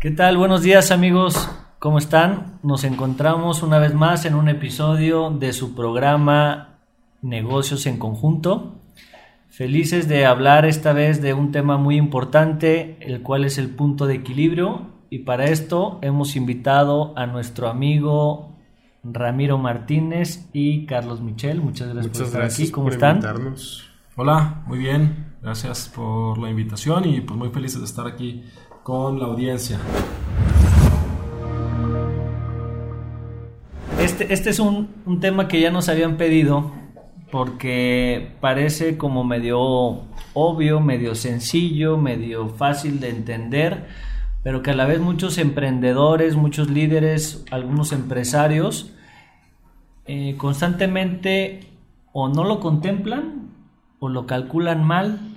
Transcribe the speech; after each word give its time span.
¿Qué 0.00 0.10
tal? 0.10 0.38
Buenos 0.38 0.62
días 0.62 0.92
amigos, 0.92 1.50
¿cómo 1.78 1.98
están? 1.98 2.58
Nos 2.62 2.84
encontramos 2.84 3.62
una 3.62 3.78
vez 3.78 3.92
más 3.92 4.24
en 4.24 4.34
un 4.34 4.48
episodio 4.48 5.28
de 5.28 5.52
su 5.52 5.74
programa 5.74 6.78
Negocios 7.20 7.84
en 7.84 7.98
Conjunto. 7.98 8.80
Felices 9.50 10.08
de 10.08 10.24
hablar 10.24 10.64
esta 10.64 10.94
vez 10.94 11.20
de 11.20 11.34
un 11.34 11.52
tema 11.52 11.76
muy 11.76 11.98
importante, 11.98 12.96
el 13.00 13.20
cual 13.20 13.44
es 13.44 13.58
el 13.58 13.68
punto 13.68 14.06
de 14.06 14.14
equilibrio. 14.14 14.86
Y 15.10 15.18
para 15.18 15.44
esto 15.44 15.98
hemos 16.00 16.34
invitado 16.34 17.12
a 17.18 17.26
nuestro 17.26 17.68
amigo 17.68 18.56
Ramiro 19.04 19.58
Martínez 19.58 20.48
y 20.54 20.86
Carlos 20.86 21.20
Michel. 21.20 21.60
Muchas 21.60 21.88
gracias 21.88 22.06
Muchas 22.06 22.18
por 22.20 22.26
estar 22.26 22.40
gracias 22.40 22.68
aquí. 22.68 22.72
¿Cómo 22.72 22.86
por 22.86 22.94
están? 22.94 23.16
invitarnos. 23.16 23.90
Hola, 24.16 24.62
muy 24.66 24.78
bien. 24.78 25.34
Gracias 25.42 25.90
por 25.94 26.38
la 26.38 26.48
invitación 26.48 27.04
y 27.04 27.20
pues 27.20 27.38
muy 27.38 27.50
felices 27.50 27.80
de 27.80 27.84
estar 27.84 28.06
aquí 28.06 28.44
con 28.82 29.18
la 29.18 29.26
audiencia. 29.26 29.78
Este, 34.00 34.32
este 34.32 34.50
es 34.50 34.58
un, 34.58 34.88
un 35.06 35.20
tema 35.20 35.46
que 35.46 35.60
ya 35.60 35.70
nos 35.70 35.88
habían 35.88 36.16
pedido 36.16 36.72
porque 37.30 38.32
parece 38.40 38.98
como 38.98 39.24
medio 39.24 40.02
obvio, 40.32 40.80
medio 40.80 41.14
sencillo, 41.14 41.96
medio 41.96 42.48
fácil 42.48 43.00
de 43.00 43.10
entender, 43.10 43.86
pero 44.42 44.62
que 44.62 44.70
a 44.70 44.74
la 44.74 44.86
vez 44.86 45.00
muchos 45.00 45.38
emprendedores, 45.38 46.34
muchos 46.34 46.70
líderes, 46.70 47.44
algunos 47.50 47.92
empresarios 47.92 48.92
eh, 50.06 50.34
constantemente 50.36 51.68
o 52.12 52.28
no 52.28 52.44
lo 52.44 52.58
contemplan 52.58 53.50
o 54.00 54.08
lo 54.08 54.26
calculan 54.26 54.82
mal 54.84 55.29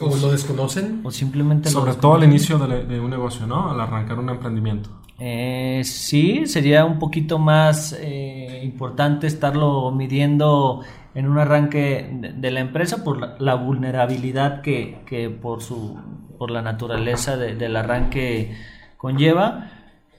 ¿O 0.00 0.14
lo 0.16 0.30
desconocen? 0.30 1.00
o 1.04 1.10
simplemente 1.10 1.70
lo 1.70 1.80
Sobre 1.80 1.94
todo 1.94 2.14
al 2.16 2.24
inicio 2.24 2.58
de, 2.58 2.84
de 2.84 3.00
un 3.00 3.10
negocio, 3.10 3.46
¿no? 3.46 3.70
Al 3.70 3.80
arrancar 3.80 4.18
un 4.18 4.28
emprendimiento. 4.28 4.90
Eh, 5.18 5.80
sí, 5.84 6.42
sería 6.46 6.84
un 6.84 6.98
poquito 6.98 7.38
más 7.38 7.96
eh, 7.98 8.60
importante 8.62 9.26
estarlo 9.26 9.90
midiendo 9.90 10.82
en 11.14 11.26
un 11.26 11.38
arranque 11.38 12.10
de, 12.12 12.32
de 12.34 12.50
la 12.50 12.60
empresa 12.60 13.02
por 13.02 13.18
la, 13.18 13.36
la 13.38 13.54
vulnerabilidad 13.54 14.60
que, 14.60 14.98
que 15.06 15.30
por 15.30 15.62
su 15.62 15.96
por 16.36 16.50
la 16.50 16.60
naturaleza 16.60 17.38
de- 17.38 17.54
del 17.54 17.76
arranque 17.76 18.54
conlleva, 18.98 19.70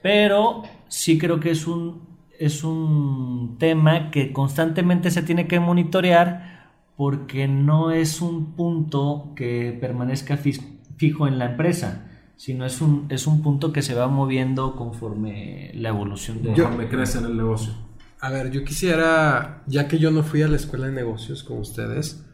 pero 0.02 0.62
sí 0.88 1.16
creo 1.16 1.38
que 1.38 1.52
es 1.52 1.68
un 1.68 2.08
es 2.40 2.64
un 2.64 3.56
tema 3.58 4.10
que 4.10 4.32
constantemente 4.32 5.12
se 5.12 5.22
tiene 5.22 5.46
que 5.46 5.60
monitorear 5.60 6.57
porque 6.98 7.46
no 7.46 7.92
es 7.92 8.20
un 8.20 8.56
punto 8.56 9.32
que 9.36 9.78
permanezca 9.80 10.36
fijo 10.36 11.28
en 11.28 11.38
la 11.38 11.52
empresa, 11.52 12.08
sino 12.34 12.66
es 12.66 12.80
un, 12.80 13.06
es 13.08 13.28
un 13.28 13.40
punto 13.40 13.72
que 13.72 13.82
se 13.82 13.94
va 13.94 14.08
moviendo 14.08 14.74
conforme 14.74 15.70
la 15.74 15.90
evolución 15.90 16.42
de... 16.42 16.48
Conforme 16.48 16.88
crece 16.88 17.18
en 17.18 17.26
el 17.26 17.36
negocio. 17.36 17.72
A 18.18 18.30
ver, 18.30 18.50
yo 18.50 18.64
quisiera, 18.64 19.62
ya 19.68 19.86
que 19.86 20.00
yo 20.00 20.10
no 20.10 20.24
fui 20.24 20.42
a 20.42 20.48
la 20.48 20.56
escuela 20.56 20.86
de 20.86 20.92
negocios 20.92 21.44
con 21.44 21.58
ustedes, 21.58 22.26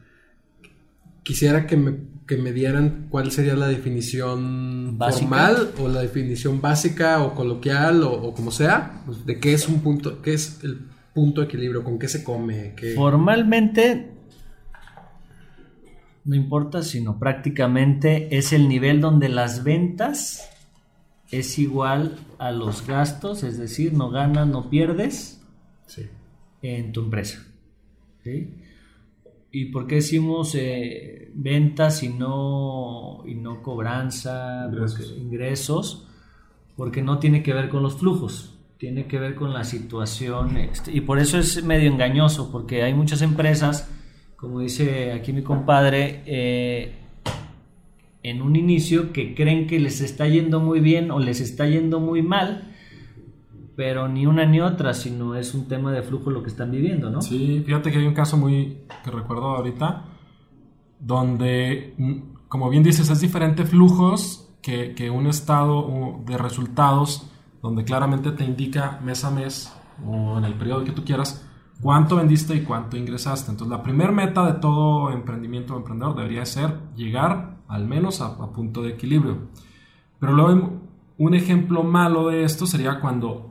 quisiera 1.22 1.66
que 1.66 1.76
me, 1.76 1.98
que 2.26 2.38
me 2.38 2.52
dieran 2.52 3.08
cuál 3.10 3.32
sería 3.32 3.56
la 3.56 3.68
definición 3.68 4.96
¿Básica? 4.96 5.28
formal 5.28 5.72
o 5.78 5.88
la 5.88 6.00
definición 6.00 6.62
básica 6.62 7.22
o 7.22 7.34
coloquial 7.34 8.02
o, 8.02 8.12
o 8.12 8.32
como 8.32 8.50
sea, 8.50 9.02
pues, 9.04 9.26
de 9.26 9.38
qué 9.40 9.52
es 9.52 9.68
un 9.68 9.82
punto, 9.82 10.22
qué 10.22 10.32
es 10.32 10.64
el 10.64 10.86
punto 11.12 11.42
de 11.42 11.48
equilibrio, 11.48 11.84
con 11.84 11.98
qué 11.98 12.08
se 12.08 12.24
come, 12.24 12.72
qué... 12.74 12.94
Formalmente, 12.94 14.13
no 16.24 16.34
importa, 16.34 16.82
sino 16.82 17.18
prácticamente 17.18 18.36
es 18.36 18.52
el 18.52 18.68
nivel 18.68 19.00
donde 19.00 19.28
las 19.28 19.62
ventas 19.64 20.48
es 21.30 21.58
igual 21.58 22.16
a 22.38 22.50
los 22.50 22.86
gastos, 22.86 23.42
es 23.42 23.58
decir, 23.58 23.92
no 23.92 24.10
ganas, 24.10 24.46
no 24.46 24.70
pierdes 24.70 25.42
Sí. 25.86 26.02
en 26.62 26.92
tu 26.92 27.00
empresa. 27.02 27.44
¿sí? 28.22 28.54
¿Y 29.52 29.66
por 29.66 29.86
qué 29.86 29.96
decimos 29.96 30.54
eh, 30.54 31.30
ventas 31.34 32.02
y 32.02 32.08
no, 32.08 33.22
y 33.26 33.34
no 33.34 33.62
cobranza, 33.62 34.66
Ingresos. 34.70 35.00
Porque- 35.06 35.20
ingresos? 35.20 36.08
Porque 36.76 37.02
no 37.02 37.18
tiene 37.18 37.42
que 37.42 37.52
ver 37.52 37.68
con 37.68 37.82
los 37.82 37.96
flujos, 37.96 38.54
tiene 38.78 39.06
que 39.06 39.18
ver 39.18 39.34
con 39.34 39.52
la 39.52 39.62
situación. 39.64 40.56
este, 40.56 40.90
y 40.92 41.00
por 41.02 41.18
eso 41.18 41.38
es 41.38 41.62
medio 41.62 41.90
engañoso, 41.90 42.50
porque 42.50 42.82
hay 42.82 42.94
muchas 42.94 43.20
empresas, 43.22 43.88
como 44.44 44.60
dice 44.60 45.12
aquí 45.12 45.32
mi 45.32 45.42
compadre, 45.42 46.22
eh, 46.26 46.92
en 48.22 48.42
un 48.42 48.56
inicio 48.56 49.10
que 49.10 49.34
creen 49.34 49.66
que 49.66 49.80
les 49.80 50.02
está 50.02 50.28
yendo 50.28 50.60
muy 50.60 50.80
bien 50.80 51.10
o 51.10 51.18
les 51.18 51.40
está 51.40 51.66
yendo 51.66 51.98
muy 51.98 52.20
mal, 52.20 52.70
pero 53.74 54.06
ni 54.06 54.26
una 54.26 54.44
ni 54.44 54.60
otra, 54.60 54.92
sino 54.92 55.34
es 55.34 55.54
un 55.54 55.66
tema 55.66 55.92
de 55.92 56.02
flujo 56.02 56.30
lo 56.30 56.42
que 56.42 56.50
están 56.50 56.70
viviendo, 56.70 57.10
¿no? 57.10 57.22
Sí, 57.22 57.62
fíjate 57.64 57.90
que 57.90 57.96
hay 57.96 58.06
un 58.06 58.12
caso 58.12 58.36
muy 58.36 58.80
que 59.02 59.10
recuerdo 59.10 59.46
ahorita, 59.46 60.04
donde, 61.00 61.94
mm, 61.96 62.46
como 62.46 62.68
bien 62.68 62.82
dices, 62.82 63.08
es 63.08 63.22
diferente 63.22 63.64
flujos 63.64 64.50
que, 64.60 64.94
que 64.94 65.08
un 65.08 65.26
estado 65.26 66.20
de 66.26 66.36
resultados, 66.36 67.30
donde 67.62 67.84
claramente 67.84 68.30
te 68.32 68.44
indica 68.44 69.00
mes 69.02 69.24
a 69.24 69.30
mes 69.30 69.72
o 70.06 70.36
en 70.36 70.44
el 70.44 70.52
periodo 70.52 70.84
que 70.84 70.92
tú 70.92 71.02
quieras 71.02 71.50
cuánto 71.80 72.16
vendiste 72.16 72.54
y 72.54 72.62
cuánto 72.62 72.96
ingresaste. 72.96 73.50
Entonces, 73.50 73.76
la 73.76 73.82
primera 73.82 74.12
meta 74.12 74.46
de 74.46 74.60
todo 74.60 75.10
emprendimiento 75.10 75.74
o 75.74 75.78
emprendedor 75.78 76.16
debería 76.16 76.46
ser 76.46 76.78
llegar 76.96 77.58
al 77.68 77.86
menos 77.86 78.20
a, 78.20 78.36
punto 78.52 78.82
de 78.82 78.90
equilibrio. 78.90 79.48
Pero 80.18 80.32
luego, 80.32 80.80
un 81.18 81.34
ejemplo 81.34 81.82
malo 81.82 82.28
de 82.28 82.44
esto 82.44 82.66
sería 82.66 83.00
cuando 83.00 83.50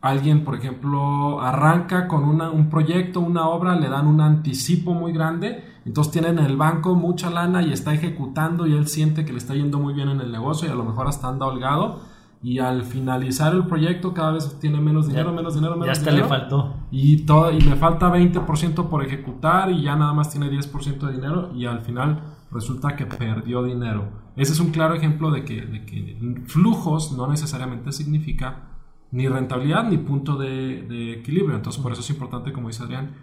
alguien, 0.00 0.44
por 0.44 0.54
ejemplo, 0.54 1.40
arranca 1.40 2.06
con 2.06 2.24
un 2.24 2.70
proyecto, 2.70 3.20
una 3.20 3.48
obra, 3.48 3.74
le 3.74 3.88
dan 3.88 4.06
un 4.06 4.20
anticipo 4.20 4.94
muy 4.94 5.12
grande, 5.12 5.64
entonces 5.84 6.12
tienen 6.12 6.38
en 6.38 6.44
el 6.44 6.56
banco 6.56 6.94
mucha 6.94 7.30
lana 7.30 7.62
y 7.62 7.72
está 7.72 7.92
ejecutando 7.92 8.66
y 8.66 8.74
él 8.74 8.86
siente 8.86 9.24
que 9.24 9.32
le 9.32 9.38
está 9.38 9.54
yendo 9.54 9.78
muy 9.78 9.94
bien 9.94 10.08
en 10.08 10.20
el 10.20 10.30
negocio 10.30 10.68
y 10.68 10.70
a 10.70 10.74
lo 10.74 10.84
mejor 10.84 11.08
hasta 11.08 11.28
anda 11.28 11.46
holgado 11.46 12.00
y 12.42 12.58
al 12.60 12.84
finalizar 12.84 13.52
el 13.54 13.66
proyecto 13.66 14.14
cada 14.14 14.32
vez 14.32 14.58
tiene 14.60 14.80
menos 14.80 15.08
dinero, 15.08 15.32
menos 15.32 15.54
dinero, 15.54 15.72
menos 15.74 15.86
Ya 15.86 15.92
hasta 15.92 16.10
dinero. 16.10 16.26
le 16.26 16.28
faltó. 16.28 16.74
Y, 16.90 17.18
todo, 17.26 17.50
y 17.50 17.60
le 17.60 17.76
falta 17.76 18.12
20% 18.12 18.88
por 18.88 19.04
ejecutar 19.04 19.70
y 19.70 19.82
ya 19.82 19.96
nada 19.96 20.12
más 20.12 20.30
tiene 20.30 20.50
10% 20.50 20.98
de 20.98 21.12
dinero 21.12 21.50
y 21.54 21.66
al 21.66 21.80
final 21.80 22.20
resulta 22.50 22.94
que 22.96 23.06
perdió 23.06 23.62
dinero. 23.64 24.08
Ese 24.36 24.52
es 24.52 24.60
un 24.60 24.70
claro 24.70 24.94
ejemplo 24.94 25.30
de 25.30 25.44
que, 25.44 25.62
de 25.62 25.84
que 25.84 26.16
flujos 26.46 27.12
no 27.12 27.26
necesariamente 27.26 27.92
significa 27.92 28.68
ni 29.10 29.26
rentabilidad 29.26 29.84
ni 29.88 29.98
punto 29.98 30.36
de, 30.36 30.82
de 30.82 31.12
equilibrio. 31.14 31.56
Entonces 31.56 31.82
por 31.82 31.92
eso 31.92 32.02
es 32.02 32.10
importante, 32.10 32.52
como 32.52 32.68
dice 32.68 32.84
Adrián, 32.84 33.14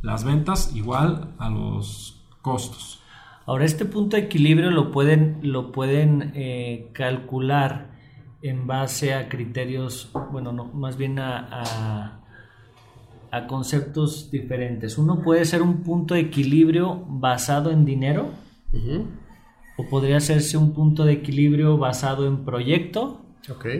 las 0.00 0.24
ventas 0.24 0.74
igual 0.74 1.34
a 1.38 1.50
los 1.50 2.24
costos. 2.40 3.00
Ahora, 3.46 3.64
este 3.64 3.84
punto 3.84 4.16
de 4.16 4.22
equilibrio 4.22 4.70
lo 4.70 4.90
pueden, 4.92 5.40
lo 5.42 5.72
pueden 5.72 6.32
eh, 6.34 6.90
calcular 6.92 7.91
en 8.42 8.66
base 8.66 9.14
a 9.14 9.28
criterios, 9.28 10.10
bueno, 10.32 10.52
no, 10.52 10.64
más 10.64 10.96
bien 10.96 11.18
a, 11.18 11.48
a, 11.50 12.20
a 13.30 13.46
conceptos 13.46 14.30
diferentes. 14.30 14.98
Uno 14.98 15.22
puede 15.22 15.44
ser 15.44 15.62
un 15.62 15.82
punto 15.82 16.14
de 16.14 16.20
equilibrio 16.20 17.04
basado 17.08 17.70
en 17.70 17.84
dinero 17.84 18.30
o 19.76 19.88
podría 19.88 20.16
hacerse 20.16 20.56
un 20.56 20.72
punto 20.72 21.04
de 21.04 21.12
equilibrio 21.12 21.78
basado 21.78 22.26
en 22.26 22.44
proyecto 22.44 23.20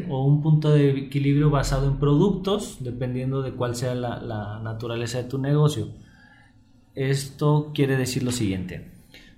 o 0.09 0.25
un 0.25 0.43
punto 0.43 0.71
de 0.73 0.91
equilibrio 0.91 1.51
basado 1.51 1.89
en 1.89 1.99
productos, 1.99 2.79
dependiendo 2.81 3.43
de 3.43 3.53
cuál 3.53 3.75
sea 3.75 3.95
la, 3.95 4.21
la 4.21 4.61
naturaleza 4.63 5.19
de 5.19 5.29
tu 5.29 5.39
negocio. 5.39 5.89
Esto 6.95 7.73
quiere 7.75 7.97
decir 7.97 8.23
lo 8.23 8.33
siguiente. 8.33 8.92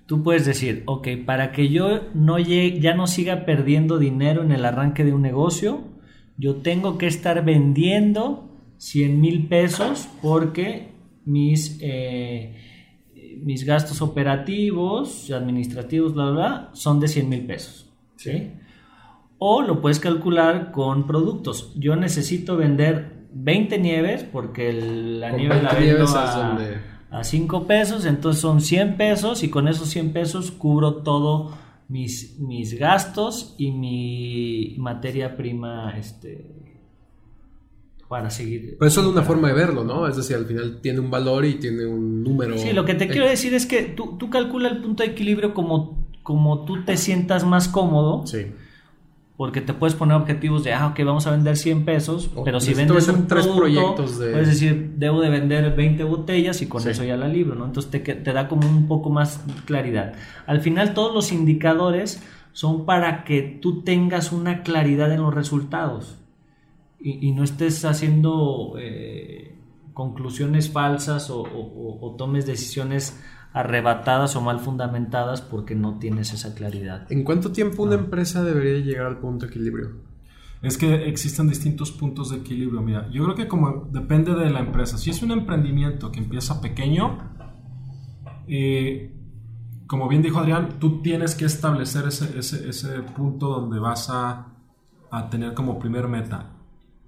Tú 0.05 0.21
puedes 0.23 0.45
decir, 0.45 0.83
ok, 0.85 1.07
para 1.25 1.51
que 1.51 1.69
yo 1.69 2.01
no 2.13 2.37
llegue, 2.37 2.79
ya 2.79 2.93
no 2.93 3.07
siga 3.07 3.45
perdiendo 3.45 3.97
dinero 3.97 4.43
en 4.43 4.51
el 4.51 4.63
arranque 4.65 5.03
de 5.03 5.13
un 5.13 5.21
negocio, 5.23 5.81
yo 6.37 6.57
tengo 6.57 6.97
que 6.97 7.07
estar 7.07 7.43
vendiendo 7.43 8.49
100 8.77 9.19
mil 9.19 9.47
pesos 9.47 10.07
porque 10.21 10.89
mis, 11.25 11.79
eh, 11.81 12.55
mis 13.41 13.65
gastos 13.65 14.01
operativos, 14.01 15.31
administrativos, 15.31 16.13
bla, 16.13 16.25
bla, 16.25 16.33
bla, 16.33 16.69
son 16.73 16.99
de 16.99 17.07
100 17.07 17.29
mil 17.29 17.45
pesos. 17.45 17.89
¿sí? 18.17 18.51
O 19.39 19.61
lo 19.61 19.81
puedes 19.81 19.99
calcular 19.99 20.71
con 20.71 21.07
productos. 21.07 21.73
Yo 21.75 21.95
necesito 21.95 22.57
vender 22.57 23.25
20 23.33 23.77
nieves 23.79 24.23
porque 24.23 24.69
el- 24.69 25.19
la 25.19 25.31
nieve 25.31 25.55
la 25.61 25.69
20 25.73 25.85
vendo 25.93 26.05
a, 26.19 26.57
a 27.15 27.23
5 27.23 27.65
pesos, 27.65 28.05
entonces 28.05 28.41
son 28.41 28.59
100 28.59 28.97
pesos 28.97 29.43
y 29.43 29.49
con 29.49 29.67
esos 29.67 29.89
100 29.89 30.11
pesos 30.11 30.51
cubro 30.51 30.95
todo 30.95 31.53
mis, 31.87 32.37
mis 32.39 32.77
gastos 32.77 33.55
y 33.57 33.71
mi 33.71 34.75
materia 34.79 35.37
prima 35.37 35.97
este, 35.97 36.45
para 38.09 38.29
seguir. 38.29 38.75
Pero 38.77 38.87
eso 38.87 39.01
es 39.01 39.07
una 39.07 39.23
forma 39.23 39.47
de 39.47 39.53
verlo, 39.53 39.85
¿no? 39.85 40.07
Es 40.07 40.17
decir, 40.17 40.35
al 40.35 40.45
final 40.45 40.81
tiene 40.81 40.99
un 40.99 41.09
valor 41.09 41.45
y 41.45 41.55
tiene 41.55 41.85
un 41.85 42.21
número. 42.21 42.57
Sí, 42.57 42.73
lo 42.73 42.83
que 42.83 42.95
te 42.95 43.07
quiero 43.07 43.27
decir 43.27 43.53
es 43.53 43.65
que 43.65 43.83
tú, 43.83 44.17
tú 44.17 44.29
calcula 44.29 44.67
el 44.67 44.81
punto 44.81 45.03
de 45.03 45.09
equilibrio 45.09 45.53
como, 45.53 46.05
como 46.21 46.65
tú 46.65 46.83
te 46.83 46.97
sientas 46.97 47.45
más 47.45 47.69
cómodo. 47.69 48.27
Sí. 48.27 48.47
Porque 49.37 49.59
te 49.59 49.73
puedes 49.73 49.95
poner 49.95 50.15
objetivos 50.15 50.63
de, 50.63 50.73
ah, 50.73 50.87
ok, 50.87 50.99
vamos 51.05 51.27
a 51.27 51.31
vender 51.31 51.57
100 51.57 51.83
pesos, 51.83 52.29
pero 52.45 52.59
si 52.61 52.73
vendes 52.73 53.07
un 53.09 53.27
tres 53.27 53.45
producto, 53.45 53.55
proyectos 53.61 54.17
de- 54.19 54.31
puedes 54.31 54.47
decir, 54.47 54.93
debo 54.97 55.19
de 55.21 55.29
vender 55.29 55.75
20 55.75 56.03
botellas 56.05 56.61
y 56.61 56.67
con 56.67 56.81
Sí. 56.81 56.89
eso 56.89 57.03
ya 57.03 57.17
la 57.17 57.27
libro, 57.27 57.55
¿no? 57.55 57.65
Entonces 57.65 57.91
te, 57.91 57.99
te 57.99 58.31
da 58.33 58.47
como 58.47 58.67
un 58.67 58.87
poco 58.87 59.09
más 59.09 59.43
claridad. 59.65 60.13
Al 60.47 60.61
final 60.61 60.93
todos 60.93 61.13
los 61.13 61.31
indicadores 61.33 62.23
son 62.53 62.85
para 62.85 63.25
que 63.25 63.41
tú 63.41 63.81
tengas 63.83 64.31
una 64.31 64.63
claridad 64.63 65.11
en 65.11 65.21
los 65.21 65.33
resultados 65.33 66.17
y, 67.01 67.27
y 67.27 67.31
no 67.33 67.43
estés 67.43 67.83
haciendo 67.83 68.75
eh, 68.79 69.53
conclusiones 69.93 70.69
falsas 70.71 71.29
o, 71.29 71.41
o- 71.41 71.43
o- 71.43 72.07
o 72.07 72.15
tomes 72.15 72.45
decisiones 72.45 73.21
arrebatadas 73.55 74.35
o 74.35 74.41
mal 74.41 74.59
fundamentadas 74.59 75.41
porque 75.41 75.75
no 75.75 75.97
tienes 75.97 76.33
esa 76.33 76.53
claridad. 76.53 77.11
¿En 77.11 77.23
cuánto 77.23 77.51
tiempo 77.51 77.83
una 77.83 77.95
empresa 77.95 78.43
debería 78.43 78.83
llegar 78.85 79.07
al 79.07 79.17
punto 79.17 79.45
de 79.45 79.51
equilibrio? 79.51 79.91
Es 80.61 80.77
que 80.77 81.07
existen 81.07 81.47
distintos 81.47 81.91
puntos 81.91 82.31
de 82.31 82.37
equilibrio. 82.37 82.81
Mira, 82.81 83.09
yo 83.11 83.23
creo 83.23 83.35
que 83.35 83.47
como 83.47 83.87
depende 83.91 84.33
de 84.35 84.49
la 84.49 84.59
empresa. 84.59 84.97
Si 84.97 85.09
es 85.09 85.21
un 85.23 85.31
emprendimiento 85.31 86.11
que 86.11 86.19
empieza 86.19 86.59
pequeño, 86.59 87.17
eh, 88.47 89.11
como 89.87 90.07
bien 90.07 90.21
dijo 90.21 90.39
Adrián, 90.39 90.77
tú 90.79 91.01
tienes 91.01 91.35
que 91.35 91.45
establecer 91.45 92.05
ese, 92.07 92.37
ese- 92.37 92.67
ese 92.69 92.89
punto 93.03 93.47
donde 93.49 93.79
vas 93.79 94.09
a, 94.09 94.47
a 95.11 95.29
tener 95.29 95.53
como 95.53 95.79
primer 95.79 96.07
meta. 96.07 96.51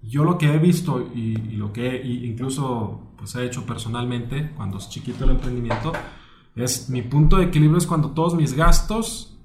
Yo 0.04 0.24
lo 0.24 0.38
que 0.38 0.54
he 0.54 0.60
visto 0.60 1.10
y, 1.14 1.38
y 1.40 1.58
lo 1.58 1.74
que 1.74 1.90
he- 1.98 2.06
y 2.08 2.26
incluso 2.26 3.02
pues 3.18 3.36
he 3.36 3.44
hecho 3.44 3.66
personalmente 3.66 4.52
cuando 4.56 4.78
es 4.78 4.90
chiquito 4.90 5.24
el 5.26 5.32
emprendimiento 5.32 5.92
es 6.58 6.90
mi 6.90 7.02
punto 7.02 7.38
de 7.38 7.46
equilibrio 7.46 7.78
es 7.78 7.88
cuando 7.88 8.12
todos 8.12 8.36
mis 8.36 8.54
gastos 8.54 9.38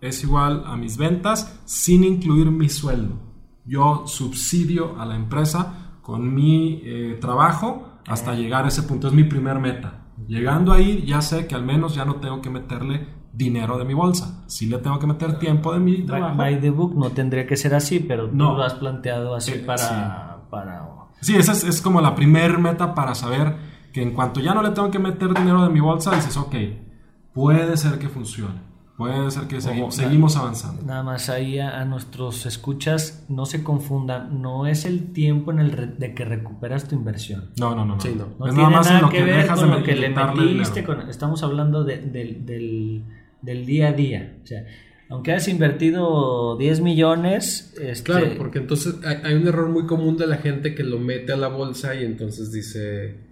es 0.00 0.22
igual 0.22 0.64
a 0.66 0.76
mis 0.76 0.96
ventas 0.96 1.58
sin 1.64 2.04
incluir 2.04 2.50
mi 2.50 2.68
sueldo. 2.68 3.14
Yo 3.64 4.04
subsidio 4.06 5.00
a 5.00 5.04
la 5.06 5.16
empresa 5.16 5.92
con 6.02 6.34
mi 6.34 6.80
eh, 6.84 7.18
trabajo 7.20 7.88
hasta 8.06 8.34
llegar 8.34 8.64
a 8.64 8.68
ese 8.68 8.82
punto. 8.84 9.08
Es 9.08 9.12
mi 9.14 9.24
primer 9.24 9.58
meta. 9.58 10.04
Llegando 10.28 10.72
ahí 10.72 11.04
ya 11.06 11.20
sé 11.20 11.46
que 11.46 11.54
al 11.54 11.64
menos 11.64 11.94
ya 11.94 12.04
no 12.04 12.16
tengo 12.16 12.40
que 12.40 12.48
meterle 12.50 13.08
dinero 13.32 13.76
de 13.76 13.84
mi 13.84 13.94
bolsa. 13.94 14.44
Sí 14.46 14.66
le 14.66 14.78
tengo 14.78 14.98
que 14.98 15.06
meter 15.06 15.38
tiempo 15.38 15.72
de 15.72 15.80
mi 15.80 15.96
By, 15.96 16.06
trabajo. 16.06 16.36
by 16.36 16.60
the 16.60 16.70
book 16.70 16.94
no 16.94 17.10
tendría 17.10 17.46
que 17.46 17.56
ser 17.56 17.74
así, 17.74 17.98
pero 18.00 18.28
tú 18.30 18.36
No. 18.36 18.56
lo 18.56 18.62
has 18.62 18.74
planteado 18.74 19.34
así 19.34 19.52
Eh, 19.52 19.64
para, 19.66 20.42
para... 20.48 20.88
Sí, 21.20 21.34
esa 21.34 21.52
es, 21.52 21.64
es 21.64 21.82
como 21.82 22.00
la 22.00 22.14
primer 22.14 22.58
meta 22.58 22.94
para 22.94 23.14
saber 23.14 23.56
que 23.96 24.02
en 24.02 24.10
cuanto 24.10 24.40
ya 24.40 24.52
no 24.52 24.62
le 24.62 24.72
tengo 24.72 24.90
que 24.90 24.98
meter 24.98 25.32
dinero 25.32 25.62
de 25.64 25.70
mi 25.70 25.80
bolsa, 25.80 26.14
dices, 26.14 26.36
ok, 26.36 26.54
puede 27.32 27.78
ser 27.78 27.98
que 27.98 28.10
funcione. 28.10 28.60
Puede 28.98 29.30
ser 29.30 29.44
que 29.46 29.56
segui- 29.56 29.90
seguimos 29.90 30.36
avanzando. 30.36 30.82
Nada 30.82 31.02
más 31.02 31.30
ahí 31.30 31.58
a, 31.58 31.80
a 31.80 31.84
nuestros 31.86 32.44
escuchas, 32.44 33.24
no 33.30 33.46
se 33.46 33.62
confundan, 33.62 34.42
no 34.42 34.66
es 34.66 34.84
el 34.84 35.12
tiempo 35.14 35.50
en 35.50 35.60
el 35.60 35.98
de 35.98 36.14
que 36.14 36.26
recuperas 36.26 36.86
tu 36.88 36.94
inversión. 36.94 37.52
No, 37.58 37.74
no, 37.74 37.86
no. 37.86 37.94
no. 37.94 38.00
Sí, 38.02 38.14
no. 38.14 38.26
No 38.38 38.46
es 38.48 38.54
tiene 38.54 38.68
nada 38.68 38.76
más 38.76 38.86
nada 38.86 38.98
en 38.98 39.04
lo 39.04 39.10
que, 39.10 39.16
que, 39.18 39.24
ver 39.24 39.36
dejas 39.36 39.60
con 39.60 39.70
de 39.70 39.76
lo 39.78 39.82
que 39.82 39.96
le 39.96 40.08
metiste, 40.10 40.84
con- 40.84 41.08
estamos 41.08 41.42
hablando 41.42 41.84
de- 41.84 42.02
del, 42.02 42.44
del- 42.44 43.04
del 43.40 43.64
día 43.64 43.88
a 43.88 43.92
día. 43.92 44.38
O 44.42 44.46
sea, 44.46 44.62
aunque 45.08 45.32
hayas 45.32 45.48
invertido 45.48 46.56
10 46.58 46.80
millones, 46.80 47.74
este, 47.80 48.04
Claro, 48.12 48.26
porque 48.36 48.58
entonces 48.58 48.96
hay, 49.06 49.16
hay 49.24 49.34
un 49.34 49.46
error 49.46 49.68
muy 49.70 49.86
común 49.86 50.16
de 50.18 50.26
la 50.26 50.36
gente 50.36 50.74
que 50.74 50.82
lo 50.84 50.98
mete 50.98 51.32
a 51.32 51.36
la 51.36 51.48
bolsa 51.48 51.94
y 51.94 52.04
entonces 52.04 52.50
dice, 52.52 53.25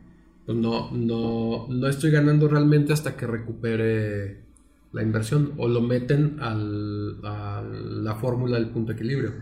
no, 0.47 0.91
no, 0.91 1.67
no 1.69 1.87
estoy 1.89 2.11
ganando 2.11 2.49
realmente 2.49 2.93
hasta 2.93 3.17
que 3.17 3.27
recupere 3.27 4.45
la 4.93 5.03
inversión 5.03 5.53
o 5.57 5.67
lo 5.69 5.81
meten 5.81 6.39
al- 6.41 7.17
a 7.25 7.63
la 7.63 8.15
fórmula 8.17 8.57
del 8.57 8.69
punto 8.69 8.93
equilibrio. 8.93 9.33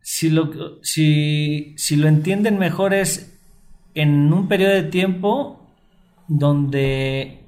si 0.00 0.30
lo, 0.30 0.50
si, 0.82 1.74
si 1.76 1.96
lo 1.96 2.08
entienden 2.08 2.58
mejor 2.58 2.92
es 2.94 3.38
en 3.94 4.32
un 4.32 4.48
periodo 4.48 4.72
de 4.72 4.82
tiempo 4.84 5.70
donde 6.26 7.44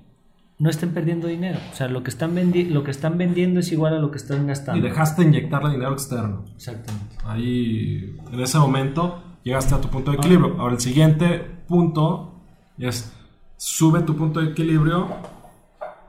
no 0.58 0.70
estén 0.70 0.90
perdiendo 0.94 1.26
dinero. 1.26 1.58
O 1.72 1.74
sea, 1.74 1.88
lo 1.88 2.02
que 2.04 2.10
están, 2.10 2.34
vendi 2.34 2.64
lo 2.64 2.84
que 2.84 2.92
están 2.92 3.18
vendiendo 3.18 3.58
es 3.60 3.72
igual 3.72 3.94
a 3.94 3.98
lo 3.98 4.10
que 4.12 4.18
están 4.18 4.44
Y 4.44 4.48
gastando. 4.48 4.86
dejaste 4.86 5.22
de 5.22 5.28
inyectarle 5.28 5.72
dinero 5.72 5.92
externo. 5.94 6.44
Exactamente. 6.54 7.16
Ahí, 7.24 8.16
en 8.32 8.40
ese 8.40 8.58
momento, 8.58 9.20
llegaste 9.44 9.74
a 9.74 9.80
tu 9.80 9.88
punto 9.88 10.10
de 10.10 10.16
equilibrio. 10.16 10.56
Ahora, 10.58 10.74
el 10.74 10.80
siguiente 10.80 11.38
punto 11.68 12.32
es, 12.78 13.14
sube 13.56 14.00
tu 14.02 14.16
punto 14.16 14.40
de 14.40 14.50
equilibrio, 14.50 15.06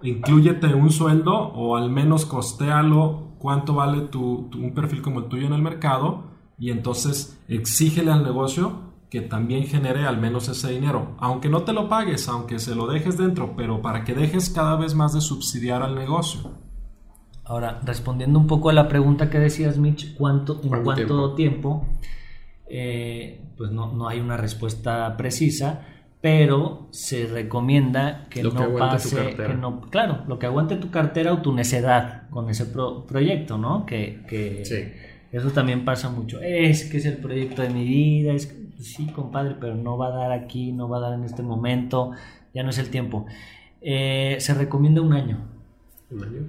incluyete 0.02 0.74
un 0.74 0.92
sueldo 0.92 1.34
o 1.36 1.76
al 1.78 1.90
menos 1.90 2.26
costéalo 2.26 3.30
cuánto 3.40 3.74
vale 3.76 4.02
tu, 4.02 4.48
tu- 4.52 4.60
un 4.60 4.74
perfil 4.74 5.02
como 5.02 5.20
el 5.20 5.26
tuyo 5.28 5.48
en 5.48 5.54
el 5.54 5.62
mercado 5.62 6.24
y 6.58 6.72
entonces 6.72 7.40
exígele 7.48 8.12
al 8.12 8.24
negocio 8.24 8.84
que 9.10 9.22
también 9.22 9.66
genere 9.66 10.06
al 10.06 10.18
menos 10.20 10.50
ese 10.50 10.72
dinero, 10.72 11.16
aunque 11.20 11.48
no 11.50 11.62
te 11.64 11.74
lo 11.74 11.88
pagues, 11.88 12.28
aunque 12.28 12.60
se 12.60 12.76
lo 12.76 12.88
dejes 12.88 13.18
dentro, 13.18 13.54
pero 13.56 13.82
para 13.82 14.04
que 14.04 14.14
dejes 14.14 14.50
cada 14.50 14.76
vez 14.76 14.96
más 14.96 15.14
de 15.14 15.22
subsidiar 15.22 15.84
al 15.84 15.96
negocio. 15.96 16.52
Ahora, 17.46 17.80
respondiendo 17.86 18.40
un 18.40 18.48
poco 18.48 18.70
a 18.70 18.74
la 18.74 18.88
pregunta 18.88 19.30
que 19.30 19.38
decías, 19.40 19.78
Mitch, 19.78 20.16
¿cuánto, 20.16 20.60
¿en 20.64 20.70
¿Cuánto 20.70 20.84
cuánto 20.84 21.34
tiempo? 21.36 21.86
Eh, 22.68 23.42
pues 23.58 23.72
no, 23.72 23.94
no 23.94 24.08
hay 24.08 24.20
una 24.20 24.38
respuesta 24.38 25.16
precisa, 25.18 25.86
pero 26.22 26.88
se 26.92 27.28
recomienda 27.28 28.26
que 28.30 28.44
Lo 28.44 28.52
no 28.52 28.76
pase, 28.76 29.36
que 29.36 29.54
no, 29.54 29.82
claro, 29.92 30.24
lo 30.28 30.40
que 30.40 30.48
aguante 30.48 30.76
tu 30.78 30.90
cartera 30.90 31.32
o 31.34 31.42
tu 31.42 31.54
necedad 31.54 32.28
con 32.32 32.50
ese 32.50 32.66
pro- 32.66 33.06
proyecto, 33.06 33.58
¿no? 33.60 33.86
Que, 33.86 34.24
que 34.28 34.66
Sí. 34.66 34.76
eso 35.32 35.52
también 35.52 35.86
pasa 35.86 36.10
mucho. 36.10 36.42
Es 36.42 36.86
que 36.86 36.98
es 36.98 37.06
el 37.06 37.18
proyecto 37.18 37.62
de 37.62 37.70
mi 37.70 37.84
vida, 37.86 38.34
es 38.34 38.48
que, 38.48 38.56
pues 38.76 38.88
sí, 38.94 39.06
compadre, 39.08 39.56
pero 39.60 39.76
no 39.76 39.98
va 39.98 40.08
a 40.08 40.18
dar 40.18 40.32
aquí, 40.32 40.72
no 40.72 40.90
va 40.90 40.98
a 40.98 41.02
dar 41.02 41.14
en 41.14 41.24
este 41.26 41.44
momento, 41.44 42.12
ya 42.56 42.64
no 42.64 42.72
es 42.72 42.80
el 42.80 42.90
tiempo. 42.90 43.28
Eh, 43.82 44.38
se 44.40 44.56
recomienda 44.56 45.02
un 45.02 45.14
año. 45.14 45.38
Un 46.10 46.24
año. 46.24 46.42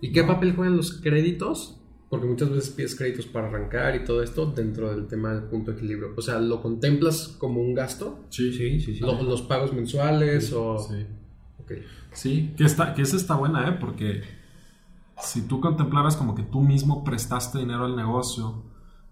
¿Y 0.00 0.10
qué 0.12 0.24
papel 0.24 0.56
juegan 0.56 0.76
los 0.76 1.00
créditos? 1.00 1.79
Porque 2.10 2.26
muchas 2.26 2.50
veces 2.50 2.70
pides 2.70 2.96
créditos 2.96 3.26
para 3.26 3.46
arrancar 3.46 3.94
y 3.94 4.04
todo 4.04 4.22
esto 4.22 4.46
dentro 4.46 4.90
del 4.90 5.06
tema 5.06 5.32
del 5.32 5.44
punto 5.44 5.70
de 5.70 5.76
equilibrio. 5.78 6.12
O 6.16 6.20
sea, 6.20 6.40
¿lo 6.40 6.60
contemplas 6.60 7.28
como 7.38 7.60
un 7.60 7.72
gasto? 7.72 8.24
Sí, 8.30 8.52
Sí, 8.52 8.80
sí, 8.80 8.94
sí. 8.96 9.00
Lo- 9.00 9.22
¿Los 9.22 9.42
pagos 9.42 9.72
mensuales 9.72 10.52
o...? 10.52 10.76
Sí. 10.78 11.06
Ok. 11.60 11.72
Sí, 12.12 12.52
que, 12.56 12.64
está, 12.64 12.94
que 12.94 13.02
esa 13.02 13.16
está 13.16 13.36
buena, 13.36 13.68
¿eh? 13.68 13.76
Porque 13.80 14.22
si 15.22 15.42
tú 15.42 15.60
contemplaras 15.60 16.16
como 16.16 16.34
que 16.34 16.42
tú 16.42 16.60
mismo 16.60 17.04
prestaste 17.04 17.58
dinero 17.58 17.84
al 17.84 17.94
negocio 17.94 18.64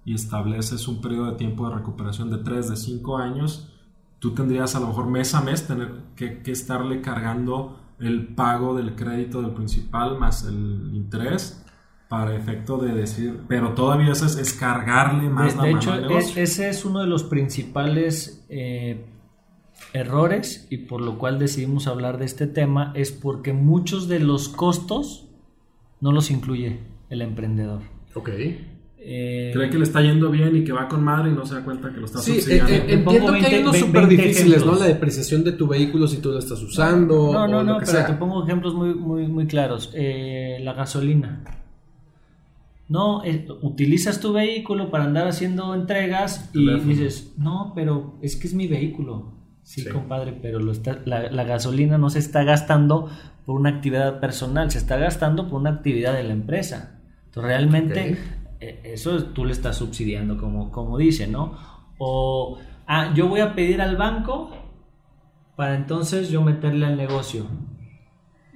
y 0.04 0.14
estableces 0.14 0.88
un 0.88 1.00
periodo 1.00 1.26
de 1.30 1.36
tiempo 1.36 1.68
de 1.68 1.76
recuperación 1.76 2.30
de 2.30 2.38
3, 2.38 2.70
de 2.70 2.76
5 2.76 3.18
años, 3.18 3.72
tú 4.18 4.34
tendrías 4.34 4.74
a 4.74 4.80
lo 4.80 4.88
mejor 4.88 5.06
mes 5.06 5.34
a 5.34 5.40
mes 5.42 5.66
tener 5.68 5.92
que, 6.16 6.42
que 6.42 6.50
estarle 6.50 7.00
cargando 7.00 7.78
el 8.00 8.34
pago 8.34 8.74
del 8.74 8.96
crédito 8.96 9.40
del 9.42 9.52
principal 9.52 10.18
más 10.18 10.44
el 10.44 10.90
interés 10.94 11.64
para 12.08 12.34
efecto 12.34 12.78
de 12.78 12.92
decir, 12.94 13.40
pero 13.48 13.74
todavía 13.74 14.12
eso 14.12 14.24
es, 14.26 14.36
es 14.36 14.54
cargarle 14.54 15.28
más 15.28 15.52
De, 15.52 15.56
la 15.58 15.62
de 15.64 15.68
mano 15.72 15.78
hecho, 15.82 15.92
al 15.92 16.02
negocio. 16.08 16.42
ese 16.42 16.68
es 16.70 16.84
uno 16.84 17.00
de 17.00 17.06
los 17.06 17.22
principales 17.24 18.46
eh, 18.48 19.04
errores 19.92 20.66
y 20.70 20.78
por 20.78 21.00
lo 21.00 21.18
cual 21.18 21.38
decidimos 21.38 21.86
hablar 21.86 22.18
de 22.18 22.24
este 22.24 22.46
tema, 22.46 22.92
es 22.94 23.10
porque 23.12 23.52
muchos 23.52 24.08
de 24.08 24.20
los 24.20 24.48
costos 24.48 25.28
no 26.00 26.12
los 26.12 26.30
incluye 26.30 26.78
el 27.10 27.22
emprendedor. 27.22 27.82
Ok. 28.14 28.30
Eh, 29.00 29.52
Cree 29.54 29.70
que 29.70 29.78
le 29.78 29.84
está 29.84 30.02
yendo 30.02 30.30
bien 30.30 30.54
y 30.56 30.64
que 30.64 30.72
va 30.72 30.88
con 30.88 31.02
madre 31.04 31.30
y 31.30 31.34
no 31.34 31.46
se 31.46 31.54
da 31.54 31.64
cuenta 31.64 31.90
que 31.92 31.98
lo 32.00 32.06
está 32.06 32.18
Sí, 32.18 32.32
eh, 32.32 32.34
subsidiando. 32.40 32.72
eh, 32.72 32.78
Te 32.80 32.92
entiendo 32.94 33.04
pongo 33.26 33.32
que 33.38 33.46
hay 33.46 33.52
20 33.52 33.60
unos 33.60 33.72
20 33.72 33.86
súper 33.86 34.08
difíciles, 34.08 34.66
¿no? 34.66 34.74
La 34.74 34.86
depreciación 34.86 35.44
de 35.44 35.52
tu 35.52 35.66
vehículo 35.68 36.06
si 36.08 36.18
tú 36.18 36.30
lo 36.30 36.38
estás 36.38 36.60
usando 36.62 37.32
no, 37.32 37.46
no, 37.48 37.58
o 37.58 37.62
no, 37.64 37.72
lo 37.74 37.78
que 37.78 37.86
pero 37.86 37.98
sea. 37.98 38.06
te 38.06 38.14
pongo 38.14 38.44
ejemplos 38.44 38.74
muy, 38.74 38.94
muy, 38.94 39.26
muy 39.28 39.46
claros. 39.46 39.90
Eh, 39.94 40.58
la 40.62 40.72
gasolina. 40.74 41.44
No, 42.88 43.22
eh, 43.24 43.46
utilizas 43.62 44.18
tu 44.20 44.32
vehículo 44.32 44.90
para 44.90 45.04
andar 45.04 45.28
haciendo 45.28 45.74
entregas 45.74 46.50
y 46.54 46.64
Teléfono. 46.66 46.88
dices, 46.88 47.34
no, 47.36 47.72
pero 47.74 48.18
es 48.22 48.36
que 48.36 48.46
es 48.46 48.54
mi 48.54 48.66
vehículo. 48.66 49.34
Sí, 49.62 49.82
Sí. 49.82 49.90
compadre, 49.90 50.32
pero 50.32 50.58
lo 50.60 50.72
está, 50.72 50.98
la, 51.04 51.30
la 51.30 51.44
gasolina 51.44 51.98
no 51.98 52.08
se 52.08 52.18
está 52.20 52.42
gastando 52.44 53.10
por 53.44 53.56
una 53.60 53.68
actividad 53.68 54.18
personal, 54.20 54.70
se 54.70 54.78
está 54.78 54.96
gastando 54.96 55.48
por 55.48 55.60
una 55.60 55.70
actividad 55.70 56.14
de 56.14 56.24
la 56.24 56.32
empresa. 56.32 57.00
Entonces, 57.26 57.42
realmente, 57.52 58.18
eh, 58.60 58.80
eso 58.84 59.22
tú 59.24 59.44
le 59.44 59.52
estás 59.52 59.76
subsidiando, 59.76 60.38
como, 60.38 60.70
como 60.70 60.96
dice, 60.96 61.26
¿no? 61.26 61.58
O, 61.98 62.58
ah, 62.86 63.12
yo 63.14 63.28
voy 63.28 63.40
a 63.40 63.54
pedir 63.54 63.82
al 63.82 63.96
banco 63.98 64.50
para 65.56 65.74
entonces 65.76 66.30
yo 66.30 66.40
meterle 66.42 66.86
al 66.86 66.96
negocio. 66.96 67.44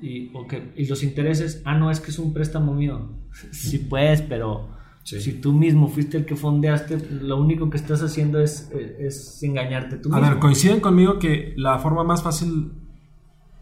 Y, 0.03 0.31
ok, 0.35 0.55
y 0.77 0.87
los 0.87 1.03
intereses, 1.05 1.63
ah, 1.65 1.75
no, 1.79 1.91
es 1.91 2.01
que 2.01 2.11
es 2.11 2.19
un 2.19 2.33
préstamo 2.35 2.75
mío. 2.75 3.09
Sí, 3.53 3.79
pues, 3.79 4.21
pero 4.23 4.69
Sí. 5.05 5.21
si 5.21 5.33
tú 5.41 5.53
mismo 5.53 5.89
fuiste 5.89 6.17
el 6.17 6.25
que 6.27 6.37
fondeaste, 6.37 6.99
lo 7.23 7.37
único 7.41 7.69
que 7.71 7.77
estás 7.77 8.03
haciendo 8.03 8.39
es, 8.41 8.71
es, 8.73 9.01
es 9.01 9.43
engañarte 9.43 9.97
tú 9.97 10.13
A 10.13 10.17
mismo. 10.17 10.31
ver, 10.31 10.39
coinciden 10.39 10.79
conmigo 10.81 11.19
que 11.19 11.55
la 11.57 11.79
forma 11.81 12.05
más 12.05 12.23
fácil, 12.23 12.73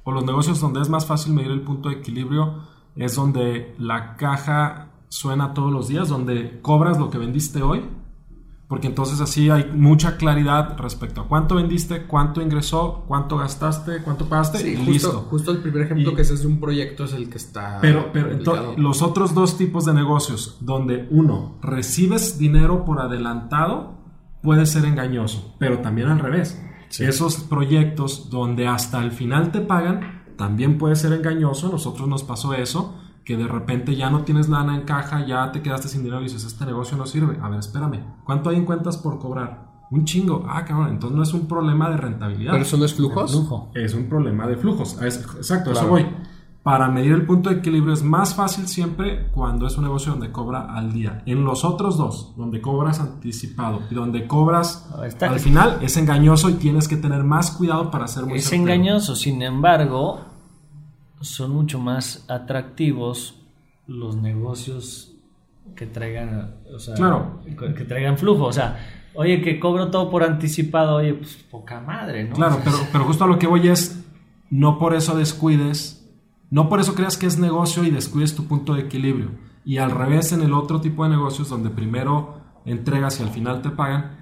o 0.04 0.12
los 0.12 0.25
negocios 0.25 0.61
donde 0.61 0.80
es 0.82 0.88
más 0.90 1.06
fácil 1.06 1.32
medir 1.32 1.50
el 1.50 1.62
punto 1.62 1.88
de 1.88 1.94
equilibrio, 1.97 2.64
es 2.97 3.14
donde 3.14 3.75
la 3.78 4.16
caja 4.16 4.90
suena 5.09 5.54
todos 5.54 5.73
los 5.73 5.88
días, 5.88 6.09
donde 6.09 6.61
cobras 6.61 6.99
lo 6.99 7.09
que 7.11 7.16
vendiste 7.18 7.62
hoy, 7.62 7.82
porque 8.71 8.87
entonces 8.87 9.21
así 9.21 9.50
hay 9.50 9.69
mucha 9.75 10.17
claridad 10.17 10.79
respecto 10.79 11.23
a 11.23 11.27
cuánto 11.27 11.57
vendiste, 11.57 12.07
cuánto 12.07 12.41
ingresó, 12.41 13.05
cuánto 13.09 13.37
gastaste, 13.37 14.00
cuánto 14.05 14.29
pagaste 14.29 14.59
Sí, 14.59 14.69
y 14.69 14.77
justo, 14.77 14.91
listo. 14.93 15.12
justo 15.29 15.50
el 15.50 15.59
primer 15.59 15.83
ejemplo 15.83 16.12
Y- 16.12 16.15
que 16.15 16.23
ese 16.23 16.35
es 16.35 16.43
de 16.43 16.47
un 16.47 16.61
proyecto 16.61 17.03
es 17.05 17.12
el 17.12 17.29
que 17.29 17.37
está. 17.39 17.79
Pero, 17.83 18.11
pero 18.12 18.29
los 18.79 19.03
otros 19.03 19.35
dos 19.35 19.59
tipos 19.59 19.87
de 19.87 19.93
negocios, 19.93 20.57
donde 20.61 21.09
uno, 21.11 21.59
recibes 21.62 22.39
dinero 22.39 22.85
por 22.85 23.00
adelantado, 23.00 23.99
puede 24.41 24.65
ser 24.67 24.85
engañoso, 24.85 25.57
pero 25.59 25.81
también 25.81 26.07
al 26.09 26.21
revés. 26.21 26.62
Esos 27.00 27.39
proyectos 27.39 28.31
donde 28.31 28.69
hasta 28.69 29.03
el 29.03 29.11
final 29.11 29.50
te 29.50 29.61
pagan, 29.62 30.23
también 30.37 30.79
puede 30.79 30.95
ser 30.95 31.12
engañoso. 31.12 31.71
Nosotros 31.73 32.09
nos 32.09 32.23
pasó 32.23 32.55
eso, 32.55 32.95
que 33.30 33.37
de 33.37 33.46
repente 33.46 33.94
ya 33.94 34.10
no 34.10 34.22
tienes 34.25 34.49
lana 34.49 34.75
en 34.75 34.82
caja, 34.82 35.25
ya 35.25 35.52
te 35.52 35.62
quedaste 35.62 35.87
sin 35.87 36.02
dinero 36.02 36.20
y 36.20 36.25
dices, 36.25 36.42
este 36.42 36.66
negocio 36.66 36.96
no 36.96 37.06
sirve. 37.06 37.38
A 37.40 37.49
ver, 37.49 37.60
espérame, 37.60 38.00
¿cuánto 38.25 38.50
hay 38.50 38.56
en 38.56 38.64
cuentas 38.64 38.96
por 38.96 39.20
cobrar? 39.20 39.70
Un 39.92 40.04
chingo. 40.04 40.44
Ah, 40.49 40.64
cabrón, 40.64 40.88
entonces 40.88 41.16
no 41.16 41.22
es 41.22 41.32
un 41.32 41.46
problema 41.46 41.88
de 41.90 41.96
rentabilidad. 41.96 42.50
¿Pero 42.50 42.64
eso 42.64 42.76
no 42.76 42.84
es 42.87 42.92
flujos? 42.94 43.30
Flujo. 43.30 43.70
Es 43.76 43.94
un 43.94 44.08
problema 44.08 44.49
de 44.49 44.56
flujos. 44.56 45.00
Es- 45.00 45.25
exacto, 45.37 45.70
eso 45.70 45.87
voy. 45.87 46.06
Para 46.64 46.88
medir 46.88 47.12
el 47.12 47.25
punto 47.25 47.50
de 47.50 47.56
equilibrio 47.58 47.94
es 47.94 48.02
más 48.02 48.34
fácil 48.34 48.66
siempre 48.66 49.28
cuando 49.32 49.68
es 49.68 49.76
un 49.78 49.84
negocio 49.84 50.10
donde 50.10 50.32
cobra 50.32 50.75
al 50.75 50.92
día. 50.92 51.22
En 51.25 51.44
los 51.44 51.64
otros 51.64 51.96
dos, 51.96 52.34
donde 52.37 52.60
cobras 52.60 52.99
anticipado 52.99 53.82
y 53.90 53.94
donde 53.94 54.26
cobras 54.26 54.90
Está- 55.06 55.30
al 55.30 55.38
final, 55.38 55.78
es 55.82 55.96
engañoso 55.96 56.50
y 56.50 56.54
tienes 56.54 56.88
que 56.88 56.96
tener 56.96 57.22
más 57.22 57.52
cuidado 57.52 57.92
para 57.92 58.08
ser 58.08 58.26
muy 58.26 58.38
Es 58.38 58.44
certero. 58.49 58.62
engañoso, 58.72 59.14
sin 59.14 59.40
embargo, 59.40 60.18
son 61.21 61.53
mucho 61.53 61.79
más 61.79 62.25
atractivos 62.29 63.37
los 63.87 64.17
negocios 64.17 65.12
que 65.77 65.87
traigan, 65.87 66.55
o 66.75 66.79
sea, 66.79 66.95
Claro. 66.95 67.41
que 67.45 67.75
que 67.75 67.85
traigan 67.85 68.19
flujo. 68.19 68.45
O 68.45 68.53
sea, 68.53 68.79
oye, 69.15 69.41
que 69.43 69.59
cobro 69.61 69.91
todo 69.91 70.11
por 70.11 70.23
anticipado, 70.25 70.97
oye, 70.97 71.15
pues 71.15 71.37
poca 71.50 71.81
madre, 71.81 72.25
¿no? 72.25 72.35
Claro, 72.35 72.59
pero, 72.65 72.77
pero 72.93 73.05
justo 73.05 73.25
a 73.25 73.27
lo 73.27 73.39
que 73.39 73.47
voy 73.47 73.69
es, 73.69 74.05
no 74.50 74.79
por 74.79 74.95
eso 74.95 75.17
descuides, 75.17 76.09
no 76.50 76.69
por 76.69 76.81
eso 76.81 76.95
creas 76.95 77.17
que 77.17 77.27
es 77.27 77.39
negocio 77.39 77.85
y 77.85 77.91
descuides 77.91 78.35
tu 78.35 78.47
punto 78.47 78.75
de 78.75 78.83
equilibrio. 78.83 79.31
Y 79.65 79.77
al 79.79 79.91
revés, 79.91 80.33
en 80.33 80.43
el 80.43 80.53
otro 80.55 80.81
tipo 80.81 81.05
de 81.05 81.11
negocios 81.11 81.49
donde 81.49 81.71
primero 81.71 82.41
entregas 82.65 83.21
y 83.21 83.23
al 83.23 83.31
final 83.31 83.62
te 83.62 83.71
pagan, 83.71 84.20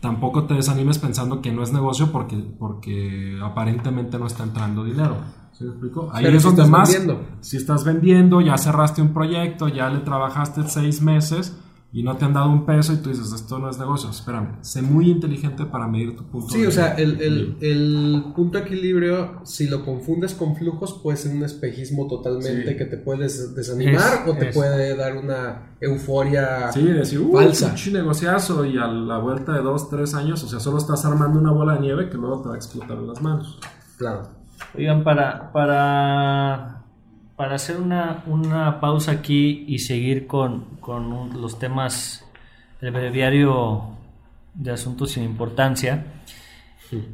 tampoco 0.00 0.44
te 0.44 0.54
desanimes 0.54 0.98
pensando 0.98 1.40
que 1.42 1.52
no 1.52 1.62
es 1.62 1.72
negocio 1.72 2.10
porque, 2.12 2.36
porque 2.36 3.38
aparentemente 3.42 4.18
no 4.18 4.26
está 4.26 4.44
entrando 4.44 4.84
dinero. 4.84 5.16
¿Sí 5.52 5.64
me 5.64 5.70
explico? 5.70 6.08
Ahí 6.12 6.24
Pero 6.24 6.36
es 6.36 6.42
si 6.42 6.48
donde 6.48 6.62
estás 6.62 6.78
más, 6.78 6.88
vendiendo. 6.92 7.26
si 7.40 7.56
estás 7.56 7.84
vendiendo, 7.84 8.40
ya 8.40 8.56
cerraste 8.58 9.02
un 9.02 9.12
proyecto, 9.12 9.68
ya 9.68 9.88
le 9.90 9.98
trabajaste 10.00 10.62
seis 10.68 11.02
meses 11.02 11.58
y 11.90 12.02
no 12.02 12.16
te 12.18 12.26
han 12.26 12.34
dado 12.34 12.50
un 12.50 12.66
peso 12.66 12.92
y 12.92 12.96
tú 12.98 13.08
dices, 13.08 13.32
esto 13.32 13.58
no 13.58 13.70
es 13.70 13.78
negocio, 13.78 14.10
espérame, 14.10 14.58
sé 14.60 14.82
muy 14.82 15.10
inteligente 15.10 15.64
para 15.64 15.86
medir 15.88 16.14
tu 16.16 16.24
punto 16.24 16.48
Sí, 16.50 16.60
de 16.60 16.68
o 16.68 16.70
sea, 16.70 16.92
el, 16.96 17.18
el- 17.22 17.56
el 17.62 18.24
punto 18.36 18.58
de 18.58 18.64
equilibrio, 18.64 19.40
si 19.44 19.68
lo 19.68 19.84
confundes 19.86 20.34
con 20.34 20.54
flujos, 20.54 21.00
puede 21.02 21.16
ser 21.16 21.34
un 21.34 21.44
espejismo 21.44 22.06
totalmente 22.06 22.72
Sí. 22.72 22.76
que 22.76 22.84
te 22.84 22.98
puedes 22.98 23.54
desanimar 23.54 23.94
Es- 24.24 24.28
o 24.28 24.34
te 24.36 24.48
es. 24.50 24.54
puede 24.54 24.96
dar 24.96 25.16
una 25.16 25.76
euforia 25.80 26.70
Sí, 26.72 26.82
decir, 26.82 27.20
uh, 27.20 27.32
falsa. 27.32 27.68
pinche 27.68 27.90
negociazo 27.92 28.66
y 28.66 28.76
a 28.76 28.86
la 28.86 29.16
vuelta 29.18 29.52
de 29.54 29.62
dos, 29.62 29.88
tres 29.88 30.12
años, 30.14 30.44
o 30.44 30.48
sea, 30.48 30.60
solo 30.60 30.76
estás 30.76 31.06
armando 31.06 31.38
una 31.40 31.52
bola 31.52 31.74
de 31.76 31.80
nieve 31.80 32.10
que 32.10 32.18
luego 32.18 32.42
te 32.42 32.48
va 32.50 32.54
a 32.54 32.58
explotar 32.58 32.98
en 32.98 33.06
las 33.08 33.22
manos. 33.22 33.58
Claro. 33.96 34.28
Oigan, 34.76 35.02
para, 35.04 35.50
para, 35.52 36.77
para 37.38 37.54
hacer 37.54 37.78
una, 37.78 38.22
una 38.26 38.80
pausa 38.80 39.12
aquí 39.12 39.64
y 39.66 39.78
seguir 39.78 40.26
con, 40.26 40.64
con 40.80 41.12
un- 41.12 41.40
los 41.40 41.58
temas 41.58 42.26
del 42.82 42.90
breviario 42.92 43.96
de 44.54 44.72
asuntos 44.72 45.12
sin 45.12 45.24
importancia, 45.24 46.04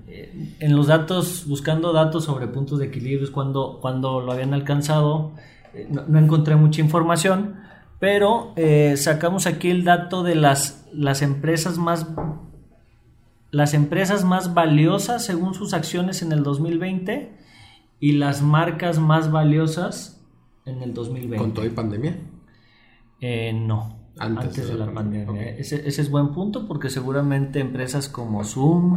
eh, 0.09 0.55
en 0.61 0.75
los 0.77 0.87
datos, 0.89 1.47
buscando 1.47 1.93
datos 1.93 2.25
sobre 2.25 2.47
puntos 2.49 2.79
de 2.81 2.87
equilibrio, 2.87 3.31
cuando, 3.33 3.79
cuando 3.81 4.21
lo 4.21 4.33
habían 4.33 4.55
alcanzado, 4.55 5.33
eh, 5.75 5.87
no, 5.91 6.05
no 6.09 6.19
encontré 6.19 6.57
mucha 6.57 6.81
información, 6.81 7.57
pero 8.01 8.53
eh, 8.57 8.97
sacamos 8.97 9.47
aquí 9.47 9.71
el 9.71 9.85
dato 9.85 10.23
de 10.23 10.35
las, 10.37 10.87
las 10.93 11.23
empresas 11.23 11.79
más 11.79 12.07
las 13.51 13.73
empresas 13.73 14.25
más 14.25 14.53
valiosas 14.53 15.25
según 15.25 15.55
sus 15.55 15.75
acciones 15.75 16.23
en 16.23 16.33
el 16.33 16.43
2020 16.43 17.31
y 18.01 18.13
las 18.13 18.43
marcas 18.43 18.99
más 18.99 19.31
valiosas 19.31 20.21
en 20.67 20.83
el 20.83 20.95
2020. 20.95 21.37
Con 21.37 21.53
todo 21.55 21.65
y 21.67 21.71
pandemia. 21.71 22.17
Eh, 23.21 23.53
no, 23.53 23.97
Antes 24.19 24.47
antes, 24.49 24.67
de 24.69 24.73
de 24.75 24.79
la 24.79 24.93
pandemia. 24.93 25.51
Ese, 25.57 25.87
ese 25.89 26.03
es 26.03 26.11
buen 26.11 26.33
punto 26.33 26.67
porque 26.67 26.91
seguramente 26.91 27.61
empresas 27.61 28.09
como 28.09 28.45
Zoom, 28.45 28.97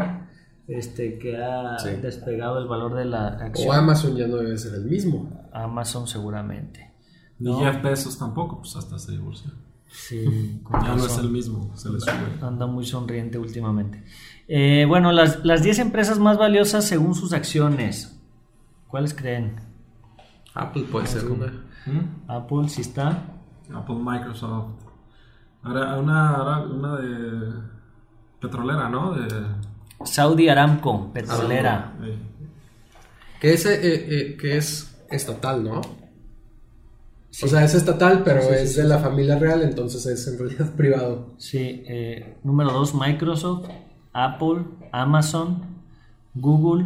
este, 0.67 1.17
que 1.17 1.37
ha 1.37 1.79
Sí. 1.79 1.89
despegado 2.01 2.59
el 2.59 2.67
valor 2.67 2.95
de 2.95 3.05
la 3.05 3.27
acción, 3.27 3.69
O 3.69 3.73
Amazon 3.73 4.15
ya 4.15 4.27
no 4.27 4.37
debe 4.37 4.57
ser 4.57 4.73
el 4.75 4.85
mismo. 4.85 5.29
Amazon 5.53 6.07
seguramente. 6.07 6.91
Ni 7.39 7.51
No. 7.51 7.59
Jeff 7.59 7.81
Bezos 7.81 8.17
tampoco, 8.17 8.59
pues 8.59 8.75
hasta 8.75 8.99
se 8.99 9.11
divorció. 9.13 9.51
Sí, 9.89 10.59
con 10.63 10.81
Ya 10.83 10.95
no 10.95 11.05
es 11.05 11.17
el 11.17 11.29
mismo, 11.29 11.71
se 11.77 11.89
le 11.89 11.99
sube. 12.01 12.11
Anda 12.41 12.65
muy 12.67 12.85
sonriente 12.85 13.37
últimamente. 13.37 14.03
Eh, 14.49 14.85
bueno, 14.87 15.11
las, 15.13 15.45
las 15.45 15.63
10 15.63 15.79
empresas 15.79 16.19
más 16.19 16.37
valiosas 16.37 16.83
según 16.85 17.15
sus 17.15 17.31
acciones. 17.33 18.16
¿Cuáles 18.87 19.13
creen? 19.13 19.55
Apple 20.53 20.83
puede 20.91 21.07
ser 21.07 21.25
una. 21.25 21.47
¿Mm? 21.85 22.29
Apple, 22.31 22.69
sí 22.69 22.81
está. 22.81 23.23
Apple, 23.73 23.97
Microsoft. 23.99 24.71
Ahora, 25.63 25.97
una, 25.97 26.29
ahora 26.29 26.59
una 26.61 26.95
de 26.95 27.53
petrolera, 28.39 28.89
¿no? 28.89 29.13
De, 29.13 29.27
Saudi 30.03 30.47
Aramco, 30.49 31.11
petrolera. 31.11 31.93
Que 33.39 33.53
es, 33.53 33.65
eh, 33.65 33.79
eh, 33.83 34.37
que 34.37 34.57
es 34.57 34.97
estatal, 35.09 35.63
¿no? 35.63 35.81
O 37.43 37.47
sea, 37.47 37.63
es 37.63 37.75
estatal, 37.75 38.23
pero 38.23 38.41
Sí, 38.41 38.47
sí, 38.47 38.53
es 38.55 38.73
sí, 38.73 38.81
de 38.81 38.87
la 38.87 38.99
familia 38.99 39.37
real, 39.37 39.61
entonces 39.61 40.05
es 40.05 40.27
en 40.27 40.39
realidad 40.39 40.73
privado. 40.77 41.33
Sí, 41.37 41.83
eh, 41.87 42.37
número 42.43 42.71
2, 42.71 42.95
Microsoft, 42.95 43.67
Apple, 44.13 44.63
Amazon, 44.91 45.63
Google, 46.33 46.85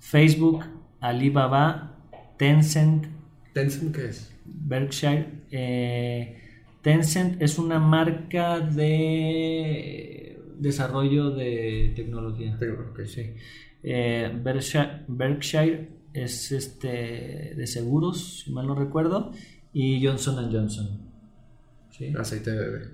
Facebook, 0.00 0.64
Alibaba, 1.00 1.96
Tencent, 2.38 3.06
Tencent, 3.52 3.94
¿qué 3.94 4.06
es? 4.06 4.32
Berkshire. 4.44 5.26
eh, 5.50 6.36
Tencent 6.82 7.40
es 7.42 7.58
una 7.58 7.78
marca 7.78 8.60
de 8.60 10.38
desarrollo 10.58 11.30
de 11.30 11.92
tecnología. 11.96 12.56
Tengo- 12.58 12.90
ok. 12.90 13.00
Sí. 13.04 13.22
Eh, 13.82 14.30
Berkshire, 14.42 15.02
Berkshire 15.08 15.88
es 16.12 16.50
este 16.52 17.54
de 17.56 17.66
seguros, 17.66 18.42
si 18.44 18.52
mal 18.52 18.66
no 18.66 18.74
recuerdo, 18.74 19.32
y 19.72 20.04
Johnson 20.04 20.50
Johnson. 20.52 21.00
Sí. 21.90 22.12
Aceite 22.18 22.50
de 22.52 22.58
bebé. 22.58 22.84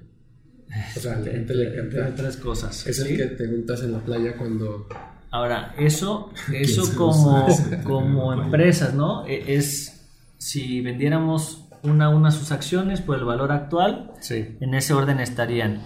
O 0.96 1.00
sea, 1.00 1.12
a 1.16 1.20
la 1.20 1.30
gente 1.32 1.54
le 1.54 1.68
encanta. 1.78 2.08
otras 2.10 2.36
cosas. 2.38 2.86
Es 2.86 2.98
el 3.00 3.16
que 3.16 3.24
te 3.26 3.46
untas 3.48 3.82
en 3.82 3.92
la 3.92 3.98
playa 4.00 4.36
cuando... 4.36 4.86
Ahora, 5.34 5.74
eso, 5.78 6.30
eso 6.52 6.94
como, 6.96 7.44
como 7.82 8.32
empresas, 8.40 8.94
¿no? 8.94 9.26
E- 9.26 9.56
Es 9.56 10.06
si 10.38 10.80
vendiéramos 10.80 11.68
una 11.82 12.06
a 12.06 12.08
una 12.10 12.30
sus 12.30 12.52
acciones 12.52 13.00
por 13.00 13.18
el 13.18 13.24
valor 13.24 13.50
actual, 13.50 14.12
Sí. 14.20 14.56
en 14.60 14.74
ese 14.74 14.94
orden 14.94 15.18
estarían. 15.18 15.82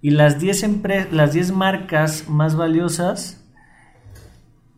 Y 0.00 0.10
las 0.10 0.38
10 0.38 0.62
empre- 0.64 1.10
las 1.10 1.32
10 1.32 1.50
marcas 1.52 2.28
más 2.28 2.54
valiosas, 2.54 3.44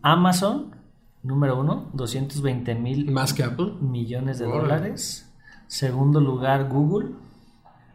Amazon, 0.02 0.74
número 1.22 1.60
uno, 1.60 1.90
220 1.94 2.74
mil 2.74 3.10
Más 3.10 3.34
que 3.34 3.42
Apple. 3.42 3.72
millones 3.80 4.38
de 4.38 4.46
Órale. 4.46 4.62
dólares. 4.62 5.30
Segundo 5.66 6.20
lugar, 6.20 6.68
Google, 6.68 7.10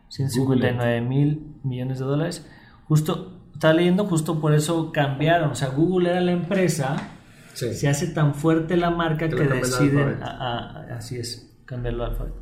159 0.10 1.02
mil 1.02 1.56
millones 1.64 2.00
de 2.00 2.06
dólares. 2.06 2.48
Justo, 2.88 3.39
estaba 3.60 3.74
leyendo, 3.74 4.06
justo 4.06 4.40
por 4.40 4.54
eso 4.54 4.92
cambiaron. 4.94 5.52
O 5.52 5.56
sea, 5.56 5.68
Google 5.70 6.12
era 6.12 6.22
la 6.22 6.32
empresa, 6.32 6.96
Sí. 7.54 7.74
se 7.74 7.90
hace 7.90 8.08
tan 8.08 8.34
fuerte 8.34 8.78
la 8.78 8.90
marca 8.90 9.28
Que 9.28 9.36
que, 9.36 9.44
deciden, 9.44 10.00
alfabeto. 10.14 10.24
a- 10.26 10.86
a- 10.92 10.96
así 10.98 11.18
es, 11.18 11.60
cambiarlo 11.66 12.06
al 12.06 12.12
alfabeto. 12.12 12.42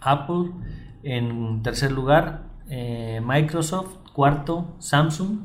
Apple 0.00 0.50
en 1.04 1.62
tercer 1.62 1.92
lugar, 1.92 2.50
eh, 2.68 3.20
Microsoft, 3.24 3.96
cuarto, 4.12 4.74
Samsung, 4.80 5.38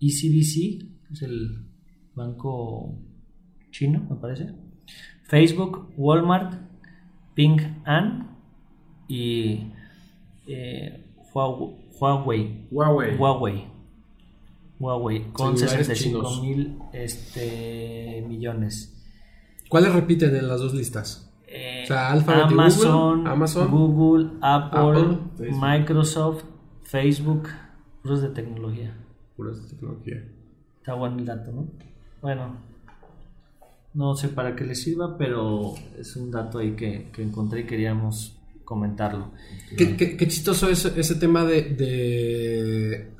ECBC, 0.00 0.86
es 1.12 1.22
el 1.22 1.66
banco 2.14 2.98
chino, 3.70 4.06
me 4.08 4.16
parece, 4.16 4.54
Facebook, 5.24 5.92
Walmart, 5.96 6.54
Ping 7.34 7.58
An 7.84 8.30
y 9.08 9.72
eh, 10.46 11.06
Huawei. 11.34 12.66
Huawei. 12.70 13.16
Huawei. 13.16 13.64
Huawei. 14.78 15.32
Con 15.32 15.58
Celulares 15.58 15.86
65 15.88 16.22
chinos. 16.22 16.42
mil 16.42 16.78
este, 16.92 18.24
millones. 18.28 18.90
¿Cuáles 19.68 19.92
repiten 19.92 20.34
en 20.36 20.48
las 20.48 20.60
dos 20.60 20.74
listas? 20.74 21.30
Eh, 21.48 21.82
O 21.84 21.86
sea, 21.88 22.12
Alphabet 22.12 22.50
y 22.50 22.52
Amazon, 22.52 23.18
Google, 23.18 23.30
Amazon, 23.30 23.70
Google, 23.70 24.30
Apple, 24.40 24.80
Apple, 24.80 25.18
Facebook. 25.36 25.60
Microsoft, 25.64 26.44
Facebook, 26.82 27.48
puros 28.02 28.22
de 28.22 28.28
tecnología. 28.28 28.96
Puras 29.36 29.62
de 29.62 29.68
tecnología. 29.68 30.24
Está 30.78 30.94
bueno 30.94 31.18
el 31.18 31.24
dato, 31.24 31.50
¿no? 31.52 31.66
Bueno, 32.22 32.56
no 33.94 34.14
sé 34.14 34.28
para 34.28 34.54
qué 34.54 34.64
le 34.64 34.74
sirva, 34.74 35.16
pero 35.16 35.74
es 35.98 36.14
un 36.16 36.30
dato 36.30 36.58
ahí 36.58 36.72
que, 36.76 37.10
que 37.12 37.22
encontré 37.22 37.60
y 37.60 37.66
queríamos 37.66 38.33
comentarlo. 38.64 39.32
Qué, 39.76 39.96
qué- 39.96 40.16
qué 40.16 40.28
chistoso 40.28 40.68
es 40.68 40.84
ese 40.84 41.14
tema 41.16 41.44
de, 41.44 41.62
de- 41.62 43.10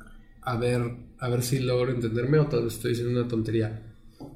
A 0.41 0.57
ver, 0.57 0.81
a 1.19 1.29
ver 1.29 1.41
si 1.41 1.59
logro 1.59 1.91
entenderme 1.91 2.39
o 2.39 2.47
tal 2.47 2.63
vez 2.65 2.73
estoy 2.75 2.91
diciendo 2.91 3.19
una 3.19 3.27
tontería. 3.27 3.81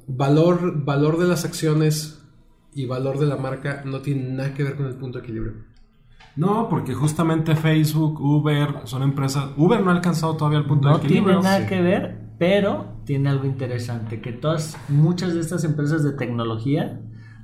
Valor, 0.08 0.84
valor 0.84 1.18
de 1.20 1.28
las 1.28 1.46
acciones 1.46 2.22
y 2.74 2.86
valor 2.86 3.20
de 3.20 3.26
la 3.28 3.38
marca 3.38 3.84
no 3.86 4.00
tienen 4.02 4.36
nada 4.36 4.54
que 4.54 4.64
ver 4.64 4.76
con 4.76 4.86
el 4.88 4.96
punto 4.96 5.20
de 5.20 5.24
equilibrio. 5.24 5.54
No, 6.36 6.70
porque 6.70 6.94
justamente 6.94 7.56
Facebook, 7.56 8.20
Uber 8.22 8.82
son 8.86 9.04
empresas. 9.04 9.50
Uber 9.58 9.82
no 9.82 9.92
ha 9.92 9.96
alcanzado 9.96 10.36
todavía 10.38 10.60
el 10.60 10.66
punto 10.66 10.88
No 10.90 10.98
de 10.98 11.04
equilibrio. 11.06 11.40
tiene 11.40 11.44
nada 11.44 11.62
sí. 11.62 11.68
que 11.68 11.82
ver, 11.82 12.18
pero 12.38 13.00
tiene 13.06 13.30
algo 13.30 13.46
interesante, 13.46 14.22
que 14.22 14.32
todas, 14.32 14.78
muchas 14.90 15.34
de 15.34 15.42
estas 15.42 15.64
empresas 15.64 16.04
de 16.04 16.14
tecnología 16.14 17.02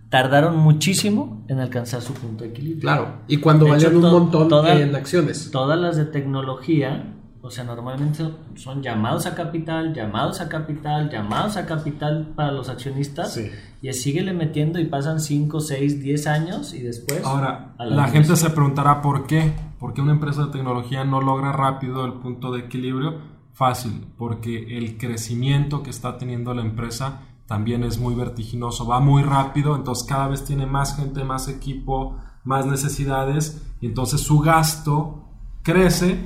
tardaron 0.10 0.58
muchísimo 0.58 1.44
en 1.48 1.60
alcanzar 1.60 2.02
su 2.02 2.14
punto 2.14 2.44
de 2.44 2.52
equilibrio. 2.52 2.82
Claro. 2.82 3.08
Y 3.28 3.38
cuando 3.38 3.66
De 3.66 3.72
valían 3.72 3.92
hecho, 3.92 3.98
un 4.00 4.04
to- 4.04 4.20
montón 4.20 4.48
toda- 4.50 4.80
en 4.80 4.96
acciones. 4.96 5.50
Todas 5.52 5.78
las 5.80 5.98
de 5.98 6.06
tecnología, 6.06 7.14
o 7.42 7.50
sea, 7.52 7.64
normalmente 7.64 8.24
son 8.56 8.82
llamados 8.82 9.26
a 9.26 9.36
capital, 9.36 9.94
llamados 9.94 10.42
a 10.42 10.50
capital, 10.50 11.10
llamados 11.10 11.58
a 11.58 11.66
capital 11.66 12.34
para 12.36 12.52
los 12.52 12.70
accionistas, 12.70 13.34
Sí. 13.34 13.50
y 13.82 13.92
síguele 13.94 14.34
metiendo 14.34 14.80
y 14.80 14.86
pasan 14.86 15.20
5, 15.20 15.60
6, 15.60 16.02
10 16.02 16.28
años 16.28 16.74
y 16.74 16.82
después... 16.82 17.24
Ahora, 17.24 17.74
a 17.78 17.86
la 17.86 17.96
nubes. 18.04 18.12
gente 18.12 18.36
se 18.36 18.50
preguntará 18.50 19.02
por 19.02 19.28
qué. 19.28 19.54
¿Por 19.80 19.94
qué 19.94 20.02
una 20.02 20.14
empresa 20.14 20.46
de 20.46 20.52
tecnología 20.52 21.04
no 21.04 21.22
logra 21.22 21.52
rápido 21.52 22.06
el 22.06 22.14
punto 22.14 22.52
de 22.52 22.62
equilibrio? 22.62 23.36
Fácil, 23.54 24.06
porque 24.18 24.78
el 24.78 24.98
crecimiento 24.98 25.84
que 25.84 25.90
está 25.90 26.18
teniendo 26.18 26.54
la 26.54 26.62
empresa 26.62 27.20
también 27.48 27.84
es 27.84 28.00
muy 28.00 28.16
vertiginoso, 28.16 28.88
va 28.88 29.00
muy 29.00 29.24
rápido, 29.24 29.76
entonces 29.76 30.06
cada 30.08 30.28
vez 30.28 30.44
tiene 30.44 30.66
más 30.66 30.96
gente, 30.96 31.24
más 31.24 31.48
equipo, 31.48 32.18
más 32.44 32.66
necesidades, 32.66 33.62
y 33.82 33.88
entonces 33.88 34.22
su 34.22 34.40
gasto 34.40 35.30
crece 35.64 36.18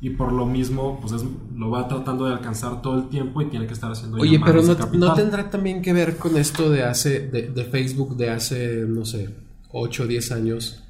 y 0.00 0.10
por 0.10 0.32
lo 0.32 0.46
mismo 0.46 0.98
pues 1.00 1.12
es- 1.12 1.24
lo 1.54 1.70
va 1.70 1.86
tratando 1.88 2.26
de 2.26 2.32
alcanzar 2.32 2.82
todo 2.82 2.96
el 2.98 3.08
tiempo 3.08 3.40
y 3.40 3.46
tiene 3.46 3.66
que 3.66 3.72
estar 3.74 3.90
haciendo 3.92 4.16
Oye, 4.18 4.40
pero 4.44 4.60
no, 4.62 4.74
no 4.98 5.14
tendrá 5.14 5.48
también 5.50 5.80
que 5.80 5.92
ver 5.92 6.16
con 6.16 6.36
esto 6.36 6.68
de 6.70 6.82
hace 6.84 7.20
de, 7.28 7.48
de 7.50 7.64
Facebook 7.64 8.16
de 8.16 8.30
hace, 8.30 8.84
no 8.88 9.04
sé, 9.04 9.34
8 9.70 10.02
o 10.02 10.06
10 10.06 10.32
años, 10.32 10.82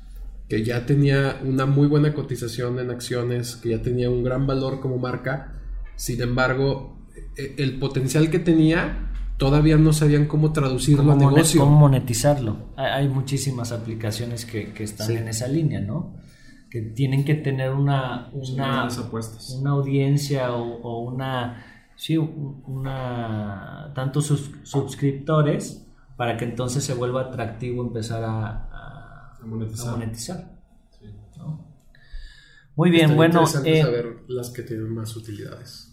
que 0.48 0.64
ya 0.64 0.86
tenía 0.86 1.40
una 1.44 1.66
muy 1.66 1.86
buena 1.88 2.14
cotización 2.14 2.78
en 2.78 2.90
acciones, 2.90 3.56
que 3.56 3.70
ya 3.70 3.82
tenía 3.82 4.10
un 4.10 4.24
gran 4.24 4.46
valor 4.46 4.80
como 4.80 4.96
marca. 4.98 5.60
Sin 5.94 6.20
embargo, 6.20 6.96
e- 7.36 7.54
el 7.58 7.78
potencial 7.78 8.30
que 8.30 8.38
tenía 8.38 9.11
todavía 9.42 9.76
no 9.76 9.92
sabían 9.92 10.26
cómo 10.26 10.52
traducirlo 10.52 11.02
cómo, 11.02 11.12
a 11.28 11.30
negocio. 11.32 11.60
cómo 11.60 11.78
monetizarlo. 11.80 12.56
Hay, 12.76 13.08
muchísimas 13.08 13.72
aplicaciones 13.72 14.46
que, 14.46 14.72
que 14.72 14.84
están 14.84 15.08
Sí. 15.08 15.14
en 15.16 15.26
esa 15.28 15.48
línea, 15.48 15.80
¿no? 15.80 16.14
Que 16.70 16.80
tienen 16.82 17.24
que 17.24 17.34
tener 17.34 17.70
una, 17.72 18.30
una, 18.32 18.88
una 19.58 19.70
audiencia 19.70 20.52
o, 20.52 20.80
o 20.82 21.02
una, 21.02 21.64
sí, 21.96 22.16
un- 22.16 22.62
una, 22.66 23.90
tantos 23.94 24.26
sus- 24.26 24.52
suscriptores 24.62 25.86
para 26.16 26.36
que 26.36 26.44
entonces 26.44 26.84
se 26.84 26.94
vuelva 26.94 27.22
atractivo 27.22 27.82
empezar 27.82 28.22
a, 28.22 28.46
a- 28.70 29.38
A 29.42 29.46
monetizar. 29.46 29.88
a 29.88 29.96
monetizar, 29.96 30.58
¿no? 31.36 31.66
Muy 32.76 32.90
bien, 32.90 33.10
Estaría 33.10 33.16
bueno, 33.16 33.40
interesante 33.40 33.78
eh, 33.78 33.82
saber 33.82 34.06
las 34.28 34.50
que 34.50 34.62
tienen 34.62 34.88
más 34.94 35.14
utilidades. 35.16 35.88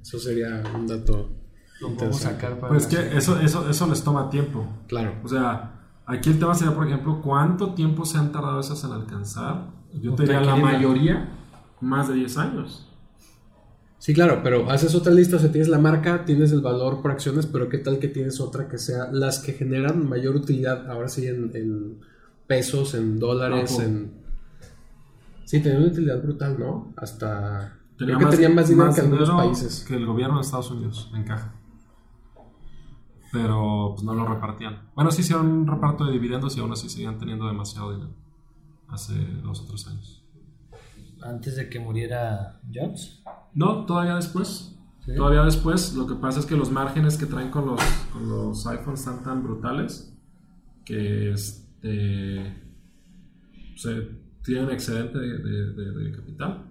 Eso 0.00 0.18
sería 0.18 0.62
un 0.74 0.86
dato 0.86 1.36
lo 1.82 1.94
podemos 1.94 2.16
interesante. 2.16 2.40
sacar 2.40 2.60
para 2.60 2.72
Pues 2.72 2.86
que 2.86 3.16
eso, 3.16 3.38
eso, 3.40 3.68
eso 3.68 3.86
les 3.88 4.02
toma 4.02 4.30
tiempo. 4.30 4.66
Claro. 4.88 5.12
O 5.22 5.28
sea, 5.28 5.80
aquí 6.06 6.30
el 6.30 6.38
tema 6.38 6.54
sería, 6.54 6.74
por 6.74 6.86
ejemplo, 6.86 7.20
¿cuánto 7.22 7.74
tiempo 7.74 8.04
se 8.04 8.18
han 8.18 8.32
tardado 8.32 8.60
esas 8.60 8.82
en 8.84 8.92
alcanzar? 8.92 9.66
Yo 10.00 10.14
te 10.14 10.22
diría 10.22 10.40
la 10.40 10.56
mayoría, 10.56 11.28
más 11.80 12.08
de 12.08 12.14
10 12.14 12.38
años. 12.38 12.88
Sí, 13.98 14.14
claro, 14.14 14.40
pero 14.42 14.68
haces 14.68 14.94
otra 14.96 15.12
lista, 15.12 15.36
o 15.36 15.38
sea, 15.38 15.52
tienes 15.52 15.68
la 15.68 15.78
marca, 15.78 16.24
tienes 16.24 16.50
el 16.50 16.60
valor 16.60 17.02
por 17.02 17.12
acciones, 17.12 17.46
pero 17.46 17.68
¿qué 17.68 17.78
tal 17.78 18.00
que 18.00 18.08
tienes 18.08 18.40
otra 18.40 18.66
que 18.68 18.76
sea 18.78 19.08
las 19.12 19.38
que 19.38 19.52
generan 19.52 20.08
mayor 20.08 20.34
utilidad, 20.34 20.90
ahora 20.90 21.06
sí, 21.08 21.26
en, 21.28 21.52
en 21.54 22.00
pesos, 22.48 22.94
en 22.94 23.20
dólares, 23.20 23.78
en... 23.78 24.12
Sí, 25.44 25.60
tenía 25.60 25.78
una 25.78 25.88
utilidad 25.88 26.20
brutal, 26.20 26.58
¿no? 26.58 26.92
Hasta... 26.96 27.78
Tenía 27.96 28.16
creo 28.16 28.30
que 28.30 28.36
tenía 28.38 28.48
más 28.48 28.68
dinero 28.68 28.86
más 28.86 28.94
que 28.96 29.00
algunos 29.02 29.28
dinero 29.28 29.36
países. 29.44 29.84
que 29.86 29.94
el 29.94 30.06
gobierno 30.06 30.36
de 30.36 30.40
Estados 30.40 30.70
Unidos 30.72 31.10
en 31.14 31.22
caja. 31.24 31.52
Pero 33.32 33.92
pues 33.94 34.02
no 34.04 34.14
lo 34.14 34.26
repartían. 34.26 34.90
Bueno, 34.94 35.10
sí 35.10 35.22
hicieron 35.22 35.46
un 35.48 35.66
reparto 35.66 36.04
de 36.04 36.12
dividendos 36.12 36.56
y 36.56 36.60
aún 36.60 36.70
así 36.72 36.88
seguían 36.90 37.18
teniendo 37.18 37.46
demasiado 37.46 37.92
dinero. 37.92 38.12
Hace 38.88 39.14
dos 39.42 39.60
o 39.62 39.64
tres 39.66 39.86
años. 39.88 40.22
Antes 41.22 41.56
de 41.56 41.68
que 41.70 41.80
muriera 41.80 42.60
Jobs. 42.72 43.22
No, 43.54 43.86
todavía 43.86 44.16
después. 44.16 44.76
¿Sí? 45.06 45.14
Todavía 45.16 45.42
después. 45.44 45.94
Lo 45.94 46.06
que 46.06 46.14
pasa 46.14 46.40
es 46.40 46.46
que 46.46 46.56
los 46.56 46.70
márgenes 46.70 47.16
que 47.16 47.24
traen 47.26 47.50
con 47.50 47.66
los, 47.66 47.80
con 48.12 48.28
los 48.28 48.66
iPhones 48.66 49.00
están 49.00 49.22
tan 49.24 49.42
brutales 49.42 50.14
que 50.84 51.30
este, 51.32 52.54
se 53.76 54.08
tienen 54.44 54.70
excedente 54.70 55.18
de, 55.18 55.38
de- 55.38 55.72
de- 55.72 55.92
de 56.10 56.12
capital. 56.16 56.66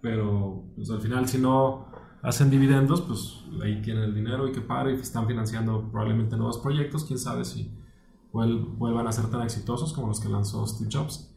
Pero 0.00 0.64
pues, 0.76 0.90
al 0.90 1.00
final, 1.00 1.28
si 1.28 1.38
no 1.38 1.86
hacen 2.24 2.50
dividendos, 2.50 3.02
pues 3.02 3.44
ahí 3.62 3.80
tienen 3.82 4.04
el 4.04 4.14
dinero 4.14 4.48
y 4.48 4.52
que 4.52 4.60
para 4.60 4.90
y 4.90 4.94
están 4.94 5.26
financiando 5.26 5.88
probablemente 5.90 6.36
nuevos 6.36 6.58
proyectos. 6.58 7.04
Quién 7.04 7.18
sabe 7.18 7.44
si 7.44 7.70
vuel- 8.32 8.76
vuelvan 8.76 9.06
a 9.06 9.12
ser 9.12 9.26
tan 9.26 9.42
exitosos 9.42 9.92
como 9.92 10.08
los 10.08 10.20
que 10.20 10.28
lanzó 10.28 10.66
Steve 10.66 10.90
Jobs. 10.92 11.30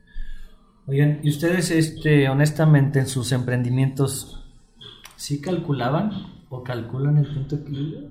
Oigan, 0.87 1.19
¿y 1.21 1.29
ustedes, 1.29 1.69
este, 1.69 2.29
honestamente, 2.29 2.99
en 2.99 3.07
sus 3.07 3.33
emprendimientos, 3.33 4.45
sí 5.17 5.41
calculaban 5.41 6.11
o 6.49 6.63
calculan 6.63 7.17
el 7.17 7.27
punto 7.33 7.57
de 7.57 7.61
equilibrio? 7.61 8.09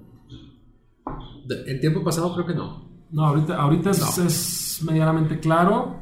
En 1.67 1.81
tiempo 1.81 2.05
pasado 2.05 2.35
creo 2.35 2.47
que 2.47 2.55
no. 2.55 2.85
No, 3.11 3.25
ahorita, 3.25 3.57
ahorita 3.57 3.91
es, 3.91 4.19
es 4.19 4.83
medianamente 4.85 5.39
claro, 5.41 6.01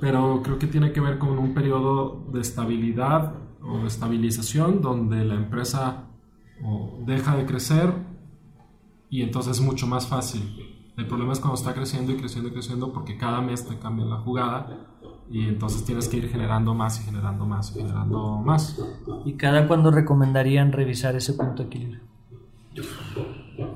pero 0.00 0.42
creo 0.42 0.58
que 0.58 0.66
tiene 0.66 0.92
que 0.92 1.00
ver 1.00 1.18
con 1.18 1.38
un 1.38 1.54
periodo 1.54 2.26
de 2.32 2.40
estabilidad 2.40 3.34
o 3.64 3.86
estabilización 3.86 4.80
donde 4.80 5.24
la 5.24 5.34
empresa 5.34 6.08
o 6.64 7.02
deja 7.06 7.36
de 7.36 7.46
crecer 7.46 7.92
y 9.10 9.22
entonces 9.22 9.58
es 9.58 9.62
mucho 9.62 9.86
más 9.86 10.06
fácil. 10.06 10.42
El 10.96 11.06
problema 11.06 11.32
es 11.32 11.40
cuando 11.40 11.58
está 11.58 11.74
creciendo 11.74 12.12
y 12.12 12.16
creciendo 12.16 12.50
y 12.50 12.52
creciendo 12.52 12.92
porque 12.92 13.16
cada 13.16 13.40
mes 13.40 13.66
te 13.66 13.78
cambia 13.78 14.04
la 14.04 14.18
jugada 14.18 14.88
y 15.30 15.48
entonces 15.48 15.84
tienes 15.84 16.08
que 16.08 16.18
ir 16.18 16.28
generando 16.28 16.74
más 16.74 17.00
y 17.00 17.04
generando 17.04 17.46
más 17.46 17.70
y 17.70 17.80
generando 17.80 18.38
más. 18.38 18.78
¿Y 19.24 19.34
cada 19.34 19.66
cuándo 19.66 19.90
recomendarían 19.90 20.72
revisar 20.72 21.16
ese 21.16 21.32
punto 21.32 21.62
de 21.62 21.68
equilibrio? 21.68 22.00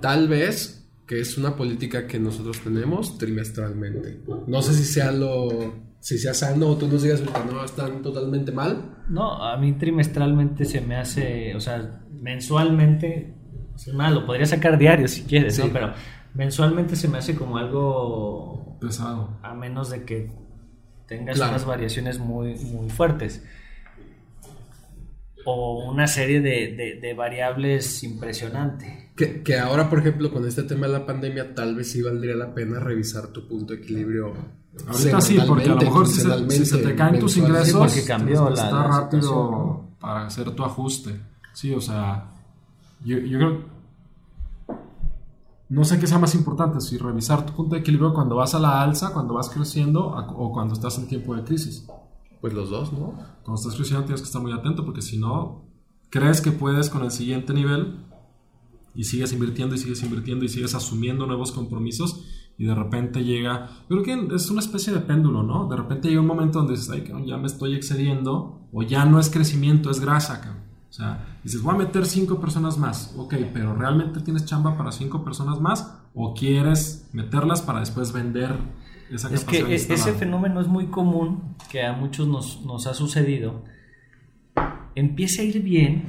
Tal 0.00 0.28
vez 0.28 0.86
que 1.06 1.20
es 1.20 1.38
una 1.38 1.56
política 1.56 2.06
que 2.06 2.18
nosotros 2.18 2.60
tenemos 2.60 3.16
trimestralmente. 3.16 4.22
No 4.46 4.60
sé 4.60 4.74
si 4.74 4.84
sea 4.84 5.12
lo... 5.12 5.85
Si 6.06 6.18
sea 6.18 6.32
sano 6.34 6.68
o 6.68 6.76
tú 6.76 6.86
nos 6.86 7.02
digas 7.02 7.18
ahorita, 7.20 7.44
no, 7.52 7.64
están 7.64 8.00
totalmente 8.00 8.52
mal. 8.52 8.94
No, 9.08 9.42
a 9.42 9.56
mí 9.56 9.72
trimestralmente 9.72 10.64
se 10.64 10.80
me 10.80 10.94
hace, 10.94 11.52
o 11.56 11.58
sea, 11.58 12.00
mensualmente, 12.12 13.34
es 13.74 13.92
más, 13.92 14.12
lo 14.12 14.24
podría 14.24 14.46
sacar 14.46 14.78
diario 14.78 15.08
si 15.08 15.22
quieres, 15.24 15.56
Sí. 15.56 15.62
¿no? 15.64 15.72
Pero 15.72 15.92
mensualmente 16.34 16.94
se 16.94 17.08
me 17.08 17.18
hace 17.18 17.34
como 17.34 17.56
algo, 17.58 18.78
Pesado. 18.80 19.36
a 19.42 19.52
menos 19.54 19.90
de 19.90 20.04
que 20.04 20.30
tengas 21.08 21.34
Claro. 21.38 21.50
unas 21.50 21.64
variaciones 21.64 22.20
muy, 22.20 22.54
muy 22.54 22.88
fuertes. 22.88 23.44
O 25.44 25.90
una 25.90 26.06
serie 26.06 26.40
de, 26.40 26.72
de- 26.76 27.00
de 27.00 27.14
variables 27.14 28.04
impresionante. 28.04 29.05
Que, 29.16 29.42
que 29.42 29.58
ahora, 29.58 29.88
por 29.88 29.98
ejemplo, 30.00 30.30
con 30.30 30.46
este 30.46 30.62
tema 30.64 30.86
de 30.86 30.92
la 30.92 31.06
pandemia, 31.06 31.54
tal 31.54 31.74
vez 31.74 31.90
sí 31.90 32.02
valdría 32.02 32.36
la 32.36 32.52
pena 32.54 32.78
revisar 32.78 33.28
tu 33.28 33.48
punto 33.48 33.72
de 33.72 33.80
equilibrio. 33.80 34.32
Ahorita 34.86 35.20
sí, 35.22 35.38
porque 35.48 35.64
a 35.64 35.68
lo 35.68 35.76
mejor 35.76 36.06
si 36.06 36.20
se, 36.20 36.50
si 36.50 36.66
se 36.66 36.78
te 36.78 36.94
caen 36.94 37.18
tus 37.18 37.36
ingresos, 37.38 37.78
porque 37.78 38.04
cambió 38.04 38.50
la- 38.50 38.54
está 38.64 38.70
la 38.70 38.86
rápido 38.88 39.84
para 39.98 40.26
hacer 40.26 40.50
tu 40.54 40.62
ajuste. 40.64 41.18
Sí, 41.54 41.72
o 41.72 41.80
sea, 41.80 42.26
yo, 43.04 43.16
yo 43.18 43.38
creo. 43.38 43.76
No 45.68 45.84
sé 45.84 45.98
qué 45.98 46.06
sea 46.06 46.18
más 46.18 46.34
importante, 46.34 46.80
si 46.80 46.96
revisar 46.96 47.44
tu 47.44 47.52
punto 47.54 47.74
de 47.74 47.80
equilibrio 47.80 48.14
cuando 48.14 48.36
vas 48.36 48.54
a 48.54 48.58
la 48.60 48.82
alza, 48.82 49.12
cuando 49.12 49.34
vas 49.34 49.48
creciendo 49.48 50.06
o 50.06 50.52
cuando 50.52 50.74
estás 50.74 50.96
en 50.98 51.08
tiempo 51.08 51.34
de 51.34 51.42
crisis. 51.42 51.86
Pues 52.40 52.52
los 52.52 52.70
dos, 52.70 52.92
¿no? 52.92 53.14
Cuando 53.42 53.60
estás 53.60 53.74
creciendo 53.74 54.04
tienes 54.04 54.20
que 54.20 54.26
estar 54.26 54.40
muy 54.42 54.52
atento 54.52 54.84
porque 54.84 55.02
si 55.02 55.16
no, 55.18 55.64
crees 56.10 56.40
que 56.40 56.52
puedes 56.52 56.88
con 56.90 57.02
el 57.02 57.10
siguiente 57.10 57.52
nivel 57.52 57.96
y 58.96 59.04
sigues 59.04 59.32
invirtiendo 59.32 59.74
y 59.74 59.78
sigues 59.78 60.02
invirtiendo 60.02 60.44
y 60.44 60.48
sigues 60.48 60.74
asumiendo 60.74 61.26
nuevos 61.26 61.52
compromisos 61.52 62.24
y 62.58 62.64
de 62.64 62.74
repente 62.74 63.22
llega, 63.22 63.68
yo 63.88 64.02
creo 64.02 64.02
que 64.02 64.34
es 64.34 64.50
una 64.50 64.60
especie 64.60 64.92
de 64.92 65.00
péndulo, 65.00 65.42
¿no? 65.42 65.68
De 65.68 65.76
repente 65.76 66.08
llega 66.08 66.22
un 66.22 66.26
momento 66.26 66.58
donde 66.58 66.74
dices, 66.74 66.90
ay, 66.90 67.04
ya 67.26 67.36
me 67.36 67.46
estoy 67.46 67.74
excediendo, 67.74 68.66
o 68.72 68.82
ya 68.82 69.04
no 69.04 69.20
es 69.20 69.28
crecimiento, 69.28 69.90
es 69.90 70.00
grasa, 70.00 70.40
cabrón. 70.40 70.64
O 70.88 70.92
sea, 70.92 71.38
dices, 71.44 71.60
voy 71.60 71.74
a 71.74 71.78
meter 71.78 72.06
cinco 72.06 72.40
personas 72.40 72.78
más, 72.78 73.14
ok, 73.18 73.34
pero 73.52 73.74
¿realmente 73.74 74.20
tienes 74.20 74.46
chamba 74.46 74.78
para 74.78 74.90
cinco 74.90 75.22
personas 75.22 75.60
más? 75.60 75.98
¿O 76.14 76.32
quieres 76.32 77.10
meterlas 77.12 77.60
para 77.60 77.80
después 77.80 78.12
vender 78.12 78.56
esa 79.10 79.28
Es 79.28 79.44
que 79.44 79.74
ese 79.74 80.14
fenómeno 80.14 80.60
es 80.62 80.68
muy 80.68 80.86
común, 80.86 81.56
que 81.70 81.84
a 81.84 81.92
muchos 81.92 82.26
nos, 82.26 82.62
nos 82.64 82.86
ha 82.86 82.94
sucedido. 82.94 83.64
Empieza 84.94 85.42
a 85.42 85.44
ir 85.44 85.62
bien 85.62 86.08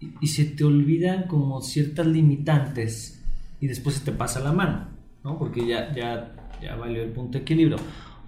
y, 0.00 0.26
se 0.28 0.44
te 0.44 0.64
olvidan 0.64 1.24
como 1.24 1.60
ciertas 1.60 2.06
limitantes 2.06 3.24
y 3.60 3.66
después 3.66 3.96
se 3.96 4.04
te 4.04 4.12
pasa 4.12 4.40
la 4.40 4.52
mano, 4.52 4.88
¿no? 5.24 5.38
Porque 5.38 5.66
ya, 5.66 5.92
ya, 5.92 6.32
ya 6.62 6.76
valió 6.76 7.02
el 7.02 7.10
punto 7.10 7.38
de 7.38 7.42
equilibrio. 7.42 7.76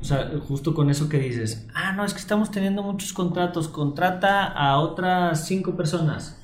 O 0.01 0.05
sea, 0.05 0.31
justo 0.49 0.75
con 0.75 0.91
eso 0.91 1.09
que 1.09 1.19
dices, 1.19 1.69
ah, 1.75 1.93
no, 1.93 2.05
es 2.05 2.15
que 2.15 2.21
estamos 2.21 2.51
teniendo 2.51 2.83
muchos 2.83 3.13
contratos, 3.13 3.69
contrata 3.69 4.47
a 4.47 4.79
otras 4.79 5.47
cinco 5.47 5.77
personas. 5.77 6.41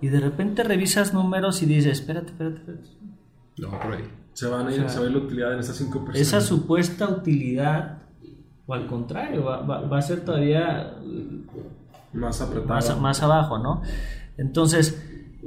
Y 0.00 0.08
de 0.08 0.20
repente 0.20 0.62
revisas 0.62 1.14
números 1.14 1.62
y 1.62 1.66
dices, 1.66 2.00
espérate, 2.00 2.28
espérate, 2.28 2.58
espérate. 2.58 2.88
No, 3.56 3.70
por 3.80 3.94
ahí. 3.94 4.04
Se, 4.34 4.48
van 4.48 4.66
a 4.66 4.74
ir, 4.74 4.88
se 4.88 4.98
va 4.98 5.04
a 5.04 5.08
ir 5.08 5.16
la 5.16 5.22
utilidad 5.22 5.54
en 5.54 5.60
esas 5.60 5.76
cinco 5.76 6.04
personas. 6.04 6.20
Esa 6.20 6.40
supuesta 6.40 7.08
utilidad, 7.08 8.02
o 8.66 8.74
al 8.74 8.86
contrario, 8.86 9.44
va, 9.44 9.62
va, 9.62 9.98
a 9.98 10.02
ser 10.02 10.24
todavía 10.24 10.98
más 12.12 12.40
apretado. 12.42 12.74
Más, 12.74 13.00
más 13.00 13.22
abajo, 13.22 13.58
¿no? 13.58 13.82
Entonces, 14.36 15.00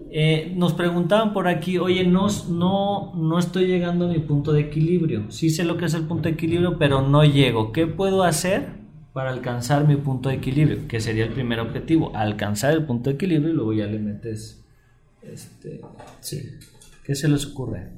eh, 0.09 0.53
nos 0.55 0.73
preguntaban 0.73 1.33
por 1.33 1.47
aquí, 1.47 1.77
oye, 1.77 2.05
no, 2.05 2.27
no, 2.49 3.13
no 3.15 3.39
estoy 3.39 3.67
llegando 3.67 4.05
a 4.05 4.09
mi 4.09 4.19
punto 4.19 4.53
de 4.53 4.61
equilibrio. 4.61 5.29
Sí 5.29 5.49
sé 5.49 5.63
lo 5.63 5.77
que 5.77 5.85
es 5.85 5.93
el 5.93 6.03
punto 6.03 6.23
de 6.23 6.35
equilibrio, 6.35 6.77
pero 6.77 7.01
no 7.01 7.23
llego. 7.23 7.71
¿Qué 7.71 7.87
puedo 7.87 8.23
hacer 8.23 8.77
para 9.13 9.31
alcanzar 9.31 9.87
mi 9.87 9.95
punto 9.97 10.29
de 10.29 10.35
equilibrio? 10.35 10.87
Que 10.87 11.01
sería 11.01 11.25
el 11.25 11.33
primer 11.33 11.59
objetivo, 11.59 12.15
alcanzar 12.15 12.73
el 12.73 12.85
punto 12.85 13.09
de 13.09 13.15
equilibrio 13.15 13.49
y 13.49 13.53
luego 13.53 13.73
ya 13.73 13.87
le 13.87 13.99
metes... 13.99 14.63
Este, 15.21 15.81
sí. 16.21 16.41
¿Qué 17.03 17.13
se 17.13 17.27
les 17.27 17.45
ocurre? 17.47 17.91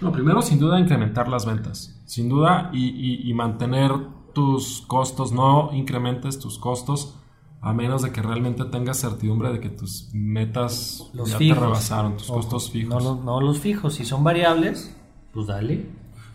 No, 0.00 0.12
primero 0.12 0.42
sin 0.42 0.58
duda 0.58 0.78
incrementar 0.78 1.28
las 1.28 1.46
ventas, 1.46 2.02
sin 2.04 2.28
duda, 2.28 2.70
y, 2.74 3.28
y 3.28 3.32
mantener 3.32 3.90
tus 4.34 4.82
costos, 4.86 5.32
no 5.32 5.70
incrementes 5.72 6.38
tus 6.38 6.58
costos 6.58 7.16
a 7.64 7.72
menos 7.72 8.02
de 8.02 8.12
que 8.12 8.20
realmente 8.20 8.62
tengas 8.66 9.00
certidumbre 9.00 9.50
de 9.50 9.58
que 9.58 9.70
tus 9.70 10.10
metas 10.12 11.10
ya 11.24 11.38
te 11.38 11.54
rebasaron, 11.54 12.18
tus 12.18 12.28
costos 12.28 12.70
fijos. 12.70 13.02
No, 13.24 13.40
los 13.40 13.58
fijos, 13.58 13.94
si 13.94 14.04
son 14.04 14.22
variables, 14.22 14.94
pues 15.32 15.46
dale. 15.46 15.86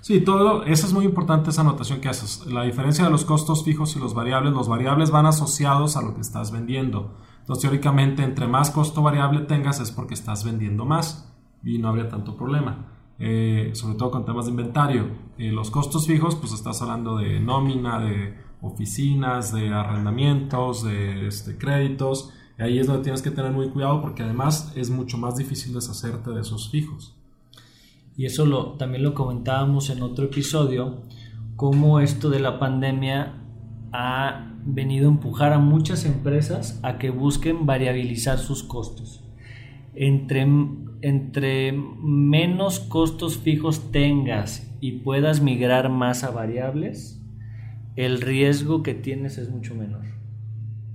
Sí, 0.02 0.22
todo, 0.22 0.64
eso 0.64 0.88
es 0.88 0.94
muy 0.94 1.06
importante 1.06 1.52
esa 1.52 1.62
anotación 1.62 2.02
que 2.02 2.10
haces. 2.10 2.48
La 2.48 2.64
diferencia 2.64 3.06
de 3.06 3.12
los 3.12 3.26
costos 3.26 3.64
fijos 3.64 3.96
y 3.96 4.00
los 4.00 4.16
variables, 4.16 4.54
los 4.54 4.68
variables 4.68 5.12
van 5.12 5.28
asociados 5.28 5.98
a 5.98 6.02
lo 6.02 6.16
que 6.16 6.22
estás 6.22 6.52
vendiendo. 6.52 7.14
Entonces, 7.42 7.62
teóricamente, 7.62 8.24
entre 8.24 8.48
más 8.48 8.72
costo 8.72 9.04
variable 9.04 9.42
tengas 9.42 9.80
es 9.80 9.92
porque 9.92 10.16
estás 10.16 10.44
vendiendo 10.44 10.84
más 10.84 11.32
y 11.64 11.78
no 11.78 11.90
habría 11.90 12.10
tanto 12.10 12.36
problema. 12.36 12.88
Eh, 13.20 13.72
sobre 13.74 13.96
todo 13.96 14.10
con 14.10 14.26
temas 14.26 14.46
de 14.46 14.52
inventario. 14.52 15.10
Eh, 15.38 15.52
los 15.52 15.70
costos 15.70 16.08
fijos, 16.08 16.36
pues 16.36 16.54
estás 16.54 16.82
hablando 16.82 17.18
de 17.18 17.40
nómina, 17.40 18.00
de 18.00 18.49
oficinas, 18.62 19.54
de 19.54 19.70
arrendamientos, 19.70 20.84
de 20.84 21.28
este, 21.28 21.58
créditos. 21.58 22.34
Y 22.58 22.64
ahí 22.64 22.80
es 22.80 22.88
donde 22.88 23.04
tienes 23.04 23.22
que 23.22 23.32
tener 23.32 23.52
muy 23.52 23.70
cuidado 23.70 24.02
porque 24.02 24.24
además 24.24 24.74
es 24.76 24.90
mucho 24.90 25.18
más 25.18 25.38
difícil 25.38 25.74
deshacerte 25.74 26.32
de 26.32 26.42
esos 26.42 26.70
fijos. 26.70 27.16
Y 28.18 28.26
eso 28.26 28.46
lo, 28.46 28.74
también 28.74 29.04
lo 29.04 29.14
comentábamos 29.14 29.90
en 29.90 30.02
otro 30.02 30.26
episodio, 30.26 31.04
cómo 31.56 32.02
esto 32.02 32.30
de 32.30 32.40
la 32.40 32.60
pandemia 32.60 33.36
ha 33.94 34.54
venido 34.66 35.08
a 35.08 35.12
empujar 35.12 35.54
a 35.54 35.60
muchas 35.60 36.06
empresas 36.06 36.80
a 36.84 36.98
que 36.98 37.12
busquen 37.12 37.66
variabilizar 37.66 38.38
sus 38.38 38.64
costos. 38.64 39.24
Entre, 39.96 40.46
entre 41.02 41.72
menos 41.72 42.80
costos 42.82 43.38
fijos 43.38 43.92
tengas 43.92 44.70
y 44.82 45.00
puedas 45.00 45.42
migrar 45.42 45.90
más 45.90 46.24
a 46.24 46.32
variables, 46.32 47.19
el 48.00 48.22
riesgo 48.22 48.82
que 48.82 48.94
tienes 48.94 49.38
es 49.38 49.50
mucho 49.50 49.76
menor. 49.76 50.06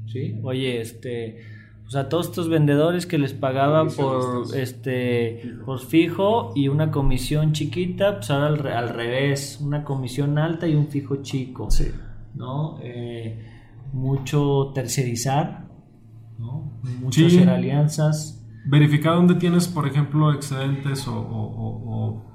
¿Sí? 0.06 0.40
Oye, 0.42 0.80
este, 0.80 1.38
o 1.86 1.90
sea, 1.90 2.08
todos 2.08 2.28
estos 2.28 2.48
vendedores 2.48 3.04
que 3.04 3.18
les 3.18 3.34
pagaban 3.34 3.88
por 3.90 4.56
este 4.56 5.42
por 5.66 5.80
fijo 5.80 6.52
y 6.54 6.68
una 6.68 6.90
comisión 6.90 7.52
chiquita, 7.52 8.16
pues 8.16 8.30
ahora 8.30 8.78
al, 8.78 8.88
revés, 8.88 9.58
una 9.60 9.84
comisión 9.84 10.38
alta 10.38 10.66
y 10.66 10.74
un 10.74 10.88
fijo 10.88 11.16
chico. 11.16 11.70
Sí. 11.70 11.90
¿No? 12.34 12.78
Eh, 12.82 13.38
mucho 13.92 14.72
tercerizar, 14.74 15.68
¿no? 16.38 16.80
Mucho 17.00 17.26
hacer 17.26 17.50
alianzas. 17.50 18.42
Verificar 18.64 19.16
dónde 19.16 19.34
tienes, 19.34 19.68
por 19.68 19.86
ejemplo, 19.86 20.32
excedentes 20.32 21.06
o 21.06 22.33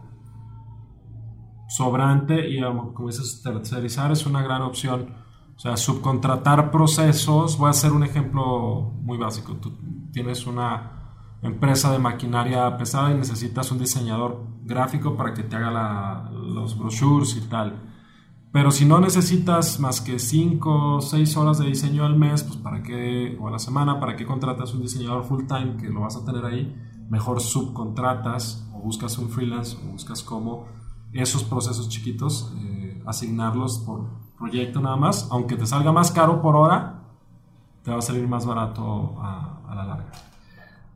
sobrante 1.69 2.49
y 2.49 2.59
como 2.61 3.07
dices, 3.07 3.41
tercerizar 3.41 4.11
es 4.11 4.25
una 4.25 4.41
gran 4.41 4.63
opción. 4.63 5.13
O 5.55 5.59
sea, 5.59 5.77
subcontratar 5.77 6.71
procesos, 6.71 7.57
voy 7.57 7.67
a 7.67 7.71
hacer 7.71 7.91
un 7.91 8.03
ejemplo 8.03 8.93
muy 9.01 9.17
básico. 9.17 9.53
Tú 9.53 9.77
tienes 10.11 10.47
una 10.47 11.37
empresa 11.41 11.91
de 11.91 11.99
maquinaria 11.99 12.75
pesada 12.77 13.11
y 13.11 13.15
necesitas 13.15 13.71
un 13.71 13.79
diseñador 13.79 14.45
gráfico 14.63 15.15
para 15.15 15.33
que 15.33 15.43
te 15.43 15.55
haga 15.55 16.29
los 16.31 16.77
brochures 16.77 17.35
y 17.35 17.41
tal. 17.41 17.89
Pero 18.51 18.71
si 18.71 18.85
no 18.85 18.99
necesitas 18.99 19.79
más 19.79 20.01
que 20.01 20.17
5 20.17 20.95
o 20.95 21.01
6 21.01 21.37
horas 21.37 21.59
de 21.59 21.67
diseño 21.67 22.03
al 22.03 22.17
mes, 22.17 22.43
pues 22.43 22.57
para 22.57 22.81
qué, 22.81 23.37
o 23.39 23.47
a 23.47 23.51
la 23.51 23.59
semana, 23.59 23.99
para 23.99 24.15
qué 24.15 24.25
contratas 24.25 24.73
un 24.73 24.81
diseñador 24.81 25.23
full 25.23 25.45
time 25.45 25.77
que 25.77 25.89
lo 25.89 26.01
vas 26.01 26.15
a 26.15 26.25
tener 26.25 26.43
ahí, 26.45 26.75
mejor 27.09 27.41
subcontratas 27.41 28.67
o 28.73 28.79
buscas 28.79 29.17
un 29.19 29.29
freelance 29.29 29.77
o 29.77 29.91
buscas 29.91 30.23
cómo 30.23 30.78
esos 31.13 31.43
procesos 31.43 31.89
chiquitos, 31.89 32.53
eh, 32.57 33.01
asignarlos 33.05 33.79
por 33.79 34.07
proyecto 34.37 34.79
nada 34.79 34.95
más, 34.95 35.27
aunque 35.31 35.55
te 35.55 35.65
salga 35.65 35.91
más 35.91 36.11
caro 36.11 36.41
por 36.41 36.55
hora, 36.55 37.01
te 37.83 37.91
va 37.91 37.97
a 37.97 38.01
salir 38.01 38.27
más 38.27 38.45
barato 38.45 39.15
a, 39.19 39.55
la 39.75 39.85
larga. 39.85 40.11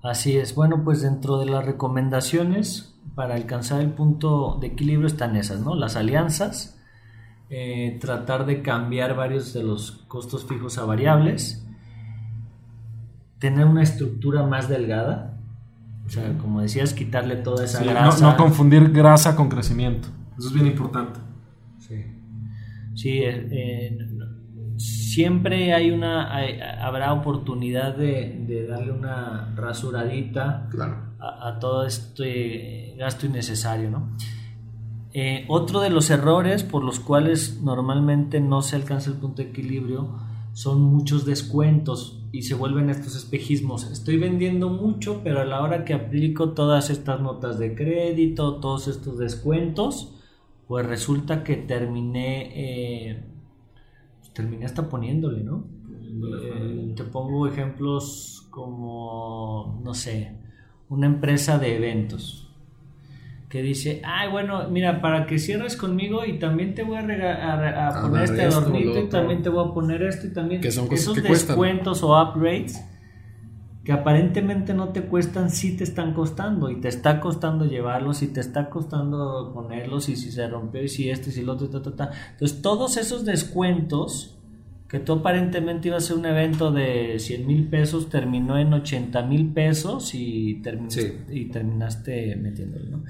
Así 0.02 0.38
es, 0.38 0.56
bueno, 0.56 0.84
pues 0.84 1.02
dentro 1.02 1.38
de 1.38 1.46
las 1.46 1.66
recomendaciones 1.66 2.96
para 3.16 3.36
alcanzar 3.36 3.82
el 3.82 3.92
punto 3.92 4.58
de 4.60 4.68
equilibrio 4.68 5.08
están 5.08 5.36
esas, 5.36 5.62
¿no? 5.62 5.76
Las 5.76 5.96
alianzas, 5.96 6.80
eh, 7.50 7.98
tratar 8.02 8.46
de 8.46 8.62
cambiar 8.62 9.16
varios 9.16 9.54
de 9.54 9.64
los 9.64 10.04
costos 10.08 10.46
fijos 10.46 10.78
a 10.78 10.86
variables, 10.86 11.66
tener 13.40 13.66
una 13.66 13.84
estructura 13.84 14.44
más 14.44 14.68
delgada, 14.68 15.33
o 16.06 16.10
sea, 16.10 16.38
como 16.38 16.62
decías, 16.62 16.94
quitarle 16.94 17.38
toda 17.38 17.64
esa 17.66 17.84
grasa. 17.84 18.32
No, 18.32 18.38
confundir 18.38 18.92
grasa 18.92 19.36
con 19.36 19.50
crecimiento. 19.50 20.10
Eso 20.38 20.50
es 20.50 20.54
bien 20.54 20.68
importante. 20.68 21.20
Sí. 21.80 22.04
Sí, 22.96 23.10
eh, 23.20 23.48
eh, 23.52 23.98
siempre 24.78 25.74
hay 25.74 25.92
una, 25.92 26.38
habrá 26.86 27.14
oportunidad 27.14 27.96
de, 27.96 28.68
darle 28.70 28.92
una 28.92 29.54
rasuradita 29.56 30.70
a, 31.20 31.60
todo 31.60 31.86
este 31.86 32.96
gasto 32.98 33.26
innecesario, 33.26 33.90
¿no? 33.90 34.16
Eh, 35.16 35.46
otro 35.48 35.80
de 35.80 35.92
los 35.92 36.10
errores 36.10 36.64
por 36.64 36.84
los 36.84 37.00
cuales 37.00 37.62
normalmente 37.62 38.40
no 38.40 38.64
se 38.64 38.76
alcanza 38.76 39.12
el 39.12 39.18
punto 39.18 39.44
de 39.44 39.50
equilibrio 39.50 40.18
son 40.54 40.82
muchos 40.82 41.24
descuentos 41.24 42.23
y 42.34 42.42
se 42.42 42.56
vuelven 42.56 42.90
estos 42.90 43.16
espejismos. 43.16 43.90
Estoy 43.92 44.18
vendiendo 44.18 44.68
mucho, 44.68 45.22
pero 45.24 45.40
a 45.40 45.46
la 45.46 45.62
hora 45.62 45.86
que 45.86 45.94
aplico 45.94 46.54
todas 46.54 46.90
estas 46.90 47.22
notas 47.22 47.60
de 47.60 47.76
crédito, 47.76 48.60
todos 48.60 48.88
estos 48.88 49.20
descuentos, 49.20 50.20
pues 50.68 50.84
resulta 50.84 51.44
que 51.44 51.58
terminé, 51.58 52.52
eh, 52.56 53.24
pues 54.20 54.34
terminé 54.34 54.66
hasta 54.66 54.90
poniéndole, 54.90 55.44
¿no? 55.44 55.68
Eh, 56.42 56.94
te 56.96 57.04
pongo 57.04 57.46
ejemplos 57.46 58.48
como, 58.50 59.80
no 59.84 59.94
sé, 59.94 60.36
una 60.90 61.06
empresa 61.06 61.60
de 61.60 61.76
eventos 61.76 62.44
que 63.54 63.62
dice, 63.62 64.02
ay, 64.04 64.32
bueno, 64.32 64.68
mira, 64.68 65.00
para 65.00 65.28
que 65.28 65.38
cierres 65.38 65.78
conmigo 65.78 66.26
y 66.26 66.40
también 66.40 66.74
te 66.74 66.82
voy 66.82 66.98
a, 66.98 67.88
a, 67.88 68.02
poner 68.02 68.24
este 68.24 68.42
adornito 68.42 69.00
y 69.00 69.10
también 69.10 69.44
te 69.44 69.50
voy 69.50 69.70
a 69.70 69.72
poner 69.72 70.02
esto 70.02 70.26
y 70.26 70.34
también 70.34 70.60
que 70.60 70.72
son 70.72 70.92
esos 70.92 71.22
descuentos 71.22 72.02
o 72.02 72.20
upgrades 72.20 72.84
que 73.84 73.92
aparentemente 73.92 74.74
no 74.74 74.90
te 74.90 75.04
cuestan, 75.04 75.52
sí 75.52 75.78
te 75.78 75.84
están 75.84 76.16
costando 76.16 76.72
y 76.72 76.82
te 76.82 76.88
está 76.88 77.20
costando 77.20 77.66
llevarlos 77.66 78.24
y 78.24 78.28
te 78.30 78.40
está 78.40 78.72
costando 78.72 79.52
ponerlos 79.54 80.10
y 80.10 80.16
si 80.16 80.32
se 80.32 80.48
rompió 80.48 80.82
y 80.82 80.88
si 80.88 81.12
este 81.12 81.30
y 81.30 81.34
si 81.34 81.44
lo 81.44 81.54
otro, 81.54 81.70
ta, 81.70 81.84
ta, 81.84 81.96
ta. 81.96 82.12
Entonces 82.32 82.60
todos 82.64 82.98
esos 82.98 83.24
descuentos 83.24 84.36
que 84.88 84.98
tú 84.98 85.14
aparentemente 85.14 85.90
ibas 85.90 86.06
a 86.06 86.08
ser 86.08 86.18
un 86.18 86.26
evento 86.26 86.72
de 86.72 87.20
100 87.20 87.46
mil 87.46 87.68
pesos 87.68 88.10
terminó 88.10 88.58
en 88.58 88.74
80 88.74 89.22
mil 89.28 89.54
pesos 89.54 90.16
y, 90.16 90.60
y 91.30 91.46
terminaste 91.50 92.36
metiéndolo, 92.36 92.98
¿no? 92.98 93.04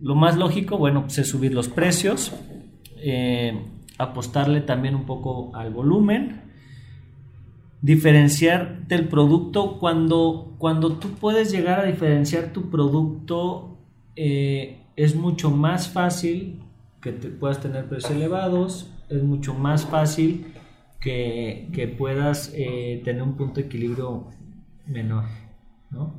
Lo 0.00 0.14
más 0.14 0.36
lógico, 0.36 0.78
bueno, 0.78 1.02
pues 1.02 1.18
es 1.18 1.28
subir 1.28 1.54
los 1.54 1.68
precios, 1.68 2.32
eh, 2.98 3.58
apostarle 3.98 4.60
también 4.60 4.94
un 4.94 5.06
poco 5.06 5.54
al 5.54 5.70
volumen, 5.70 6.42
diferenciar 7.80 8.86
del 8.88 9.08
producto 9.08 9.78
cuando, 9.78 10.54
cuando 10.58 10.94
tú 10.94 11.10
puedes 11.10 11.50
llegar 11.50 11.80
a 11.80 11.84
diferenciar 11.84 12.52
tu 12.52 12.70
producto 12.70 13.78
eh, 14.16 14.82
es 14.96 15.14
mucho 15.14 15.50
más 15.50 15.88
fácil 15.88 16.62
que 17.00 17.12
te 17.12 17.28
puedas 17.28 17.60
tener 17.60 17.88
precios 17.88 18.12
elevados, 18.12 18.90
es 19.08 19.22
mucho 19.22 19.54
más 19.54 19.84
fácil 19.84 20.46
que, 21.00 21.68
que 21.72 21.86
puedas 21.86 22.52
eh, 22.54 23.00
tener 23.04 23.22
un 23.22 23.36
punto 23.36 23.60
de 23.60 23.66
equilibrio 23.66 24.26
menor. 24.86 25.24
¿no? 25.90 26.14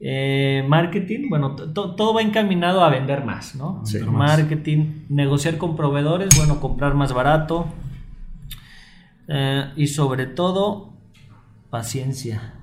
Eh, 0.00 0.64
marketing, 0.68 1.28
bueno, 1.28 1.56
todo 1.56 2.14
va 2.14 2.22
encaminado 2.22 2.84
a 2.84 2.90
vender 2.90 3.24
más, 3.24 3.56
¿no? 3.56 3.84
Sí. 3.84 3.98
Marketing, 4.00 5.06
negociar 5.08 5.58
con 5.58 5.74
proveedores, 5.74 6.36
bueno, 6.36 6.60
comprar 6.60 6.94
más 6.94 7.12
barato. 7.12 7.66
Eh, 9.26 9.64
y 9.76 9.88
sobre 9.88 10.26
todo, 10.26 10.92
paciencia. 11.70 12.54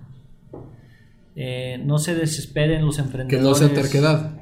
Eh, 1.35 1.81
no 1.83 1.97
se 1.97 2.15
desesperen 2.15 2.85
los 2.85 2.95
Que 2.95 3.01
emprendedores. 3.03 3.61
no 3.61 3.67
sea 3.67 3.73
terquedad. 3.75 4.41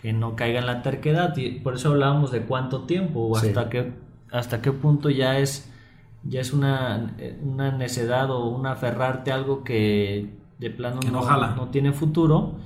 Que 0.00 0.12
no 0.12 0.36
caiga 0.36 0.60
en 0.60 0.66
la 0.66 0.82
terquedad. 0.82 1.34
Y 1.36 1.60
por 1.60 1.74
eso 1.74 1.90
hablábamos 1.92 2.30
de 2.30 2.42
cuánto 2.42 2.82
tiempo 2.82 3.28
o 3.30 3.38
Sí. 3.38 3.48
hasta 3.48 3.70
qué, 3.70 3.92
hasta 4.30 4.60
qué 4.60 4.70
punto 4.72 5.08
ya 5.08 5.38
es, 5.38 5.70
ya 6.24 6.40
es 6.42 6.52
una, 6.52 7.16
una 7.42 7.72
necedad 7.72 8.30
o 8.30 8.48
un 8.48 8.66
aferrarte 8.66 9.32
a 9.32 9.36
algo 9.36 9.64
que 9.64 10.28
de 10.58 10.70
plano 10.70 11.00
Que 11.00 11.08
no 11.08 11.20
no, 11.20 11.22
jala. 11.22 11.54
no 11.54 11.70
tiene 11.70 11.92
futuro. 11.92 12.58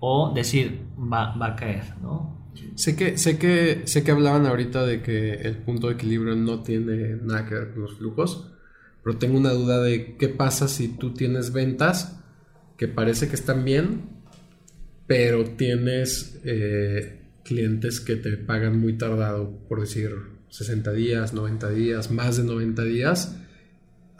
O 0.00 0.32
decir, 0.34 0.82
va, 0.96 1.36
va 1.36 1.48
a 1.48 1.56
caer, 1.56 1.94
¿no? 2.02 2.42
Sé 2.74 2.96
que, 2.96 3.18
sé 3.18 3.38
que, 3.38 3.82
sé 3.84 4.02
que 4.04 4.10
hablaban 4.10 4.46
ahorita 4.46 4.84
de 4.84 5.00
que 5.02 5.34
el 5.34 5.58
punto 5.58 5.88
de 5.88 5.94
equilibrio 5.94 6.34
no 6.34 6.62
tiene 6.62 7.16
nada 7.22 7.46
que 7.46 7.54
ver 7.54 7.72
con 7.72 7.82
los 7.82 7.96
flujos, 7.96 8.52
pero 9.02 9.16
tengo 9.18 9.38
una 9.38 9.52
duda 9.52 9.80
de 9.80 10.16
qué 10.16 10.28
pasa 10.28 10.68
si 10.68 10.88
tú 10.88 11.14
tienes 11.14 11.52
ventas 11.52 12.20
que 12.76 12.88
parece 12.88 13.28
que 13.28 13.36
están 13.36 13.64
bien, 13.64 14.02
pero 15.06 15.44
tienes 15.44 16.40
eh, 16.44 17.30
clientes 17.44 18.00
que 18.00 18.16
te 18.16 18.36
pagan 18.36 18.80
muy 18.80 18.94
tardado, 18.98 19.50
por 19.68 19.80
decir 19.80 20.10
60 20.48 20.92
días, 20.92 21.32
90 21.32 21.70
días, 21.70 22.10
más 22.10 22.36
de 22.36 22.44
90 22.44 22.82
días. 22.84 23.38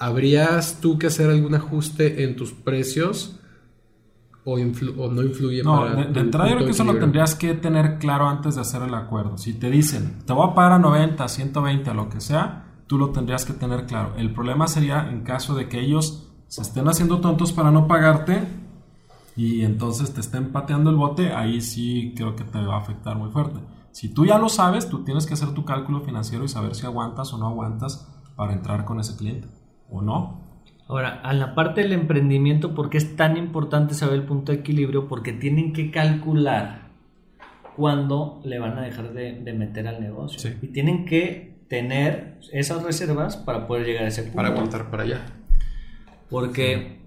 ¿Habrías 0.02 0.80
tú 0.80 0.98
que 0.98 1.06
hacer 1.06 1.30
algún 1.30 1.54
ajuste 1.54 2.24
en 2.24 2.34
tus 2.34 2.52
precios 2.52 3.38
o, 4.44 4.58
influ- 4.58 4.94
o 4.98 5.08
no 5.12 5.22
influye 5.22 5.62
No, 5.62 5.78
para 5.80 5.94
de, 5.94 6.04
de 6.12 6.20
entrada 6.20 6.48
yo 6.50 6.56
creo 6.56 6.66
que 6.66 6.72
eso 6.72 6.82
lo 6.82 6.92
tendrías 6.98 7.34
que 7.36 7.54
tener 7.54 7.98
claro 7.98 8.28
antes 8.28 8.56
de 8.56 8.62
hacer 8.62 8.82
el 8.82 8.94
acuerdo. 8.94 9.38
Si 9.38 9.54
te 9.54 9.70
dicen, 9.70 10.18
te 10.26 10.32
voy 10.32 10.48
a 10.50 10.54
pagar 10.54 10.72
a 10.72 10.78
90, 10.80 11.28
120, 11.28 11.90
a 11.90 11.94
lo 11.94 12.08
que 12.08 12.20
sea, 12.20 12.64
tú 12.88 12.98
lo 12.98 13.10
tendrías 13.10 13.44
que 13.44 13.52
tener 13.52 13.86
claro. 13.86 14.14
El 14.16 14.32
problema 14.34 14.66
sería 14.66 15.08
en 15.08 15.22
caso 15.22 15.54
de 15.54 15.68
que 15.68 15.78
ellos 15.78 16.28
se 16.48 16.62
estén 16.62 16.88
haciendo 16.88 17.20
tontos 17.20 17.52
para 17.52 17.70
no 17.70 17.86
pagarte 17.86 18.42
y 19.36 19.62
entonces 19.62 20.12
te 20.12 20.20
estén 20.20 20.50
pateando 20.50 20.90
el 20.90 20.96
bote, 20.96 21.32
ahí 21.32 21.60
sí 21.60 22.12
creo 22.16 22.34
que 22.34 22.42
te 22.42 22.58
va 22.58 22.74
a 22.74 22.80
afectar 22.80 23.16
muy 23.16 23.30
fuerte. 23.30 23.60
Si 23.92 24.12
tú 24.12 24.26
ya 24.26 24.38
lo 24.38 24.48
sabes, 24.48 24.88
tú 24.88 25.04
tienes 25.04 25.26
que 25.26 25.34
hacer 25.34 25.50
tu 25.54 25.64
cálculo 25.64 26.00
financiero 26.00 26.44
y 26.44 26.48
saber 26.48 26.74
si 26.74 26.86
aguantas 26.86 27.32
o 27.32 27.38
no 27.38 27.46
aguantas 27.46 28.08
para 28.34 28.52
entrar 28.52 28.84
con 28.84 28.98
ese 28.98 29.16
cliente 29.16 29.46
o 29.92 30.02
no. 30.02 30.40
Ahora, 30.88 31.20
a 31.22 31.32
la 31.32 31.54
parte 31.54 31.82
del 31.82 31.92
emprendimiento, 31.92 32.74
¿por 32.74 32.90
qué 32.90 32.98
es 32.98 33.16
tan 33.16 33.36
importante 33.36 33.94
saber 33.94 34.16
el 34.16 34.24
punto 34.24 34.52
de 34.52 34.58
equilibrio? 34.58 35.08
Porque 35.08 35.32
tienen 35.32 35.72
que 35.72 35.90
calcular 35.90 36.90
cuándo 37.76 38.40
le 38.44 38.58
van 38.58 38.78
a 38.78 38.82
dejar 38.82 39.12
de, 39.12 39.40
de 39.40 39.52
meter 39.52 39.88
al 39.88 40.00
negocio. 40.00 40.38
Sí. 40.38 40.56
Y 40.60 40.68
tienen 40.68 41.04
que 41.04 41.52
tener 41.68 42.38
esas 42.52 42.82
reservas 42.82 43.36
para 43.36 43.66
poder 43.66 43.86
llegar 43.86 44.04
a 44.04 44.08
ese 44.08 44.22
punto. 44.22 44.36
Para 44.36 44.48
aguantar 44.48 44.90
para 44.90 45.04
allá. 45.04 45.22
Porque 46.28 46.98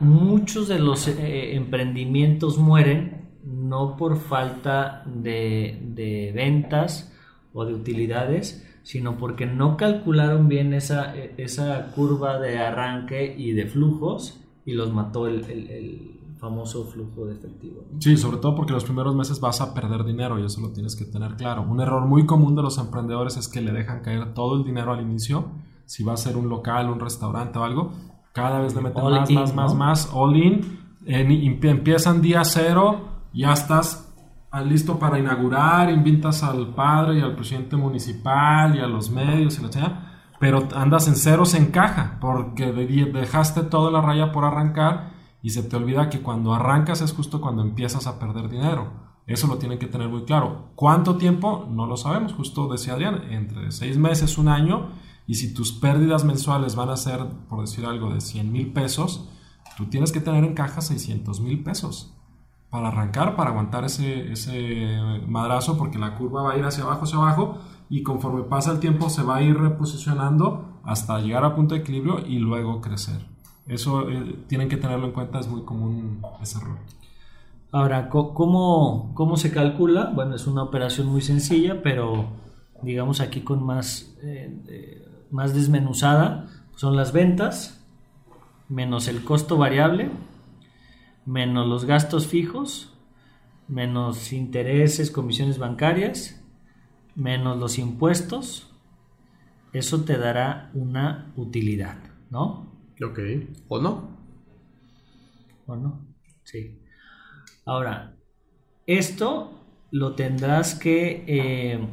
muchos 0.00 0.68
de 0.68 0.78
los 0.78 1.06
eh, 1.08 1.54
emprendimientos 1.54 2.58
mueren 2.58 3.28
no 3.44 3.96
por 3.96 4.18
falta 4.18 5.02
de, 5.06 5.78
de 5.94 6.32
ventas 6.34 7.12
o 7.52 7.64
de 7.64 7.74
utilidades, 7.74 8.66
sino 8.84 9.16
porque 9.18 9.46
no 9.46 9.76
calcularon 9.76 10.46
bien 10.48 10.72
esa, 10.74 11.16
eh, 11.16 11.34
esa 11.38 11.90
curva 11.96 12.38
de 12.38 12.58
arranque 12.58 13.34
y 13.36 13.50
de 13.52 13.66
flujos 13.66 14.40
y 14.64 14.74
los 14.74 14.92
mató 14.92 15.26
el, 15.26 15.44
el- 15.50 15.70
el 15.70 16.10
famoso 16.38 16.84
flujo 16.84 17.24
de 17.26 17.34
efectivo. 17.34 17.82
¿no? 17.90 18.00
Sí, 18.00 18.16
sobre 18.18 18.36
todo 18.36 18.54
porque 18.54 18.72
los 18.74 18.84
primeros 18.84 19.14
meses 19.16 19.40
vas 19.40 19.60
a 19.62 19.72
perder 19.74 20.04
dinero 20.04 20.38
y 20.38 20.44
eso 20.44 20.60
lo 20.60 20.70
tienes 20.72 20.94
que 20.94 21.06
tener 21.06 21.34
claro. 21.36 21.62
Un 21.62 21.80
error 21.80 22.04
muy 22.06 22.26
común 22.26 22.54
de 22.54 22.62
los 22.62 22.76
emprendedores 22.78 23.36
es 23.38 23.48
que 23.48 23.62
le 23.62 23.72
dejan 23.72 24.02
caer 24.02 24.34
todo 24.34 24.56
el 24.58 24.64
dinero 24.64 24.92
al 24.92 25.00
inicio. 25.00 25.46
Si 25.86 26.04
va 26.04 26.12
a 26.12 26.16
ser 26.18 26.36
un 26.36 26.48
local, 26.50 26.90
un 26.90 27.00
restaurante 27.00 27.58
o 27.58 27.64
algo, 27.64 27.92
cada 28.32 28.60
vez 28.60 28.74
le 28.74 28.82
meten 28.82 29.02
All 29.02 29.12
más, 29.14 29.30
in, 29.30 29.36
más, 29.36 29.54
más, 29.54 29.72
¿no? 29.72 29.78
más, 29.78 30.10
all 30.12 30.36
in. 30.36 30.78
En- 31.06 31.28
empie- 31.30 31.70
empiezan 31.70 32.20
día 32.20 32.44
cero, 32.44 33.00
ya 33.32 33.52
estás 33.54 34.03
listo 34.62 34.98
para 34.98 35.18
inaugurar, 35.18 35.90
invitas 35.90 36.42
al 36.42 36.74
padre 36.74 37.18
y 37.18 37.22
al 37.22 37.34
presidente 37.34 37.76
municipal 37.76 38.74
y 38.76 38.80
a 38.80 38.86
los 38.86 39.10
medios 39.10 39.58
y 39.58 39.62
la 39.62 39.70
chingada, 39.70 40.10
pero 40.38 40.68
andas 40.74 41.08
en 41.08 41.16
ceros 41.16 41.54
en 41.54 41.66
caja 41.66 42.18
porque 42.20 42.72
de- 42.72 42.86
dejaste 43.12 43.62
toda 43.62 43.90
la 43.90 44.00
raya 44.00 44.32
por 44.32 44.44
arrancar 44.44 45.12
y 45.42 45.50
se 45.50 45.62
te 45.62 45.76
olvida 45.76 46.08
que 46.10 46.20
cuando 46.20 46.54
arrancas 46.54 47.00
es 47.00 47.12
justo 47.12 47.40
cuando 47.40 47.62
empiezas 47.62 48.06
a 48.06 48.18
perder 48.18 48.48
dinero. 48.48 49.04
Eso 49.26 49.46
lo 49.46 49.56
tienen 49.56 49.78
que 49.78 49.86
tener 49.86 50.08
muy 50.08 50.24
claro. 50.24 50.72
¿Cuánto 50.74 51.16
tiempo? 51.16 51.66
No 51.70 51.86
lo 51.86 51.96
sabemos. 51.96 52.34
Justo 52.34 52.68
decía 52.68 52.92
Adrián, 52.92 53.22
entre 53.30 53.70
seis 53.72 53.96
meses, 53.96 54.36
un 54.36 54.48
año. 54.48 54.90
Y 55.26 55.36
si 55.36 55.54
tus 55.54 55.72
pérdidas 55.72 56.24
mensuales 56.24 56.76
van 56.76 56.90
a 56.90 56.96
ser, 56.98 57.20
por 57.48 57.62
decir 57.62 57.86
algo, 57.86 58.12
de 58.12 58.20
100 58.20 58.52
mil 58.52 58.72
pesos, 58.74 59.30
tú 59.78 59.86
tienes 59.86 60.12
que 60.12 60.20
tener 60.20 60.44
en 60.44 60.52
caja 60.54 60.82
600 60.82 61.40
mil 61.40 61.62
pesos 61.62 62.13
para 62.74 62.88
arrancar, 62.88 63.36
para 63.36 63.50
aguantar 63.50 63.84
ese, 63.84 64.32
ese 64.32 64.98
madrazo, 65.28 65.78
porque 65.78 65.96
la 65.96 66.16
curva 66.16 66.42
va 66.42 66.54
a 66.54 66.58
ir 66.58 66.64
hacia 66.64 66.82
abajo, 66.82 67.04
hacia 67.04 67.18
abajo, 67.18 67.58
y 67.88 68.02
conforme 68.02 68.42
pasa 68.42 68.72
el 68.72 68.80
tiempo 68.80 69.08
se 69.10 69.22
va 69.22 69.36
a 69.36 69.42
ir 69.42 69.56
reposicionando 69.56 70.80
hasta 70.82 71.20
llegar 71.20 71.44
a 71.44 71.54
punto 71.54 71.76
de 71.76 71.82
equilibrio 71.82 72.26
y 72.26 72.40
luego 72.40 72.80
crecer. 72.80 73.24
Eso 73.68 74.10
eh, 74.10 74.40
tienen 74.48 74.68
que 74.68 74.76
tenerlo 74.76 75.06
en 75.06 75.12
cuenta, 75.12 75.38
es 75.38 75.46
muy 75.46 75.62
común 75.62 76.20
ese 76.42 76.58
error. 76.58 76.78
Ahora, 77.70 78.08
¿cómo, 78.08 79.12
¿cómo 79.14 79.36
se 79.36 79.52
calcula? 79.52 80.10
Bueno, 80.12 80.34
es 80.34 80.48
una 80.48 80.64
operación 80.64 81.06
muy 81.06 81.20
sencilla, 81.20 81.80
pero 81.80 82.24
digamos 82.82 83.20
aquí 83.20 83.42
con 83.42 83.64
más, 83.64 84.16
eh, 84.20 85.06
más 85.30 85.54
desmenuzada. 85.54 86.48
Son 86.74 86.96
las 86.96 87.12
ventas 87.12 87.86
menos 88.68 89.06
el 89.06 89.22
costo 89.22 89.58
variable, 89.58 90.10
menos 91.26 91.66
los 91.66 91.84
gastos 91.84 92.26
fijos, 92.26 92.96
menos 93.68 94.32
intereses, 94.32 95.10
comisiones 95.10 95.58
bancarias, 95.58 96.42
menos 97.14 97.58
los 97.58 97.78
impuestos. 97.78 98.70
Eso 99.72 100.04
te 100.04 100.18
dará 100.18 100.70
una 100.74 101.32
utilidad, 101.36 101.98
¿no? 102.30 102.72
Ok. 103.04 103.18
¿O 103.68 103.80
no? 103.80 104.08
¿O 105.66 105.76
no? 105.76 106.06
Sí. 106.44 106.78
Ahora, 107.64 108.14
esto 108.86 109.52
lo 109.90 110.14
tendrás 110.14 110.74
que. 110.74 111.24
eh, 111.26 111.88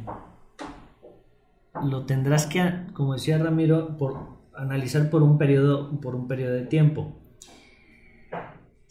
lo 1.84 2.04
tendrás 2.04 2.46
que, 2.46 2.62
como 2.92 3.14
decía 3.14 3.38
Ramiro, 3.38 3.96
por, 3.96 4.42
analizar 4.54 5.10
por 5.10 5.22
un 5.22 5.38
periodo, 5.38 6.00
por 6.00 6.14
un 6.14 6.28
periodo 6.28 6.52
de 6.52 6.66
tiempo. 6.66 7.21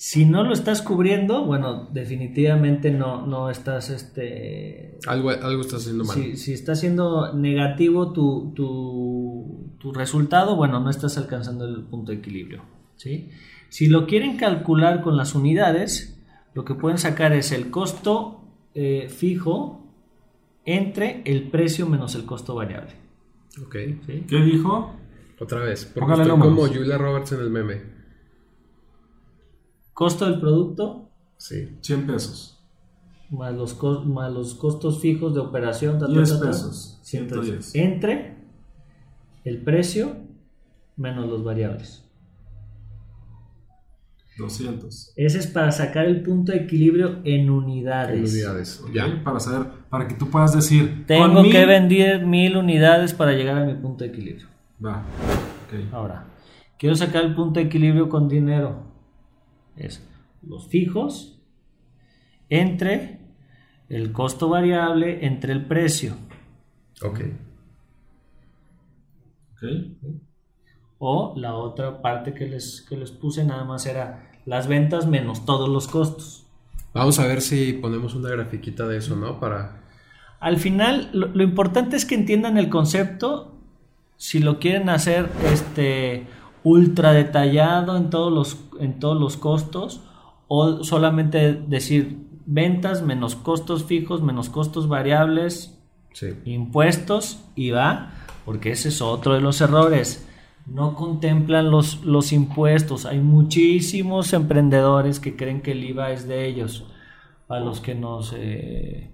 Si 0.04 0.26
no 0.26 0.44
lo 0.44 0.54
estás 0.54 0.82
cubriendo, 0.82 1.46
bueno, 1.46 1.88
definitivamente 1.94 2.90
no, 2.90 3.28
no 3.28 3.52
estás 3.52 3.92
este, 3.92 4.98
Algo, 5.06 5.30
algo 5.30 5.62
estás 5.62 5.82
haciendo 5.82 6.06
mal. 6.06 6.16
si, 6.18 6.38
si 6.38 6.54
está 6.54 6.74
siendo 6.74 7.34
negativo 7.36 8.12
tu, 8.12 8.52
tu, 8.56 9.76
tu 9.78 9.94
resultado, 9.94 10.56
bueno, 10.56 10.80
no 10.80 10.90
estás 10.90 11.20
alcanzando 11.20 11.66
el 11.66 11.84
punto 11.84 12.12
de 12.12 12.18
equilibrio. 12.18 12.64
¿sí? 12.96 13.30
Si 13.70 13.86
lo 13.90 14.08
quieren 14.08 14.38
calcular 14.38 15.04
con 15.04 15.18
las 15.18 15.36
unidades, 15.36 16.20
lo 16.56 16.66
que 16.66 16.74
pueden 16.74 16.98
sacar 16.98 17.32
es 17.34 17.52
el 17.52 17.70
costo 17.70 18.42
eh, 18.74 19.08
fijo 19.08 19.86
entre 20.66 21.22
el 21.26 21.52
precio 21.52 21.86
menos 21.86 22.16
el 22.16 22.26
costo 22.26 22.56
variable. 22.56 22.94
Ok. 23.64 23.76
¿sí? 24.08 24.26
¿Qué 24.28 24.38
dijo? 24.38 24.96
Otra 25.40 25.60
vez. 25.60 25.86
Porque 25.86 26.00
Póngale 26.00 26.24
estoy 26.24 26.40
como 26.40 26.66
Julia 26.66 26.98
Roberts 26.98 27.34
en 27.34 27.42
el 27.42 27.52
meme. 27.52 28.01
Costo 29.94 30.26
del 30.26 30.40
producto 30.40 31.10
Sí. 31.38 31.78
100 31.82 32.08
pesos. 32.08 32.58
más 33.30 33.54
los, 33.54 33.78
cos- 33.80 34.06
más 34.06 34.32
los 34.32 34.54
costos 34.56 35.00
fijos 35.00 35.34
de 35.34 35.40
operación. 35.40 35.98
ta, 36.00 36.06
ta, 36.08 36.12
10 36.12 36.30
ta, 36.30 36.40
ta, 36.40 36.46
pesos, 36.48 37.00
110. 37.02 37.76
Entre 37.76 38.36
el 39.46 39.62
precio 39.64 40.18
menos 40.98 41.28
los 41.30 41.44
variables. 41.44 42.04
200. 44.38 45.14
Ese 45.16 45.38
es 45.40 45.48
para 45.48 45.72
sacar 45.72 46.06
el 46.06 46.24
punto 46.24 46.52
de 46.52 46.60
equilibrio 46.60 47.20
en 47.24 47.50
unidades. 47.50 48.18
En 48.18 48.24
unidades. 48.48 48.84
Ya. 48.94 49.22
Para 49.24 49.40
saber, 49.40 49.68
para 49.90 50.08
que 50.08 50.16
tú 50.16 50.30
puedas 50.30 50.54
decir. 50.56 51.04
Tengo 51.06 51.34
con 51.34 51.44
mil- 51.44 51.52
que 51.52 51.66
vender 51.66 52.26
mil 52.26 52.58
unidades 52.58 53.14
para 53.14 53.34
llegar 53.34 53.58
a 53.58 53.66
mi 53.66 53.74
punto 53.76 54.04
de 54.04 54.10
equilibrio. 54.10 54.48
Va. 54.84 55.04
ok. 55.68 55.94
Ahora, 55.94 56.26
quiero 56.80 56.96
sacar 56.96 57.24
el 57.26 57.36
punto 57.36 57.60
de 57.60 57.66
equilibrio 57.68 58.10
con 58.10 58.28
dinero. 58.28 58.91
Es 59.76 60.02
los 60.42 60.68
fijos 60.68 61.40
entre 62.50 63.20
el 63.90 64.12
costo 64.12 64.50
variable 64.50 65.26
entre 65.26 65.54
el 65.54 65.66
precio. 65.66 66.16
Ok. 67.02 67.20
Ok. 69.54 69.64
O 71.00 71.34
la 71.36 71.56
otra 71.56 72.02
parte 72.02 72.34
que 72.34 72.48
les, 72.48 72.86
que 72.88 72.96
les 72.96 73.12
puse 73.12 73.44
nada 73.44 73.64
más 73.64 73.86
era 73.86 74.32
las 74.46 74.68
ventas 74.68 75.08
menos 75.08 75.46
todos 75.46 75.70
los 75.70 75.88
costos. 75.88 76.46
Vamos 76.94 77.20
a 77.20 77.28
ver 77.28 77.42
si 77.42 77.74
ponemos 77.74 78.16
una 78.16 78.30
grafiquita 78.30 78.88
de 78.88 78.98
eso, 78.98 79.16
¿no? 79.16 79.40
Para. 79.40 79.82
Al 80.40 80.58
final, 80.58 81.10
lo, 81.14 81.28
lo 81.28 81.44
importante 81.44 81.96
es 81.96 82.06
que 82.06 82.16
entiendan 82.16 82.58
el 82.58 82.70
concepto. 82.70 83.56
Si 84.18 84.40
lo 84.40 84.60
quieren 84.60 84.90
hacer 84.90 85.30
este, 85.52 86.28
ultra 86.64 87.12
detallado 87.14 87.98
en 87.98 88.10
todos, 88.10 88.32
los, 88.32 88.58
en 88.80 89.00
todos 89.00 89.20
los 89.20 89.38
costos, 89.38 90.02
o 90.48 90.84
solamente 90.84 91.54
decir 91.54 92.28
ventas 92.46 93.02
menos 93.04 93.36
costos 93.36 93.86
fijos, 93.86 94.22
menos 94.22 94.50
costos 94.50 94.88
variables, 94.88 95.78
Sí. 96.14 96.28
impuestos 96.44 97.40
y 97.56 97.70
va, 97.72 98.12
porque 98.44 98.72
ese 98.72 98.90
es 98.90 99.02
otro 99.02 99.34
de 99.34 99.40
los 99.42 99.62
errores. 99.62 100.28
No 100.66 100.96
contemplan 100.96 101.72
los, 101.72 102.04
los 102.04 102.34
impuestos. 102.34 103.06
Hay 103.06 103.20
muchísimos 103.20 104.34
emprendedores 104.34 105.20
que 105.22 105.36
creen 105.38 105.62
que 105.62 105.72
el 105.72 105.84
IVA 105.86 106.12
es 106.12 106.28
de 106.28 106.48
ellos. 106.48 106.86
Para 107.48 107.64
los 107.64 107.80
que 107.80 107.96
nos, 107.96 108.34
eh, 108.36 109.10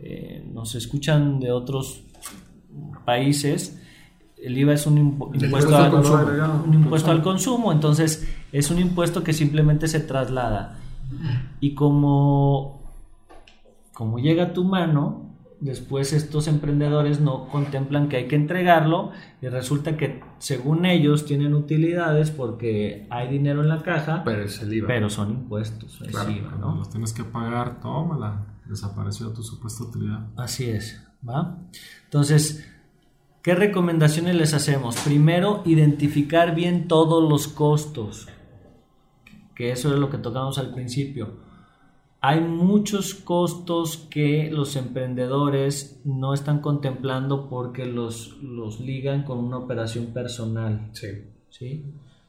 eh, 0.00 0.44
nos 0.52 0.74
escuchan 0.74 1.38
de 1.40 1.52
otros 1.52 2.02
países, 3.04 3.81
el 4.42 4.58
IVA 4.58 4.74
es 4.74 4.86
un 4.86 4.96
impu- 4.96 5.34
El 5.34 5.44
impuesto, 5.44 5.76
al, 5.76 5.90
consumo. 5.90 6.16
agregado. 6.18 6.64
un 6.66 6.74
impuesto 6.74 7.10
al 7.10 7.22
consumo. 7.22 7.72
Entonces, 7.72 8.28
es 8.52 8.70
un 8.70 8.78
impuesto 8.78 9.22
que 9.22 9.32
simplemente 9.32 9.88
se 9.88 10.00
traslada. 10.00 10.78
Y 11.60 11.74
como 11.74 12.80
como 13.92 14.18
llega 14.18 14.44
a 14.44 14.52
tu 14.54 14.64
mano, 14.64 15.30
después 15.60 16.12
estos 16.12 16.48
emprendedores 16.48 17.20
no 17.20 17.46
contemplan 17.48 18.08
que 18.08 18.16
hay 18.16 18.26
que 18.26 18.34
entregarlo 18.36 19.10
y 19.42 19.48
resulta 19.48 19.96
que 19.96 20.22
según 20.38 20.86
ellos 20.86 21.24
tienen 21.26 21.54
utilidades 21.54 22.30
porque 22.30 23.06
hay 23.10 23.28
dinero 23.28 23.60
en 23.62 23.68
la 23.68 23.82
caja, 23.82 24.22
Pero 24.24 24.42
es 24.42 24.60
el 24.62 24.72
IVA. 24.72 24.86
pero 24.88 25.10
son 25.10 25.30
impuestos, 25.30 26.00
es 26.00 26.08
Claro, 26.10 26.30
IVA, 26.30 26.48
Cuando 26.48 26.70
¿no? 26.70 26.76
los 26.76 26.90
tienes 26.90 27.12
que 27.12 27.22
pagar, 27.24 27.80
tómala. 27.80 28.46
Desapareció 28.66 29.28
tu 29.28 29.42
supuesta 29.42 29.84
utilidad. 29.84 30.26
Así 30.36 30.70
es, 30.70 31.00
¿va? 31.28 31.58
Entonces, 32.04 32.66
¿qué 33.42 33.54
recomendaciones 33.54 34.36
les 34.36 34.54
hacemos? 34.54 34.96
Primero, 35.00 35.62
identificar 35.64 36.54
bien 36.54 36.88
todos 36.88 37.28
los 37.28 37.48
costos, 37.48 38.28
que 39.54 39.70
eso 39.72 39.92
es 39.92 39.98
lo 39.98 40.10
que 40.10 40.18
tocamos 40.18 40.58
al 40.58 40.72
principio. 40.72 41.52
Hay 42.20 42.40
muchos 42.40 43.14
costos 43.14 44.06
que 44.08 44.48
los 44.52 44.76
emprendedores 44.76 46.00
no 46.04 46.34
están 46.34 46.60
contemplando 46.60 47.48
porque 47.48 47.84
los, 47.84 48.36
los 48.42 48.78
ligan 48.80 49.24
con 49.24 49.38
una 49.38 49.58
operación 49.58 50.06
personal, 50.06 50.90
Sí. 50.92 51.08
¿sí? 51.50 51.84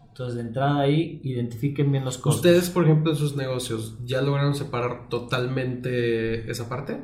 Entonces, 0.08 0.36
de 0.36 0.42
entrada 0.42 0.82
ahí, 0.82 1.22
identifiquen 1.24 1.92
bien 1.92 2.06
los 2.06 2.20
costos. 2.20 2.46
¿Ustedes, 2.46 2.70
por 2.70 2.84
ejemplo, 2.84 3.12
en 3.12 3.18
sus 3.18 3.36
negocios, 3.36 3.98
ya 4.06 4.22
lograron 4.22 4.54
separar 4.54 5.10
totalmente 5.10 6.50
esa 6.52 6.70
parte? 6.70 7.00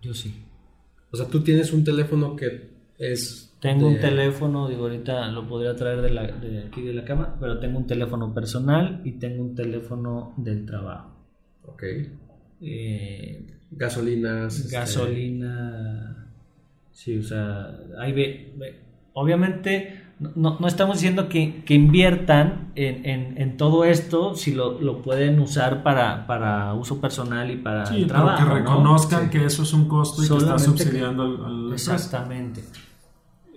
Yo 0.00 0.14
sí. 0.14 0.34
O 1.10 1.16
sea, 1.16 1.26
tú 1.26 1.40
tienes 1.42 1.72
un 1.74 1.84
teléfono 1.84 2.36
que 2.36 2.67
es. 2.98 3.44
Tengo 3.60 3.88
de- 3.88 3.94
un 3.96 4.00
teléfono, 4.00 4.68
digo, 4.68 4.82
ahorita 4.84 5.28
lo 5.30 5.48
podría 5.48 5.74
traer 5.74 6.00
de, 6.00 6.10
la, 6.10 6.22
de 6.28 6.64
aquí 6.68 6.80
de 6.82 6.92
la 6.94 7.04
cama, 7.04 7.36
pero 7.40 7.58
tengo 7.58 7.78
un 7.78 7.86
teléfono 7.88 8.32
personal 8.32 9.00
y 9.04 9.12
tengo 9.12 9.42
un 9.42 9.54
teléfono 9.54 10.32
del 10.36 10.64
trabajo. 10.64 11.10
Ok. 11.66 11.82
Eh, 12.60 13.46
Gasolinas. 13.70 14.58
este, 14.58 14.76
gasolina, 14.76 16.26
sí, 16.92 17.18
o 17.18 17.22
sea, 17.22 17.76
hay 17.98 18.12
ve- 18.12 18.52
ve- 18.56 18.78
obviamente 19.12 20.02
no, 20.34 20.56
no 20.58 20.66
estamos 20.66 20.96
diciendo 20.96 21.28
que, 21.28 21.62
que 21.64 21.74
inviertan 21.74 22.72
en, 22.74 23.04
en- 23.06 23.40
en 23.40 23.56
todo 23.56 23.84
esto 23.84 24.34
si 24.34 24.52
lo, 24.54 24.80
lo 24.80 25.02
pueden 25.02 25.38
usar 25.38 25.82
para, 25.84 26.26
para 26.26 26.74
uso 26.74 27.00
personal 27.00 27.50
y 27.50 27.56
para 27.56 27.86
Sí, 27.86 27.96
el 27.96 28.02
pero 28.06 28.14
trabajo. 28.14 28.38
que 28.44 28.48
¿no? 28.50 28.54
reconozcan 28.56 29.24
Sí. 29.24 29.30
que 29.38 29.44
eso 29.44 29.62
es 29.62 29.72
un 29.72 29.86
costo 29.86 30.24
y 30.24 30.28
que 30.28 30.34
está 30.34 30.40
Solamente 30.58 30.72
que- 30.72 30.78
subsidiando 30.84 31.22
al, 31.22 31.44
al 31.68 31.72
Exactamente. 31.72 32.62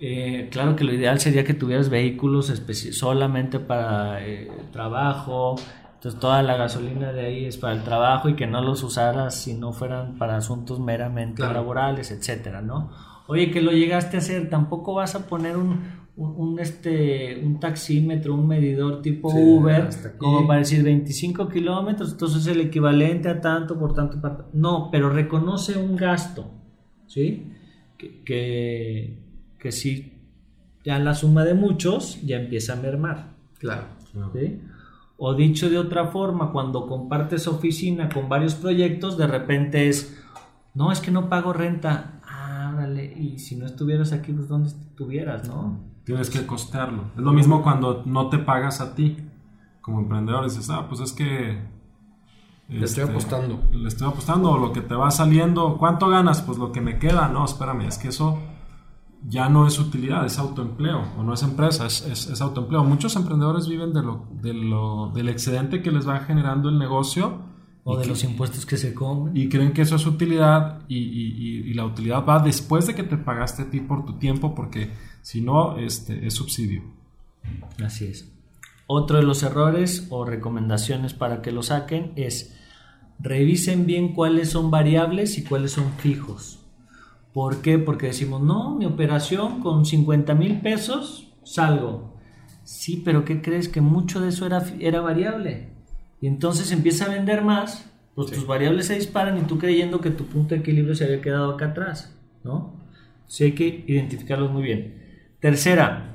Eh, 0.04 0.48
claro 0.50 0.74
que 0.74 0.82
lo 0.82 0.92
ideal 0.92 1.20
sería 1.20 1.44
que 1.44 1.54
tuvieras 1.54 1.88
vehículos 1.88 2.46
solamente 2.90 3.60
para 3.60 4.26
eh, 4.26 4.50
trabajo, 4.72 5.54
entonces 5.94 6.18
toda 6.20 6.42
la 6.42 6.56
gasolina 6.56 7.12
de 7.12 7.26
ahí 7.26 7.44
es 7.44 7.56
para 7.56 7.74
el 7.74 7.84
trabajo 7.84 8.28
y 8.28 8.34
que 8.34 8.48
no 8.48 8.60
los 8.62 8.82
usaras 8.82 9.36
si 9.40 9.54
no 9.54 9.72
fueran 9.72 10.18
para 10.18 10.36
asuntos 10.36 10.80
meramente 10.80 11.36
Claro. 11.36 11.54
laborales, 11.54 12.10
etcétera, 12.10 12.60
¿no? 12.62 12.90
Oye, 13.28 13.52
que 13.52 13.60
lo 13.62 13.70
llegaste 13.70 14.16
a 14.16 14.18
hacer, 14.18 14.50
tampoco 14.50 14.94
vas 14.94 15.14
a 15.14 15.28
poner 15.28 15.56
un, 15.56 15.80
un, 16.16 16.34
un, 16.36 16.58
este, 16.58 17.40
un 17.44 17.60
taxímetro, 17.60 18.34
un 18.34 18.48
medidor 18.48 19.02
tipo 19.02 19.30
Sí, 19.30 19.36
Uber, 19.38 19.88
como 20.18 20.48
para 20.48 20.58
decir 20.58 20.82
25 20.82 21.48
kilómetros, 21.48 22.10
entonces 22.10 22.40
es 22.44 22.48
el 22.48 22.60
equivalente 22.60 23.28
a 23.28 23.40
tanto 23.40 23.78
por 23.78 23.94
tanto. 23.94 24.20
par- 24.20 24.46
No, 24.52 24.88
pero 24.90 25.10
reconoce 25.10 25.78
un 25.78 25.94
gasto, 25.94 26.50
¿sí? 27.06 27.52
Que, 27.96 28.24
que, 28.24 29.21
que 29.62 29.70
si 29.70 30.18
ya 30.84 30.98
la 30.98 31.14
suma 31.14 31.44
de 31.44 31.54
muchos 31.54 32.20
ya 32.22 32.36
empieza 32.36 32.72
a 32.72 32.76
mermar, 32.76 33.36
Claro. 33.60 33.84
O 35.16 35.34
dicho 35.34 35.70
de 35.70 35.78
otra 35.78 36.08
forma, 36.08 36.50
cuando 36.50 36.88
compartes 36.88 37.46
oficina 37.46 38.08
con 38.08 38.28
varios 38.28 38.56
proyectos, 38.56 39.16
de 39.16 39.28
repente 39.28 39.88
es, 39.88 40.20
no, 40.74 40.90
es 40.90 40.98
que 40.98 41.12
no 41.12 41.28
pago 41.28 41.52
renta. 41.52 42.20
Ah, 42.26 42.88
y 43.16 43.38
si 43.38 43.54
no 43.54 43.66
estuvieras 43.66 44.10
aquí, 44.10 44.32
pues 44.32 44.48
¿dónde 44.48 44.70
estuvieras, 44.70 45.46
no? 45.46 45.78
Tienes 46.02 46.28
que 46.28 46.44
costearlo. 46.44 47.12
Es 47.16 47.22
lo 47.22 47.32
mismo 47.32 47.62
cuando 47.62 48.02
no 48.04 48.28
te 48.30 48.38
pagas 48.38 48.80
a 48.80 48.96
ti. 48.96 49.16
Como 49.80 50.00
emprendedor 50.00 50.42
dices, 50.42 50.68
ah, 50.70 50.86
pues 50.88 51.00
es 51.02 51.12
que... 51.12 51.56
Le 52.68 52.84
estoy 52.84 53.04
este, 53.04 53.12
apostando. 53.12 53.60
Le 53.70 53.86
estoy 53.86 54.08
apostando, 54.08 54.50
o 54.50 54.58
lo 54.58 54.72
que 54.72 54.80
te 54.80 54.96
va 54.96 55.12
saliendo. 55.12 55.78
¿Cuánto 55.78 56.08
ganas? 56.08 56.42
Pues 56.42 56.58
lo 56.58 56.72
que 56.72 56.80
me 56.80 56.98
queda. 56.98 57.28
No, 57.28 57.44
espérame, 57.44 57.82
es 57.82 57.98
que 57.98 58.08
eso 58.08 58.40
ya 59.28 59.48
no 59.48 59.66
es 59.66 59.78
utilidad, 59.78 60.24
es 60.26 60.38
autoempleo. 60.38 61.02
O 61.18 61.22
no 61.22 61.34
es 61.34 61.42
empresa, 61.42 61.86
es, 61.86 62.02
es- 62.06 62.26
es 62.28 62.40
autoempleo. 62.40 62.84
Muchos 62.84 63.14
emprendedores 63.16 63.68
viven 63.68 63.92
de 63.92 64.02
lo, 64.02 64.26
de 64.42 64.52
lo, 64.54 65.10
del 65.14 65.28
excedente 65.28 65.80
que 65.82 65.90
les 65.92 66.06
va 66.08 66.20
generando 66.20 66.68
el 66.68 66.78
negocio. 66.78 67.50
O 67.84 67.96
de 67.96 68.02
que- 68.04 68.10
los 68.10 68.22
impuestos 68.24 68.64
que 68.66 68.76
se 68.76 68.94
comen. 68.94 69.36
y 69.36 69.48
creen 69.48 69.72
que 69.72 69.82
eso 69.82 69.96
es 69.96 70.06
utilidad 70.06 70.82
y, 70.88 70.98
y- 70.98 71.34
y- 71.36 71.70
y 71.70 71.74
la 71.74 71.84
utilidad 71.84 72.24
va 72.24 72.38
después 72.40 72.86
de 72.86 72.94
que 72.94 73.02
te 73.02 73.16
pagaste 73.16 73.62
a 73.62 73.70
ti 73.70 73.80
por 73.80 74.04
tu 74.06 74.14
tiempo 74.18 74.54
porque 74.54 74.90
si 75.20 75.40
no 75.40 75.76
este, 75.78 76.24
es 76.26 76.34
subsidio. 76.34 76.82
Así 77.84 78.04
es. 78.04 78.28
Otro 78.86 79.16
de 79.16 79.24
los 79.24 79.42
errores 79.42 80.06
o 80.10 80.24
recomendaciones 80.24 81.12
para 81.14 81.42
que 81.42 81.50
lo 81.50 81.62
saquen 81.64 82.12
es 82.14 82.56
revisen 83.18 83.86
bien 83.86 84.14
cuáles 84.14 84.50
son 84.50 84.70
variables 84.70 85.38
y 85.38 85.44
cuáles 85.44 85.72
son 85.72 85.92
fijos. 85.98 86.60
¿Por 87.32 87.62
qué? 87.62 87.78
Porque 87.78 88.06
decimos, 88.06 88.42
no, 88.42 88.74
mi 88.76 88.84
operación 88.84 89.60
con 89.60 89.84
50 89.86 90.34
mil 90.34 90.60
pesos 90.60 91.32
salgo. 91.44 92.14
Sí, 92.64 93.02
pero 93.04 93.24
¿qué 93.24 93.40
crees? 93.42 93.68
Que 93.68 93.80
mucho 93.80 94.20
de 94.20 94.28
eso 94.28 94.46
era, 94.46 94.62
era 94.80 95.00
variable. 95.00 95.70
Y 96.20 96.26
entonces 96.26 96.70
empieza 96.72 97.06
a 97.06 97.14
vender 97.14 97.42
más, 97.42 97.90
pues 98.14 98.30
tus 98.30 98.46
variables 98.46 98.86
se 98.86 98.94
disparan 98.94 99.38
y 99.38 99.42
tú 99.42 99.58
creyendo 99.58 100.00
que 100.00 100.10
tu 100.10 100.26
punto 100.26 100.54
de 100.54 100.60
equilibrio 100.60 100.94
se 100.94 101.04
había 101.04 101.20
quedado 101.22 101.52
acá 101.52 101.66
atrás, 101.68 102.14
¿no? 102.44 102.74
Sí 103.26 103.44
hay 103.44 103.52
que 103.52 103.84
identificarlos 103.88 104.52
muy 104.52 104.62
bien. 104.62 105.02
Tercera, 105.40 106.14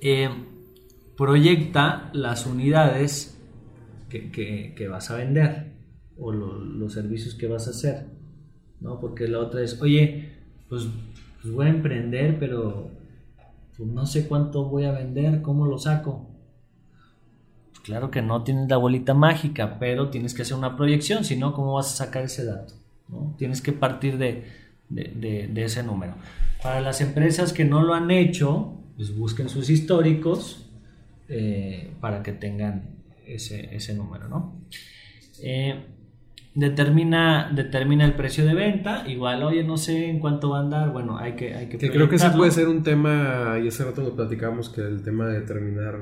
eh, 0.00 0.30
proyecta 1.16 2.08
las 2.14 2.46
unidades 2.46 3.36
que, 4.08 4.30
que- 4.30 4.74
que 4.76 4.88
vas 4.88 5.10
a 5.10 5.16
vender 5.16 5.72
o 6.16 6.32
lo- 6.32 6.58
los 6.58 6.92
servicios 6.94 7.34
que 7.34 7.46
vas 7.46 7.66
a 7.66 7.70
hacer, 7.70 8.06
¿no? 8.80 9.00
Porque 9.00 9.28
la 9.28 9.38
otra 9.38 9.62
es, 9.62 9.80
oye, 9.80 10.30
pues, 10.68 10.86
pues 11.42 11.54
voy 11.54 11.66
a 11.66 11.70
emprender, 11.70 12.38
pero 12.38 12.90
pues 13.76 13.88
no 13.88 14.06
sé 14.06 14.26
cuánto 14.28 14.64
voy 14.64 14.84
a 14.84 14.92
vender, 14.92 15.42
¿cómo 15.42 15.66
lo 15.66 15.78
saco? 15.78 16.26
Claro 17.82 18.10
que 18.10 18.20
no 18.22 18.44
tienes 18.44 18.68
la 18.68 18.76
bolita 18.76 19.14
mágica, 19.14 19.78
pero 19.78 20.10
tienes 20.10 20.34
que 20.34 20.42
hacer 20.42 20.56
una 20.56 20.76
proyección, 20.76 21.24
si 21.24 21.36
no, 21.36 21.54
¿cómo 21.54 21.74
vas 21.74 21.92
a 21.94 22.04
sacar 22.04 22.24
ese 22.24 22.44
dato? 22.44 22.74
¿no? 23.08 23.34
Tienes 23.38 23.62
que 23.62 23.72
partir 23.72 24.18
de, 24.18 24.44
de- 24.88 25.12
de- 25.16 25.48
de 25.48 25.64
ese 25.64 25.82
número. 25.82 26.14
Para 26.62 26.80
las 26.82 27.00
empresas 27.00 27.52
que 27.54 27.64
no 27.64 27.82
lo 27.82 27.94
han 27.94 28.10
hecho, 28.10 28.74
pues 28.96 29.16
busquen 29.16 29.48
sus 29.48 29.70
históricos 29.70 30.66
eh, 31.28 31.90
para 32.00 32.22
que 32.22 32.32
tengan 32.32 32.82
ese, 33.26 33.74
ese 33.74 33.94
número, 33.94 34.28
¿no? 34.28 34.52
Eh, 35.42 35.82
determina, 36.60 37.50
determina 37.52 38.04
el 38.04 38.12
precio 38.12 38.44
de 38.44 38.54
venta, 38.54 39.04
igual, 39.08 39.42
oye, 39.42 39.64
no 39.64 39.78
sé 39.78 40.10
en 40.10 40.18
cuánto 40.18 40.50
va 40.50 40.58
a 40.58 40.60
andar, 40.60 40.92
bueno, 40.92 41.16
hay 41.16 41.32
que... 41.32 41.54
Hay 41.54 41.68
que, 41.68 41.78
que 41.78 41.90
creo 41.90 42.08
que 42.08 42.16
ese 42.16 42.30
puede 42.30 42.50
ser 42.50 42.68
un 42.68 42.82
tema, 42.82 43.58
y 43.62 43.66
hace 43.66 43.82
rato 43.82 44.02
lo 44.02 44.14
platicamos, 44.14 44.68
que 44.68 44.82
el 44.82 45.02
tema 45.02 45.26
de 45.26 45.40
determinar 45.40 45.98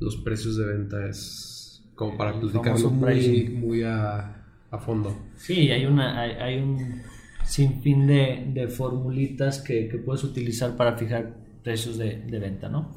los 0.00 0.16
precios 0.18 0.58
de 0.58 0.66
venta 0.66 1.06
es 1.06 1.82
como 1.94 2.16
para 2.16 2.38
platicarlo 2.38 2.90
muy, 2.90 3.48
muy 3.48 3.82
a, 3.84 4.44
a, 4.70 4.78
fondo. 4.78 5.16
Sí, 5.36 5.70
hay, 5.70 5.86
una, 5.86 6.20
hay, 6.20 6.32
hay 6.32 6.58
un 6.60 7.00
sinfín 7.44 8.06
de, 8.06 8.44
de 8.52 8.68
formulitas 8.68 9.62
que, 9.62 9.88
que, 9.88 9.96
puedes 9.96 10.24
utilizar 10.24 10.76
para 10.76 10.98
fijar 10.98 11.36
precios 11.62 11.96
de, 11.96 12.20
de 12.20 12.38
venta, 12.38 12.68
¿no? 12.68 12.92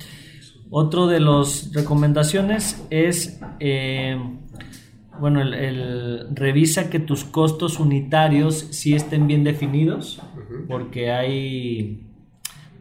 Otro 0.69 1.07
de 1.07 1.21
las 1.21 1.71
recomendaciones 1.73 2.85
es... 2.89 3.39
Eh, 3.61 4.19
bueno, 5.19 5.41
el, 5.41 6.27
revisa 6.33 6.89
que 6.89 6.99
tus 6.99 7.23
costos 7.23 7.79
unitarios 7.79 8.67
sí 8.71 8.93
estén 8.93 9.27
bien 9.27 9.43
definidos, 9.43 10.21
porque 10.67 11.11
hay, 11.11 12.07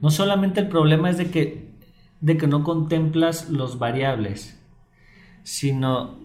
no 0.01 0.11
solamente 0.11 0.61
el 0.61 0.69
problema 0.69 1.11
es 1.11 1.19
de 1.19 1.31
que, 1.31 1.71
de 2.21 2.37
que 2.37 2.47
no 2.47 2.65
contemplas 2.65 3.51
los 3.51 3.79
variables, 3.79 4.63
sino 5.43 6.19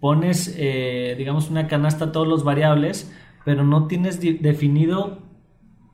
pones, 0.00 0.54
eh, 0.58 1.14
digamos, 1.16 1.50
una 1.50 1.68
canasta 1.68 2.06
a 2.06 2.12
todos 2.12 2.26
los 2.26 2.44
variables, 2.44 3.12
pero 3.44 3.64
no 3.64 3.86
tienes 3.86 4.20
definido 4.20 5.18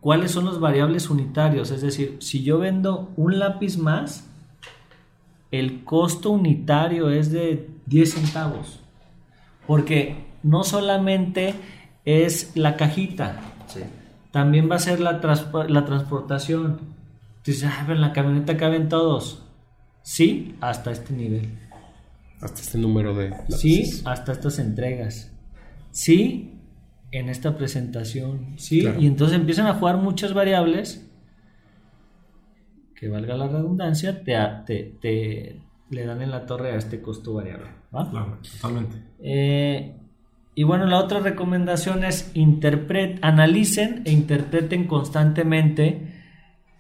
cuáles 0.01 0.31
son 0.31 0.45
los 0.45 0.61
variables 0.61 1.11
unitarios. 1.11 1.71
Es 1.71 1.83
decir, 1.83 2.17
si 2.21 2.43
yo 2.43 2.59
vendo 2.59 3.13
un 3.17 3.39
lápiz 3.39 3.77
más, 3.79 4.31
el 5.51 5.85
costo 5.85 6.31
unitario 6.31 7.11
es 7.11 7.33
de 7.33 7.69
10 7.87 8.15
centavos. 8.15 8.81
Porque 9.69 10.17
no 10.43 10.65
solamente 10.65 11.55
es 12.05 12.57
la 12.57 12.77
cajita, 12.77 13.41
también 14.33 14.69
va 14.69 14.75
a 14.77 14.81
ser 14.81 14.99
la, 14.99 15.21
la 15.69 15.85
transportación. 15.85 16.81
Dices, 17.45 17.71
ah, 17.71 17.87
en 17.89 18.01
la 18.01 18.13
camioneta 18.13 18.57
caben 18.57 18.89
todos. 18.89 19.45
Sí, 20.03 20.57
hasta 20.61 20.91
este 20.91 21.15
nivel. 21.15 21.57
Hasta 22.41 22.61
este 22.61 22.79
número 22.79 23.15
de... 23.15 23.33
Sí, 23.49 24.03
hasta 24.05 24.33
estas 24.33 24.59
entregas. 24.59 25.33
Sí, 25.91 26.59
en 27.11 27.29
esta 27.29 27.57
presentación. 27.57 28.55
Sí, 28.59 28.89
y 28.99 29.07
entonces 29.07 29.39
empiezan 29.39 29.67
a 29.67 29.75
jugar 29.75 29.99
muchas 29.99 30.35
variables 30.35 31.09
que 32.95 33.09
valga 33.09 33.37
la 33.37 33.49
redundancia, 33.49 34.25
te, 34.25 34.97
te, 35.01 35.63
le 35.91 36.05
dan 36.05 36.21
en 36.21 36.31
la 36.31 36.47
torre 36.47 36.73
a 36.73 36.77
este 36.77 37.01
costo 37.01 37.35
variable. 37.35 37.69
Claro, 37.91 38.39
totalmente. 38.53 38.97
Eh, 39.21 39.95
y 40.55 40.63
bueno, 40.65 40.87
la 40.87 40.99
otra 40.99 41.21
recomendación 41.21 42.05
es 42.05 42.31
interpret, 42.35 43.19
analicen 43.23 44.03
e 44.05 44.13
interpreten 44.13 44.87
constantemente 44.87 46.15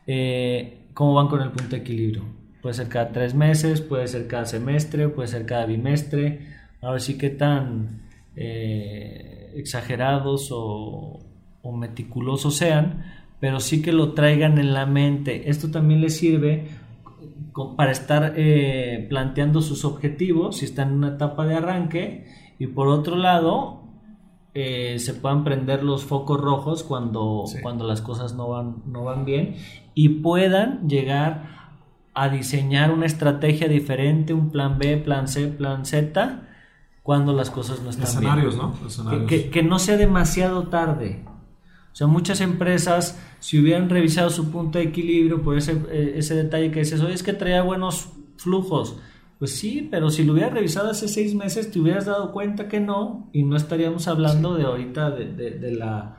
eh, 0.06 0.86
cómo 0.94 1.14
van 1.14 1.28
con 1.28 1.40
el 1.40 1.50
punto 1.50 1.76
de 1.76 1.82
equilibrio. 1.82 2.24
Puede 2.61 2.74
ser 2.74 2.88
cada 2.88 3.12
tres 3.12 3.34
meses, 3.34 3.80
puede 3.80 4.09
ser 4.09 4.26
cada 4.26 4.46
semestre, 4.46 5.09
puede 5.09 5.28
ser 5.28 5.46
cada 5.46 5.64
bimestre. 5.64 6.40
A 6.82 6.90
ver 6.90 7.00
si 7.00 7.16
qué 7.16 7.30
tan 7.30 8.02
eh, 8.36 9.52
exagerados 9.54 10.50
o, 10.50 11.20
o 11.62 11.72
meticulosos 11.72 12.56
sean, 12.56 13.04
pero 13.40 13.61
sí 13.61 13.80
que 13.80 13.92
lo 13.92 14.12
traigan 14.12 14.59
en 14.59 14.74
la 14.74 14.86
mente. 14.86 15.48
Esto 15.48 15.70
también 15.70 16.00
les 16.00 16.16
sirve 16.16 16.66
para 17.76 17.90
estar 17.90 18.34
eh, 18.36 19.06
planteando 19.09 19.62
sus 19.62 19.84
objetivos 19.84 20.59
si 20.59 20.64
están 20.64 20.88
en 20.88 20.94
una 20.94 21.09
etapa 21.09 21.46
de 21.46 21.56
arranque 21.56 22.26
y 22.59 22.68
por 22.68 22.88
otro 22.88 23.16
lado 23.16 23.82
eh, 24.54 24.98
se 24.98 25.14
puedan 25.14 25.44
prender 25.44 25.82
los 25.82 26.04
focos 26.04 26.40
rojos 26.40 26.82
cuando, 26.82 27.44
cuando 27.62 27.86
las 27.86 28.00
cosas 28.00 28.34
no 28.34 28.48
van, 28.48 28.82
no 28.86 29.04
van 29.04 29.24
bien 29.24 29.56
y 29.94 30.09
puedan 30.20 30.88
llegar 30.88 31.59
a 32.14 32.28
diseñar 32.28 32.90
una 32.90 33.06
estrategia 33.06 33.68
diferente, 33.68 34.32
un 34.34 34.50
plan 34.50 34.78
B, 34.78 34.96
plan 34.96 35.28
C, 35.28 35.46
plan 35.48 35.84
Z 35.84 36.42
cuando 37.02 37.32
las 37.32 37.50
cosas 37.50 37.80
no 37.82 37.90
están 37.90 38.20
bien. 38.20 38.34
¿no? 38.56 39.26
Que, 39.26 39.50
que 39.50 39.62
no 39.62 39.78
sea 39.78 39.96
demasiado 39.96 40.68
tarde. 40.68 41.24
O 41.93 41.97
sea, 41.99 42.07
muchas 42.07 42.41
empresas, 42.41 43.18
si 43.41 43.59
hubieran 43.59 43.89
revisado 43.91 44.30
su 44.30 44.51
punto 44.51 44.78
de 44.78 44.84
equilibrio 44.84 45.43
por 45.43 45.59
ese, 45.59 45.72
eh, 45.91 46.14
ese 46.16 46.34
detalle 46.34 46.70
que 46.70 46.80
dices, 46.80 47.01
oye, 47.01 47.14
es 47.14 47.22
que 47.22 47.32
traía 47.32 47.62
buenos 47.62 48.11
flujos. 48.36 48.97
Pues 49.39 49.57
sí, 49.57 49.86
pero 49.91 50.11
si 50.11 50.24
lo 50.24 50.32
hubieras 50.32 50.53
revisado 50.53 50.91
hace 50.91 51.09
seis 51.09 51.34
meses, 51.34 51.70
te 51.70 51.78
hubieras 51.78 52.07
dado 52.07 52.32
cuenta 52.32 52.68
que 52.68 52.80
no, 52.80 53.28
y 53.32 53.45
no 53.45 53.57
estaríamos 53.57 54.09
hablando 54.09 54.55
de 54.55 54.64
ahorita 54.64 55.11
de, 55.11 55.32
de, 55.32 55.70
la, 55.72 56.16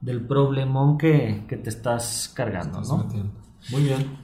del 0.00 0.20
problemón 0.26 0.98
que, 0.98 1.44
que 1.48 1.56
te 1.56 1.70
estás 1.70 2.30
cargando, 2.34 2.80
¿no? 2.80 3.08
Muy 3.70 3.82
bien. 3.82 4.18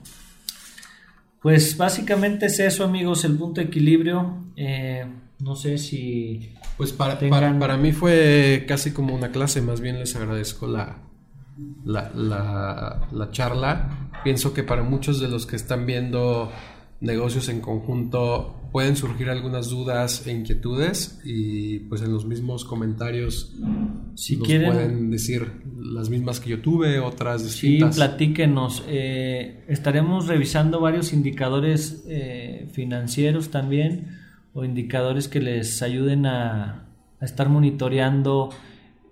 Pues 1.41 1.77
básicamente 1.77 2.47
es 2.47 2.61
eso, 2.61 2.85
amigos, 2.85 3.25
el 3.25 3.37
punto 3.37 3.61
de 3.61 3.67
equilibrio. 3.67 4.39
Eh, 4.57 5.05
no 5.43 5.57
sé 5.57 5.77
si... 5.77 6.55
Pues 6.77 6.93
para, 6.93 7.19
para, 7.19 7.77
mí 7.77 7.93
fue 7.93 8.65
casi 8.67 8.93
como 8.93 9.15
una 9.15 9.31
clase, 9.31 9.61
más 9.61 9.81
bien 9.81 9.99
les 9.99 10.15
agradezco 10.17 10.67
la, 10.67 11.03
la, 11.85 12.11
la, 13.13 13.31
charla. 13.31 14.11
Pienso 14.25 14.55
que 14.55 14.63
para 14.63 14.83
muchos 14.83 15.21
de 15.21 15.29
los 15.29 15.47
que 15.47 15.57
están 15.57 15.85
viendo 15.85 16.51
negocios 17.01 17.49
en 17.49 17.61
conjunto 17.61 18.57
pueden 18.71 18.97
surgir 18.97 19.29
algunas 19.29 19.69
dudas 19.69 20.27
e 20.27 20.33
inquietudes 20.33 21.21
y 21.25 21.81
pues 21.81 22.01
en 22.03 22.13
los 22.13 22.25
mismos 22.25 22.65
comentarios 22.65 23.53
si 24.15 24.39
quieren 24.39 24.73
pueden 24.73 25.11
decir 25.11 25.61
las 25.77 26.09
mismas 26.09 26.41
que 26.41 26.51
yo 26.51 26.63
tuve, 26.63 27.01
otras 27.01 27.43
distintas. 27.43 27.97
Sí, 27.97 28.01
platíquenos. 28.01 28.85
Eh, 28.89 29.65
estaremos 29.69 30.27
revisando 30.29 30.81
varios 30.81 31.13
indicadores 31.13 32.05
eh, 32.09 32.69
financieros 32.73 33.51
también 33.51 34.22
o 34.55 34.65
indicadores 34.65 35.29
que 35.29 35.41
les 35.41 35.83
ayuden 35.83 36.27
a, 36.27 36.89
estar 37.21 37.49
monitoreando 37.49 38.51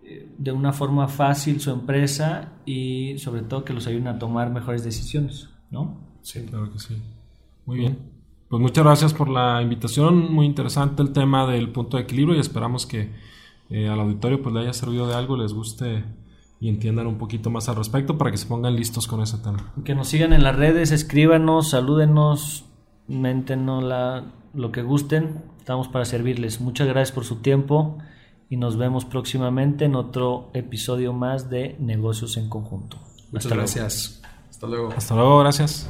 eh, 0.02 0.28
de 0.36 0.50
una 0.50 0.72
forma 0.72 1.06
fácil 1.06 1.60
su 1.60 1.70
empresa 1.70 2.54
y 2.66 3.16
sobre 3.18 3.42
todo 3.42 3.64
que 3.64 3.72
los 3.72 3.86
ayuden 3.86 4.08
a 4.08 4.18
tomar 4.18 4.50
mejores 4.50 4.82
decisiones, 4.82 5.48
¿no? 5.70 6.00
Sí, 6.22 6.44
claro 6.44 6.72
que 6.72 6.80
sí. 6.80 6.96
Muy 7.66 7.78
bien. 7.78 7.98
Pues 8.48 8.60
muchas 8.60 8.84
gracias 8.84 9.14
por 9.14 9.28
la 9.28 9.62
invitación, 9.62 10.32
muy 10.32 10.44
interesante 10.44 11.02
el 11.02 11.12
tema 11.12 11.46
del 11.46 11.70
punto 11.70 11.96
de 11.96 12.02
equilibrio 12.02 12.36
y 12.36 12.40
esperamos 12.40 12.84
que 12.84 13.12
eh, 13.70 13.88
al 13.88 14.00
auditorio 14.00 14.42
pues 14.42 14.52
le 14.52 14.62
haya 14.62 14.72
servido 14.72 15.06
de 15.06 15.14
algo, 15.14 15.36
les 15.36 15.52
guste 15.52 16.02
y 16.58 16.68
entiendan 16.68 17.06
un 17.06 17.16
poquito 17.16 17.48
más 17.48 17.68
al 17.68 17.76
respecto 17.76 18.18
para 18.18 18.32
que 18.32 18.36
se 18.36 18.46
pongan 18.46 18.74
listos 18.74 19.06
con 19.06 19.22
ese 19.22 19.38
tema. 19.38 19.72
Que 19.84 19.94
nos 19.94 20.08
sigan 20.08 20.32
en 20.32 20.42
las 20.42 20.56
redes, 20.56 20.90
escríbanos, 20.90 21.70
salúdenos, 21.70 22.64
méntenos 23.06 23.84
la 23.84 24.24
lo 24.54 24.72
que 24.72 24.82
gusten, 24.82 25.42
estamos 25.58 25.88
para 25.88 26.04
servirles. 26.04 26.60
Muchas 26.60 26.88
gracias 26.88 27.12
por 27.12 27.24
su 27.24 27.36
tiempo 27.36 27.98
y 28.48 28.56
nos 28.56 28.76
vemos 28.76 29.04
próximamente 29.04 29.84
en 29.84 29.94
otro 29.94 30.50
episodio 30.54 31.12
más 31.12 31.50
de 31.50 31.76
Negocios 31.78 32.36
en 32.36 32.48
Conjunto. 32.48 32.98
Muchas 33.30 33.52
gracias. 33.52 34.22
Hasta 34.50 34.66
luego. 34.66 34.92
Hasta 34.96 35.14
luego, 35.14 35.38
gracias. 35.38 35.88